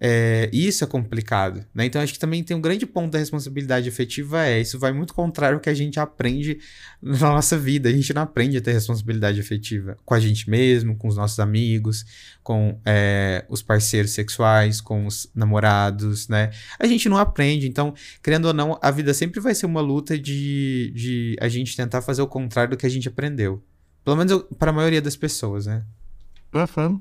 É, 0.00 0.48
isso 0.52 0.84
é 0.84 0.86
complicado, 0.86 1.64
né? 1.74 1.84
Então 1.84 2.00
acho 2.00 2.12
que 2.12 2.18
também 2.18 2.44
tem 2.44 2.56
um 2.56 2.60
grande 2.60 2.86
ponto 2.86 3.10
da 3.10 3.18
responsabilidade 3.18 3.88
afetiva 3.88 4.46
é 4.46 4.60
isso 4.60 4.78
vai 4.78 4.92
muito 4.92 5.12
contrário 5.12 5.56
ao 5.56 5.60
que 5.60 5.68
a 5.68 5.74
gente 5.74 5.98
aprende 5.98 6.60
na 7.02 7.18
nossa 7.30 7.58
vida. 7.58 7.88
A 7.88 7.92
gente 7.92 8.14
não 8.14 8.22
aprende 8.22 8.56
a 8.56 8.60
ter 8.60 8.72
responsabilidade 8.72 9.40
afetiva 9.40 9.96
com 10.04 10.14
a 10.14 10.20
gente 10.20 10.48
mesmo, 10.48 10.96
com 10.96 11.08
os 11.08 11.16
nossos 11.16 11.40
amigos, 11.40 12.04
com 12.44 12.80
é, 12.84 13.44
os 13.48 13.60
parceiros 13.60 14.12
sexuais, 14.12 14.80
com 14.80 15.04
os 15.04 15.28
namorados, 15.34 16.28
né? 16.28 16.50
A 16.78 16.86
gente 16.86 17.08
não 17.08 17.16
aprende. 17.16 17.68
Então, 17.68 17.92
querendo 18.22 18.44
ou 18.46 18.54
não, 18.54 18.78
a 18.80 18.90
vida 18.92 19.12
sempre 19.12 19.40
vai 19.40 19.54
ser 19.54 19.66
uma 19.66 19.80
luta 19.80 20.16
de, 20.16 20.92
de 20.94 21.36
a 21.40 21.48
gente 21.48 21.76
tentar 21.76 22.02
fazer 22.02 22.22
o 22.22 22.26
contrário 22.28 22.70
do 22.70 22.76
que 22.76 22.86
a 22.86 22.90
gente 22.90 23.08
aprendeu. 23.08 23.62
Pelo 24.04 24.16
menos 24.16 24.44
para 24.58 24.70
a 24.70 24.74
maioria 24.74 25.02
das 25.02 25.16
pessoas, 25.16 25.66
né? 25.66 25.84
Uhum. 26.54 27.00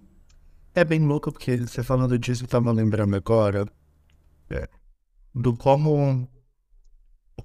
É 0.77 0.85
bem 0.85 0.99
louco 0.99 1.31
porque 1.31 1.57
você 1.57 1.81
falando 1.81 2.19
disso, 2.19 2.43
eu 2.43 2.47
tava 2.47 2.71
lembrando 2.71 3.15
agora 3.15 3.65
é, 4.47 4.69
do 5.33 5.57
como, 5.57 6.29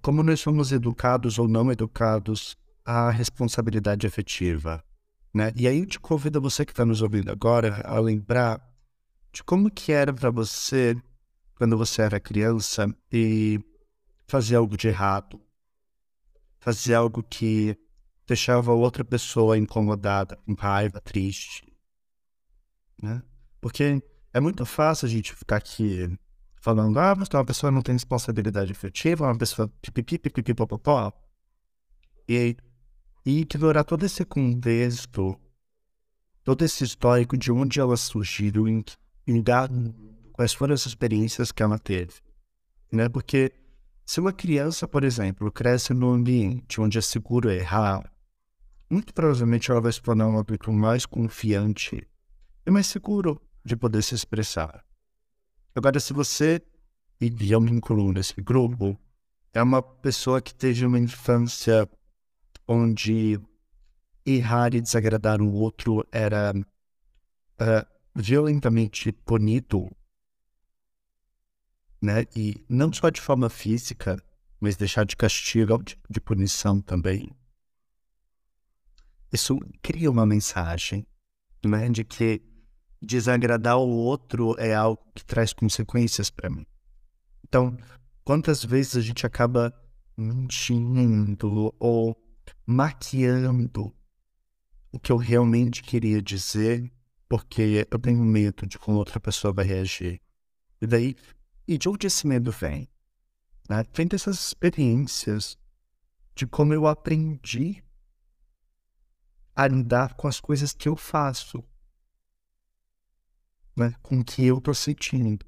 como 0.02 0.22
nós 0.22 0.38
somos 0.38 0.70
educados 0.70 1.38
ou 1.38 1.48
não 1.48 1.72
educados 1.72 2.58
à 2.84 3.10
responsabilidade 3.10 4.06
afetiva, 4.06 4.84
né? 5.32 5.50
E 5.56 5.66
aí 5.66 5.78
eu 5.78 5.86
te 5.86 5.98
convido 5.98 6.42
você 6.42 6.66
que 6.66 6.72
está 6.72 6.84
nos 6.84 7.00
ouvindo 7.00 7.32
agora 7.32 7.80
a 7.86 7.98
lembrar 7.98 8.60
de 9.32 9.42
como 9.42 9.70
que 9.70 9.92
era 9.92 10.12
para 10.12 10.28
você 10.28 10.94
quando 11.54 11.78
você 11.78 12.02
era 12.02 12.20
criança 12.20 12.94
e 13.10 13.58
fazer 14.26 14.56
algo 14.56 14.76
de 14.76 14.88
errado, 14.88 15.40
fazer 16.60 16.92
algo 16.92 17.22
que 17.22 17.78
deixava 18.26 18.74
outra 18.74 19.02
pessoa 19.02 19.56
incomodada, 19.56 20.36
com 20.44 20.52
raiva, 20.52 21.00
triste, 21.00 21.71
né? 23.02 23.22
Porque 23.60 24.02
é 24.32 24.40
muito 24.40 24.64
fácil 24.64 25.06
a 25.06 25.10
gente 25.10 25.34
ficar 25.34 25.56
aqui 25.56 26.16
falando, 26.56 26.98
ah, 26.98 27.14
mas 27.16 27.28
uma 27.32 27.44
pessoa 27.44 27.72
não 27.72 27.82
tem 27.82 27.94
responsabilidade 27.94 28.70
afetiva, 28.70 29.26
uma 29.26 29.36
pessoa 29.36 29.70
pipipi. 29.82 30.20
E, 32.28 32.56
e 33.26 33.40
ignorar 33.40 33.82
todo 33.82 34.06
esse 34.06 34.24
contexto, 34.24 35.36
todo 36.44 36.64
esse 36.64 36.84
histórico 36.84 37.36
de 37.36 37.50
onde 37.50 37.80
ela 37.80 37.96
surgiu, 37.96 38.68
em, 38.68 38.84
em 39.26 39.42
dar 39.42 39.68
quais 40.32 40.54
foram 40.54 40.72
as 40.72 40.86
experiências 40.86 41.50
que 41.50 41.62
ela 41.62 41.78
teve, 41.78 42.14
né? 42.92 43.08
Porque 43.08 43.52
se 44.06 44.20
uma 44.20 44.32
criança, 44.32 44.86
por 44.86 45.04
exemplo, 45.04 45.50
cresce 45.50 45.92
num 45.92 46.12
ambiente 46.12 46.80
onde 46.80 46.96
é 46.96 47.00
seguro 47.00 47.50
errar, 47.50 48.08
muito 48.88 49.12
provavelmente 49.12 49.70
ela 49.70 49.80
vai 49.80 49.92
se 49.92 50.00
tornar 50.00 50.28
um 50.28 50.38
adulto 50.38 50.72
mais 50.72 51.06
confiante 51.06 52.06
e 52.66 52.70
mais 52.70 52.86
seguro 52.86 53.40
de 53.64 53.76
poder 53.76 54.02
se 54.02 54.14
expressar. 54.14 54.84
Agora, 55.74 55.98
se 56.00 56.12
você, 56.12 56.60
e 57.20 57.50
eu 57.50 57.60
me 57.60 57.70
incluo 57.70 58.12
nesse 58.12 58.40
grupo, 58.40 58.98
é 59.52 59.62
uma 59.62 59.82
pessoa 59.82 60.40
que 60.40 60.54
teve 60.54 60.84
uma 60.84 60.98
infância 60.98 61.88
onde 62.66 63.40
errar 64.24 64.74
e 64.74 64.80
desagradar 64.80 65.40
o 65.40 65.52
outro 65.52 66.06
era 66.12 66.52
eh, 67.58 67.86
violentamente 68.14 69.12
punido, 69.12 69.90
né? 72.00 72.24
E 72.36 72.64
não 72.68 72.92
só 72.92 73.10
de 73.10 73.20
forma 73.20 73.48
física, 73.48 74.22
mas 74.60 74.76
deixar 74.76 75.04
de 75.04 75.16
castigo, 75.16 75.82
de, 75.82 75.98
de 76.08 76.20
punição 76.20 76.80
também. 76.80 77.30
Isso 79.32 79.58
cria 79.80 80.10
uma 80.10 80.26
mensagem, 80.26 81.06
né? 81.64 81.88
De 81.88 82.04
que 82.04 82.42
desagradar 83.02 83.78
o 83.78 83.88
outro 83.88 84.54
é 84.58 84.74
algo 84.74 85.02
que 85.14 85.24
traz 85.24 85.52
consequências 85.52 86.30
para 86.30 86.48
mim. 86.48 86.64
Então, 87.44 87.76
quantas 88.24 88.64
vezes 88.64 88.96
a 88.96 89.00
gente 89.00 89.26
acaba 89.26 89.74
mentindo 90.16 91.74
ou 91.78 92.16
maquiando 92.66 93.92
o 94.92 94.98
que 94.98 95.10
eu 95.10 95.16
realmente 95.16 95.82
queria 95.82 96.22
dizer 96.22 96.90
porque 97.28 97.86
eu 97.90 97.98
tenho 97.98 98.22
medo 98.22 98.66
de 98.66 98.78
como 98.78 98.98
outra 98.98 99.18
pessoa 99.18 99.54
vai 99.54 99.64
reagir. 99.64 100.20
E 100.82 100.86
daí, 100.86 101.16
e 101.66 101.78
de 101.78 101.88
onde 101.88 102.06
esse 102.06 102.26
medo 102.26 102.52
vem? 102.52 102.86
Né? 103.68 103.84
Vem 103.94 104.06
dessas 104.06 104.38
experiências 104.38 105.56
de 106.34 106.46
como 106.46 106.74
eu 106.74 106.86
aprendi 106.86 107.82
a 109.56 109.66
lidar 109.66 110.14
com 110.14 110.28
as 110.28 110.40
coisas 110.40 110.74
que 110.74 110.88
eu 110.88 110.96
faço 110.96 111.64
né, 113.76 113.94
com 114.02 114.20
o 114.20 114.24
que 114.24 114.44
eu 114.44 114.60
tô 114.60 114.72
sentindo. 114.74 115.44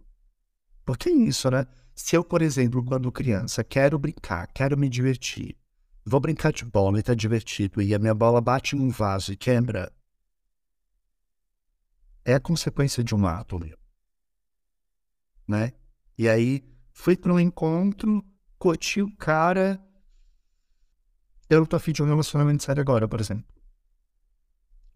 Porque 0.85 1.09
é 1.09 1.13
isso, 1.13 1.51
né? 1.51 1.67
Se 1.95 2.17
eu, 2.17 2.25
por 2.25 2.43
exemplo, 2.43 2.85
quando 2.85 3.11
criança, 3.13 3.63
quero 3.63 3.99
brincar, 3.99 4.47
quero 4.49 4.77
me 4.77 4.89
divertir, 4.89 5.57
vou 6.05 6.21
brincar 6.21 6.53
de 6.53 6.65
bola 6.65 6.99
e 6.99 7.03
tá 7.03 7.15
divertido, 7.15 7.81
e 7.81 7.95
a 7.95 7.99
minha 7.99 8.15
bola 8.15 8.41
bate 8.41 8.75
num 8.75 8.91
vaso 8.91 9.33
e 9.33 9.37
quebra, 9.37 9.93
é 12.25 12.35
a 12.35 12.41
consequência 12.41 13.05
de 13.05 13.15
um 13.15 13.27
ato 13.27 13.59
meu. 13.59 13.79
Né? 15.47 15.73
E 16.19 16.29
aí, 16.29 16.65
fui 16.93 17.17
para 17.17 17.33
um 17.33 17.39
encontro, 17.39 18.25
curti 18.59 19.03
o 19.03 19.17
cara, 19.17 19.81
eu 21.49 21.61
não 21.61 21.67
tô 21.67 21.77
afim 21.77 21.93
de 21.93 22.03
um 22.03 22.07
relacionamento 22.07 22.63
sério 22.63 22.81
agora, 22.81 23.07
por 23.07 23.21
exemplo. 23.21 23.45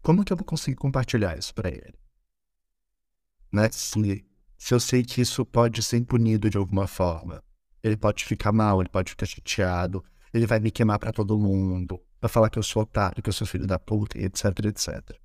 Como 0.01 0.25
que 0.25 0.33
eu 0.33 0.37
vou 0.37 0.45
conseguir 0.45 0.75
compartilhar 0.75 1.37
isso 1.37 1.53
para 1.53 1.69
ele? 1.69 1.93
Né? 3.51 3.69
Se, 3.71 4.25
se 4.57 4.73
eu 4.73 4.79
sei 4.79 5.03
que 5.03 5.21
isso 5.21 5.45
pode 5.45 5.81
ser 5.83 6.03
punido 6.05 6.49
de 6.49 6.57
alguma 6.57 6.87
forma, 6.87 7.43
ele 7.83 7.97
pode 7.97 8.25
ficar 8.25 8.51
mal, 8.51 8.81
ele 8.81 8.89
pode 8.89 9.11
ficar 9.11 9.25
chateado, 9.25 10.03
ele 10.33 10.45
vai 10.45 10.59
me 10.59 10.71
queimar 10.71 10.99
para 10.99 11.11
todo 11.11 11.37
mundo, 11.37 11.99
vai 12.21 12.29
falar 12.29 12.49
que 12.49 12.59
eu 12.59 12.63
sou 12.63 12.83
otário, 12.83 13.21
que 13.21 13.29
eu 13.29 13.33
sou 13.33 13.47
filho 13.47 13.65
da 13.65 13.79
puta, 13.79 14.17
etc, 14.19 14.45
etc. 14.65 15.17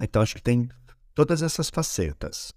Então 0.00 0.22
acho 0.22 0.34
que 0.34 0.42
tem 0.42 0.68
todas 1.14 1.42
essas 1.42 1.70
facetas. 1.70 2.52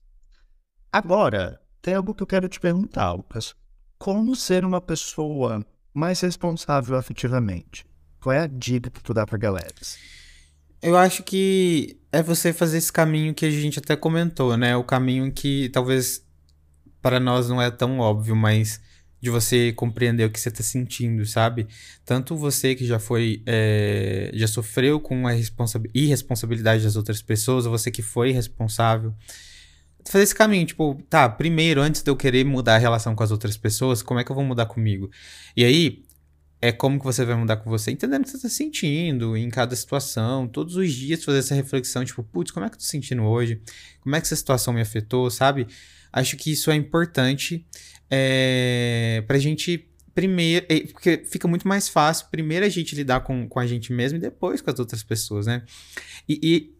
Agora, 0.91 1.61
tem 1.81 1.93
algo 1.93 2.13
que 2.13 2.23
eu 2.23 2.27
quero 2.27 2.49
te 2.49 2.59
perguntar, 2.59 3.13
Lucas. 3.13 3.55
Como 3.97 4.35
ser 4.35 4.65
uma 4.65 4.81
pessoa 4.81 5.65
mais 5.93 6.19
responsável 6.21 6.97
afetivamente? 6.97 7.85
Qual 8.19 8.33
é 8.33 8.39
a 8.39 8.47
dica 8.47 8.89
que 8.89 9.01
tu 9.01 9.13
dá 9.13 9.25
pra 9.25 9.37
galera? 9.37 9.73
Eu 10.81 10.97
acho 10.97 11.23
que 11.23 11.97
é 12.11 12.23
você 12.23 12.53
fazer 12.53 12.77
esse 12.77 12.91
caminho 12.91 13.33
que 13.33 13.45
a 13.45 13.51
gente 13.51 13.79
até 13.79 13.95
comentou, 13.95 14.55
né? 14.55 14.75
O 14.75 14.83
caminho 14.83 15.31
que 15.31 15.69
talvez 15.69 16.25
para 17.01 17.19
nós 17.19 17.49
não 17.49 17.61
é 17.61 17.69
tão 17.69 17.99
óbvio, 17.99 18.35
mas 18.35 18.81
de 19.21 19.29
você 19.29 19.73
compreender 19.73 20.25
o 20.25 20.29
que 20.29 20.39
você 20.39 20.49
está 20.49 20.63
sentindo, 20.63 21.25
sabe? 21.25 21.67
Tanto 22.05 22.35
você 22.35 22.73
que 22.73 22.85
já 22.85 22.99
foi, 22.99 23.43
é, 23.45 24.31
já 24.33 24.47
sofreu 24.47 24.99
com 24.99 25.27
a 25.27 25.33
irresponsabilidade 25.93 26.83
das 26.83 26.95
outras 26.95 27.21
pessoas, 27.21 27.65
você 27.65 27.91
que 27.91 28.01
foi 28.01 28.31
responsável. 28.31 29.13
Fazer 30.07 30.23
esse 30.23 30.35
caminho, 30.35 30.65
tipo, 30.65 31.03
tá, 31.09 31.27
primeiro, 31.27 31.81
antes 31.81 32.01
de 32.01 32.09
eu 32.09 32.15
querer 32.15 32.45
mudar 32.45 32.75
a 32.75 32.77
relação 32.77 33.13
com 33.13 33.21
as 33.21 33.31
outras 33.31 33.57
pessoas, 33.57 34.01
como 34.01 34.19
é 34.19 34.23
que 34.23 34.31
eu 34.31 34.35
vou 34.35 34.45
mudar 34.45 34.65
comigo? 34.65 35.11
E 35.55 35.65
aí, 35.65 36.03
é 36.61 36.71
como 36.71 36.99
que 36.99 37.05
você 37.05 37.23
vai 37.23 37.35
mudar 37.35 37.57
com 37.57 37.69
você, 37.69 37.91
entendendo 37.91 38.21
o 38.21 38.23
que 38.25 38.31
você 38.31 38.37
está 38.37 38.49
sentindo 38.49 39.37
em 39.37 39.49
cada 39.49 39.75
situação, 39.75 40.47
todos 40.47 40.75
os 40.75 40.91
dias 40.91 41.23
fazer 41.23 41.39
essa 41.39 41.55
reflexão, 41.55 42.03
tipo, 42.03 42.21
putz, 42.23 42.51
como 42.51 42.65
é 42.65 42.69
que 42.69 42.75
eu 42.75 42.79
tô 42.79 42.85
sentindo 42.85 43.23
hoje? 43.23 43.61
Como 44.01 44.15
é 44.15 44.19
que 44.19 44.27
essa 44.27 44.35
situação 44.35 44.73
me 44.73 44.81
afetou, 44.81 45.29
sabe? 45.29 45.67
Acho 46.11 46.35
que 46.35 46.51
isso 46.51 46.69
é 46.69 46.75
importante 46.75 47.65
é, 48.09 49.23
pra 49.25 49.37
gente 49.37 49.89
primeiro. 50.13 50.65
Porque 50.91 51.23
fica 51.25 51.47
muito 51.47 51.67
mais 51.67 51.87
fácil 51.87 52.27
primeiro 52.29 52.65
a 52.65 52.69
gente 52.69 52.95
lidar 52.95 53.21
com, 53.21 53.47
com 53.47 53.59
a 53.59 53.65
gente 53.65 53.93
mesmo 53.93 54.17
e 54.17 54.21
depois 54.21 54.61
com 54.61 54.69
as 54.69 54.79
outras 54.79 55.01
pessoas, 55.01 55.45
né? 55.45 55.63
E, 56.27 56.39
e, 56.43 56.75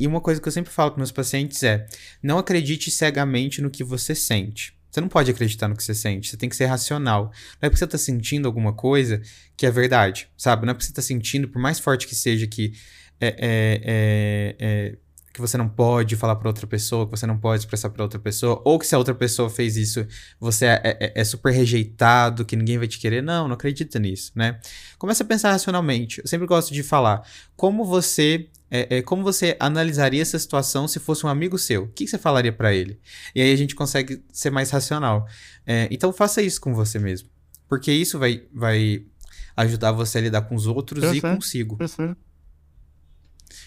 e 0.00 0.06
uma 0.06 0.20
coisa 0.20 0.40
que 0.40 0.48
eu 0.48 0.52
sempre 0.52 0.72
falo 0.72 0.90
para 0.90 0.98
meus 0.98 1.12
pacientes 1.12 1.62
é: 1.62 1.86
não 2.22 2.38
acredite 2.38 2.90
cegamente 2.90 3.62
no 3.62 3.70
que 3.70 3.82
você 3.82 4.14
sente. 4.14 4.76
Você 4.92 5.00
não 5.00 5.08
pode 5.08 5.30
acreditar 5.30 5.68
no 5.68 5.74
que 5.74 5.82
você 5.82 5.94
sente, 5.94 6.28
você 6.28 6.36
tem 6.36 6.50
que 6.50 6.54
ser 6.54 6.66
racional. 6.66 7.32
Não 7.60 7.66
é 7.66 7.70
porque 7.70 7.78
você 7.78 7.86
tá 7.86 7.96
sentindo 7.96 8.46
alguma 8.46 8.74
coisa 8.74 9.22
que 9.56 9.64
é 9.64 9.70
verdade, 9.70 10.28
sabe? 10.36 10.66
Não 10.66 10.72
é 10.72 10.74
porque 10.74 10.84
você 10.84 10.92
tá 10.92 11.00
sentindo, 11.00 11.48
por 11.48 11.58
mais 11.58 11.80
forte 11.80 12.06
que 12.06 12.14
seja 12.14 12.46
que 12.46 12.74
é, 13.18 13.28
é, 13.28 13.80
é, 13.84 14.56
é 14.60 14.96
que 15.32 15.40
você 15.40 15.56
não 15.56 15.68
pode 15.68 16.14
falar 16.16 16.36
para 16.36 16.48
outra 16.48 16.66
pessoa, 16.66 17.06
que 17.06 17.10
você 17.10 17.26
não 17.26 17.38
pode 17.38 17.62
expressar 17.62 17.90
para 17.90 18.02
outra 18.02 18.18
pessoa, 18.18 18.60
ou 18.64 18.78
que 18.78 18.86
se 18.86 18.94
a 18.94 18.98
outra 18.98 19.14
pessoa 19.14 19.48
fez 19.48 19.76
isso, 19.76 20.06
você 20.38 20.66
é, 20.66 20.80
é, 20.84 21.12
é, 21.16 21.24
super 21.24 21.52
rejeitado, 21.52 22.44
que 22.44 22.54
ninguém 22.54 22.78
vai 22.78 22.86
te 22.86 22.98
querer. 22.98 23.22
Não, 23.22 23.48
não 23.48 23.54
acredita 23.54 23.98
nisso, 23.98 24.32
né? 24.34 24.60
Começa 24.98 25.22
a 25.22 25.26
pensar 25.26 25.50
racionalmente. 25.50 26.20
Eu 26.20 26.28
sempre 26.28 26.46
gosto 26.46 26.74
de 26.74 26.82
falar 26.82 27.26
como 27.56 27.84
você 27.84 28.48
é, 28.70 28.98
é 28.98 29.02
como 29.02 29.22
você 29.22 29.56
analisaria 29.60 30.22
essa 30.22 30.38
situação 30.38 30.88
se 30.88 30.98
fosse 30.98 31.26
um 31.26 31.28
amigo 31.28 31.58
seu? 31.58 31.84
O 31.84 31.88
que, 31.88 32.06
você 32.06 32.16
falaria 32.16 32.52
para 32.52 32.74
ele? 32.74 32.98
E 33.34 33.42
aí 33.42 33.52
a 33.52 33.56
gente 33.56 33.74
consegue 33.74 34.24
ser 34.32 34.50
mais 34.50 34.70
racional. 34.70 35.26
É, 35.66 35.88
então 35.90 36.12
faça 36.12 36.40
isso 36.40 36.60
com 36.60 36.74
você 36.74 36.98
mesmo, 36.98 37.28
porque 37.68 37.92
isso 37.92 38.18
vai, 38.18 38.44
vai 38.52 39.04
ajudar 39.56 39.92
você 39.92 40.18
a 40.18 40.20
lidar 40.22 40.42
com 40.42 40.54
os 40.54 40.66
outros 40.66 41.04
e 41.14 41.20
consigo. 41.20 41.76
Perfeito. 41.76 42.31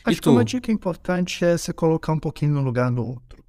Acho 0.05 0.21
que 0.21 0.29
uma 0.29 0.45
dica 0.45 0.71
importante 0.71 1.43
é 1.43 1.57
se 1.57 1.73
colocar 1.73 2.13
um 2.13 2.19
pouquinho 2.19 2.53
no 2.53 2.61
lugar 2.61 2.91
do 2.91 3.03
outro. 3.03 3.43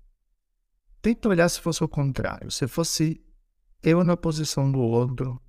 Tenta 1.03 1.29
olhar 1.29 1.49
se 1.51 1.61
fosse 1.61 1.85
o 1.85 1.89
contrário. 1.89 2.51
Se 2.51 2.67
fosse 2.67 3.23
eu 3.83 4.03
na 4.03 4.17
posição 4.17 4.73
do 4.73 4.79
outro, 4.79 5.41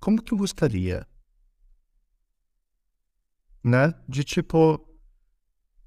como 0.00 0.20
que 0.20 0.34
eu 0.34 0.38
gostaria? 0.38 1.06
Né? 3.62 3.94
De 4.08 4.24
tipo, 4.24 4.84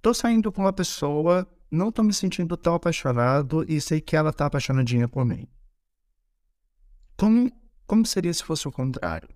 tô 0.01 0.13
saindo 0.13 0.49
com 0.49 0.61
uma 0.61 0.71
pessoa, 0.71 1.45
não 1.69 1.91
tô 1.91 2.01
me 2.01 2.13
sentindo 2.13 2.55
tão 2.55 2.75
apaixonado 2.75 3.65
e 3.67 3.81
sei 3.81 3.99
que 3.99 4.15
ela 4.15 4.31
tá 4.31 4.45
apaixonadinha 4.45 5.09
por 5.09 5.25
mim. 5.25 5.45
Como, 7.17 7.51
como 7.85 8.05
seria 8.05 8.33
se 8.33 8.43
fosse 8.43 8.65
o 8.67 8.71
contrário? 8.71 9.29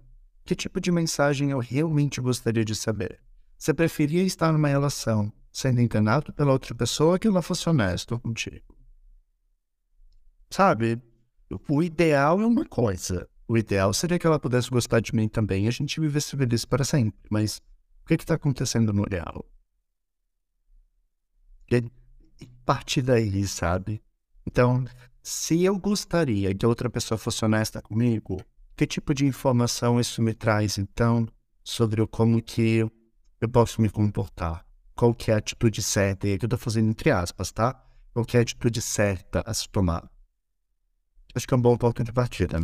Que 0.46 0.56
tipo 0.56 0.80
de 0.80 0.90
mensagem 0.90 1.52
eu 1.52 1.60
realmente 1.60 2.22
gostaria 2.22 2.64
de 2.64 2.76
saber? 2.76 3.27
Você 3.58 3.74
preferia 3.74 4.24
estar 4.24 4.52
numa 4.52 4.68
relação 4.68 5.32
sendo 5.52 5.82
enganado 5.82 6.32
pela 6.34 6.52
outra 6.52 6.76
pessoa 6.76 7.18
que 7.18 7.28
ela 7.28 7.42
fosse 7.42 7.68
honesto 7.68 8.20
contigo. 8.20 8.78
Sabe? 10.50 11.02
O 11.68 11.82
ideal 11.82 12.40
é 12.40 12.46
uma 12.46 12.66
coisa. 12.66 13.28
O 13.48 13.58
ideal 13.58 13.94
seria 13.94 14.20
que 14.20 14.28
ela 14.28 14.40
pudesse 14.40 14.70
gostar 14.70 15.00
de 15.00 15.16
mim 15.16 15.28
também 15.28 15.66
e 15.66 15.68
a 15.68 15.72
gente 15.72 16.00
vivesse 16.00 16.38
feliz 16.38 16.64
para 16.66 16.84
sempre. 16.84 17.20
Mas 17.30 17.58
o 18.04 18.08
que 18.08 18.14
está 18.14 18.36
acontecendo 18.36 18.94
no 18.94 19.04
real? 19.10 19.50
E 21.72 21.84
partir 22.66 23.02
daí, 23.02 23.48
sabe? 23.48 24.04
Então, 24.46 24.86
se 25.24 25.64
eu 25.64 25.78
gostaria 25.80 26.54
que 26.54 26.66
outra 26.66 26.90
pessoa 26.90 27.18
fosse 27.18 27.44
honesta 27.44 27.82
comigo, 27.82 28.42
que 28.76 28.86
tipo 28.86 29.14
de 29.14 29.26
informação 29.26 30.00
isso 30.00 30.22
me 30.22 30.34
traz, 30.34 30.78
então, 30.78 31.28
sobre 31.64 32.06
como 32.08 32.42
que 32.42 32.86
eu 33.40 33.50
posso 33.50 33.82
me 33.82 33.90
comportar? 33.90 34.66
Qual 34.96 35.14
que 35.14 35.30
é 35.32 35.36
a 35.36 35.38
atitude 35.38 35.82
certa? 35.84 36.28
E 36.28 36.34
aqui 36.34 36.46
eu 36.46 36.48
estou 36.48 36.60
fazendo 36.60 36.90
entre 36.90 37.12
aspas, 37.12 37.52
tá? 37.52 37.80
Qual 38.14 38.26
que 38.26 38.36
é 38.36 38.40
a 38.40 38.44
atitude 38.44 38.82
certa 38.82 39.44
a 39.46 39.54
se 39.54 39.70
tomar? 39.70 40.10
Acho 41.36 41.48
que 41.48 41.54
é 41.54 41.58
um 41.58 41.62
bom 41.62 41.78
ponto 41.78 42.04
de 42.04 42.12
partida. 42.12 42.60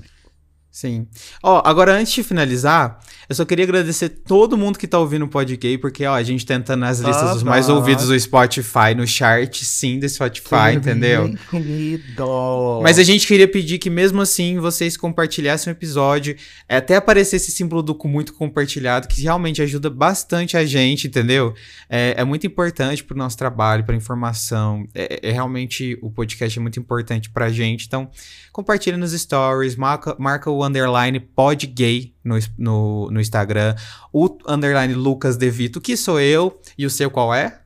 Sim. 0.74 1.06
Ó, 1.44 1.62
agora 1.64 1.94
antes 1.94 2.12
de 2.14 2.24
finalizar, 2.24 3.00
eu 3.30 3.36
só 3.36 3.46
queria 3.46 3.64
agradecer 3.64 4.10
todo 4.10 4.58
mundo 4.58 4.80
que 4.80 4.88
tá 4.88 4.98
ouvindo 4.98 5.24
o 5.24 5.28
podcast, 5.28 5.78
porque 5.78 6.04
ó, 6.04 6.16
a 6.16 6.24
gente 6.24 6.44
tenta 6.48 6.76
nas 6.76 6.98
listas 6.98 7.30
ah, 7.30 7.34
dos 7.34 7.44
mais 7.44 7.70
ouvidos 7.70 8.08
do 8.08 8.20
Spotify, 8.20 8.96
no 8.98 9.06
chart, 9.06 9.62
sim, 9.62 10.00
do 10.00 10.10
Spotify, 10.10 10.72
que 10.72 10.78
entendeu? 10.78 11.28
Lindo. 11.54 12.80
Mas 12.82 12.98
a 12.98 13.04
gente 13.04 13.28
queria 13.28 13.48
pedir 13.48 13.78
que 13.78 13.88
mesmo 13.88 14.20
assim 14.20 14.58
vocês 14.58 14.98
compartilhassem 14.98 15.72
o 15.72 15.76
episódio, 15.76 16.36
é, 16.68 16.78
até 16.78 16.96
aparecer 16.96 17.36
esse 17.36 17.52
símbolo 17.52 17.84
do 17.84 17.96
muito 18.06 18.34
compartilhado, 18.34 19.08
que 19.08 19.22
realmente 19.22 19.62
ajuda 19.62 19.92
bastante 19.92 20.58
a 20.58 20.66
gente, 20.66 21.06
entendeu? 21.06 21.54
É, 21.88 22.16
é 22.18 22.24
muito 22.24 22.48
importante 22.48 23.04
pro 23.04 23.16
nosso 23.16 23.38
trabalho, 23.38 23.84
pra 23.84 23.96
informação. 23.96 24.88
É, 24.96 25.20
é, 25.30 25.32
realmente 25.32 25.98
o 26.02 26.10
podcast 26.10 26.58
é 26.58 26.62
muito 26.62 26.80
importante 26.80 27.30
pra 27.30 27.50
gente. 27.50 27.86
Então, 27.86 28.10
compartilha 28.52 28.98
nos 28.98 29.12
stories, 29.14 29.76
marca, 29.76 30.16
marca 30.20 30.50
o 30.50 30.63
underline 30.64 31.20
podgay 31.20 32.14
no, 32.24 32.38
no, 32.58 33.12
no 33.12 33.22
Instagram, 33.22 33.76
o 34.12 34.38
underline 34.48 34.94
Lucas 34.94 35.38
Devito, 35.38 35.82
que 35.82 35.98
sou 35.98 36.20
eu, 36.20 36.60
e 36.78 36.86
o 36.86 36.90
seu 36.90 37.10
qual 37.12 37.34
é? 37.34 37.60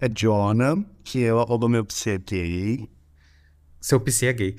É 0.00 0.08
Jonah, 0.08 0.82
que 1.04 1.20
eu 1.20 1.38
arroba 1.38 1.68
meu 1.68 1.86
é 2.06 2.18
gay. 2.18 2.88
Seu 3.80 4.00
psi 4.00 4.26
é 4.26 4.32
gay. 4.32 4.56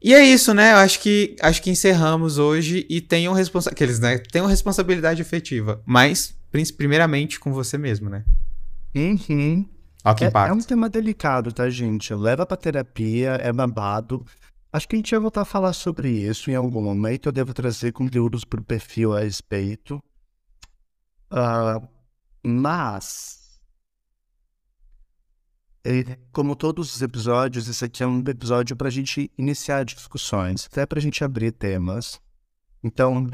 E 0.00 0.14
é 0.14 0.24
isso, 0.24 0.54
né? 0.54 0.72
Eu 0.72 0.76
acho 0.76 1.00
que 1.00 1.34
acho 1.40 1.60
que 1.60 1.70
encerramos 1.70 2.38
hoje 2.38 2.86
e 2.88 3.00
tenham 3.00 3.32
responsa 3.32 3.70
aqueles, 3.70 3.98
né? 3.98 4.18
Tenham 4.18 4.46
responsabilidade 4.46 5.20
efetiva, 5.20 5.82
mas 5.84 6.36
primeiramente 6.76 7.40
com 7.40 7.52
você 7.52 7.76
mesmo, 7.76 8.08
né? 8.08 8.24
Uhum. 8.94 9.66
Ó, 10.04 10.14
que 10.14 10.24
é, 10.24 10.28
impacto. 10.28 10.50
é 10.50 10.54
um 10.54 10.60
tema 10.60 10.88
delicado, 10.88 11.52
tá, 11.52 11.68
gente? 11.68 12.14
Leva 12.14 12.46
pra 12.46 12.56
terapia, 12.56 13.38
é 13.42 13.52
babado. 13.52 14.24
Acho 14.70 14.86
que 14.86 14.96
a 14.96 14.98
gente 14.98 15.10
vai 15.10 15.20
voltar 15.20 15.42
a 15.42 15.46
falar 15.46 15.72
sobre 15.72 16.10
isso 16.10 16.50
em 16.50 16.54
algum 16.54 16.82
momento. 16.82 17.26
Eu 17.26 17.32
devo 17.32 17.54
trazer 17.54 17.92
conteúdos 17.92 18.44
para 18.44 18.60
o 18.60 18.64
perfil 18.64 19.16
a 19.16 19.20
respeito. 19.20 20.02
Uh, 21.32 21.88
mas, 22.42 23.58
como 26.32 26.54
todos 26.54 26.94
os 26.94 27.00
episódios, 27.00 27.66
esse 27.66 27.84
aqui 27.84 28.02
é 28.02 28.06
um 28.06 28.20
episódio 28.20 28.76
para 28.76 28.88
a 28.88 28.90
gente 28.90 29.30
iniciar 29.38 29.84
discussões, 29.84 30.68
até 30.70 30.84
para 30.84 30.98
a 30.98 31.02
gente 31.02 31.24
abrir 31.24 31.52
temas. 31.52 32.20
Então, 32.84 33.26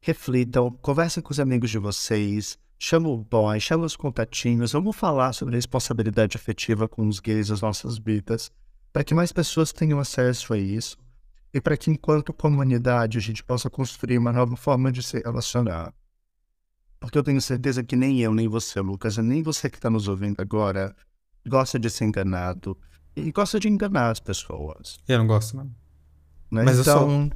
reflitam, 0.00 0.70
conversem 0.80 1.22
com 1.22 1.32
os 1.32 1.40
amigos 1.40 1.70
de 1.70 1.78
vocês, 1.78 2.56
chama 2.78 3.08
o 3.08 3.18
boy, 3.18 3.58
chama 3.58 3.84
os 3.84 3.96
contatinhos, 3.96 4.72
vamos 4.72 4.94
falar 4.94 5.32
sobre 5.32 5.56
responsabilidade 5.56 6.36
afetiva 6.36 6.88
com 6.88 7.06
os 7.08 7.18
gays 7.18 7.48
das 7.48 7.60
nossas 7.60 7.98
vidas 7.98 8.50
para 8.94 9.02
que 9.02 9.12
mais 9.12 9.32
pessoas 9.32 9.72
tenham 9.72 9.98
acesso 9.98 10.54
a 10.54 10.56
isso 10.56 10.96
e 11.52 11.60
para 11.60 11.76
que, 11.76 11.90
enquanto 11.90 12.32
comunidade, 12.32 13.18
a 13.18 13.20
gente 13.20 13.42
possa 13.42 13.68
construir 13.68 14.18
uma 14.18 14.32
nova 14.32 14.56
forma 14.56 14.92
de 14.92 15.02
se 15.02 15.18
relacionar. 15.18 15.92
Porque 17.00 17.18
eu 17.18 17.22
tenho 17.24 17.42
certeza 17.42 17.82
que 17.82 17.96
nem 17.96 18.20
eu, 18.20 18.32
nem 18.32 18.46
você, 18.46 18.80
Lucas, 18.80 19.16
nem 19.16 19.42
você 19.42 19.68
que 19.68 19.78
está 19.78 19.90
nos 19.90 20.06
ouvindo 20.06 20.40
agora, 20.40 20.94
gosta 21.44 21.76
de 21.76 21.90
ser 21.90 22.04
enganado 22.04 22.78
e 23.16 23.32
gosta 23.32 23.58
de 23.58 23.68
enganar 23.68 24.12
as 24.12 24.20
pessoas. 24.20 25.00
Eu 25.08 25.18
não 25.18 25.26
gosto, 25.26 25.56
não. 25.56 25.64
Né? 25.64 26.62
Mas 26.62 26.78
então... 26.78 27.32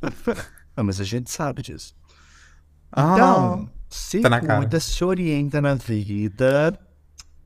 eu 0.00 0.12
sou. 0.24 0.34
ah, 0.74 0.82
mas 0.82 0.98
a 0.98 1.04
gente 1.04 1.30
sabe 1.30 1.60
disso. 1.60 1.94
Ah, 2.90 3.12
então, 3.12 3.70
se 3.90 4.20
tá 4.22 4.40
cuida, 4.40 4.80
se 4.80 5.04
orienta 5.04 5.60
na 5.60 5.74
vida 5.74 6.72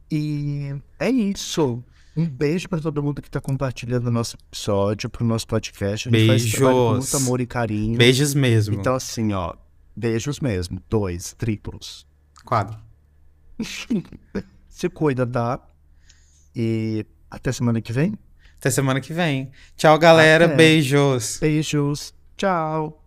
e 0.09 0.73
é 1.01 1.11
isso. 1.11 1.83
Um 2.17 2.29
beijo 2.29 2.69
para 2.69 2.81
todo 2.81 3.03
mundo 3.03 3.23
que 3.23 3.29
está 3.29 3.41
compartilhando 3.41 4.09
o 4.09 4.11
nosso 4.11 4.37
episódio, 4.37 5.09
pro 5.09 5.25
nosso 5.25 5.47
podcast. 5.47 6.09
A 6.09 6.13
gente 6.13 6.27
faz 6.27 6.45
esse 6.45 6.57
trabalho 6.57 6.77
com 6.77 6.83
muito 6.91 7.01
Beijos. 7.03 7.15
amor 7.15 7.41
e 7.41 7.47
carinho. 7.47 7.99
Beijos 7.99 8.35
mesmo. 8.35 8.75
Então, 8.75 8.95
assim, 8.95 9.33
ó, 9.33 9.55
beijos 9.95 10.41
mesmo. 10.41 10.83
Dois, 10.89 11.33
triplos. 11.35 12.07
Quadro. 12.45 12.77
Se 14.69 14.89
cuida, 14.89 15.27
tá? 15.27 15.61
E 16.55 17.07
até 17.31 17.53
semana 17.53 17.81
que 17.81 17.93
vem. 17.93 18.19
Até 18.59 18.71
semana 18.71 19.01
que 19.01 19.13
vem. 19.13 19.51
Tchau, 19.77 19.99
galera. 19.99 20.47
Até. 20.47 20.57
Beijos. 20.57 21.39
Beijos. 21.41 22.13
Tchau. 22.37 23.00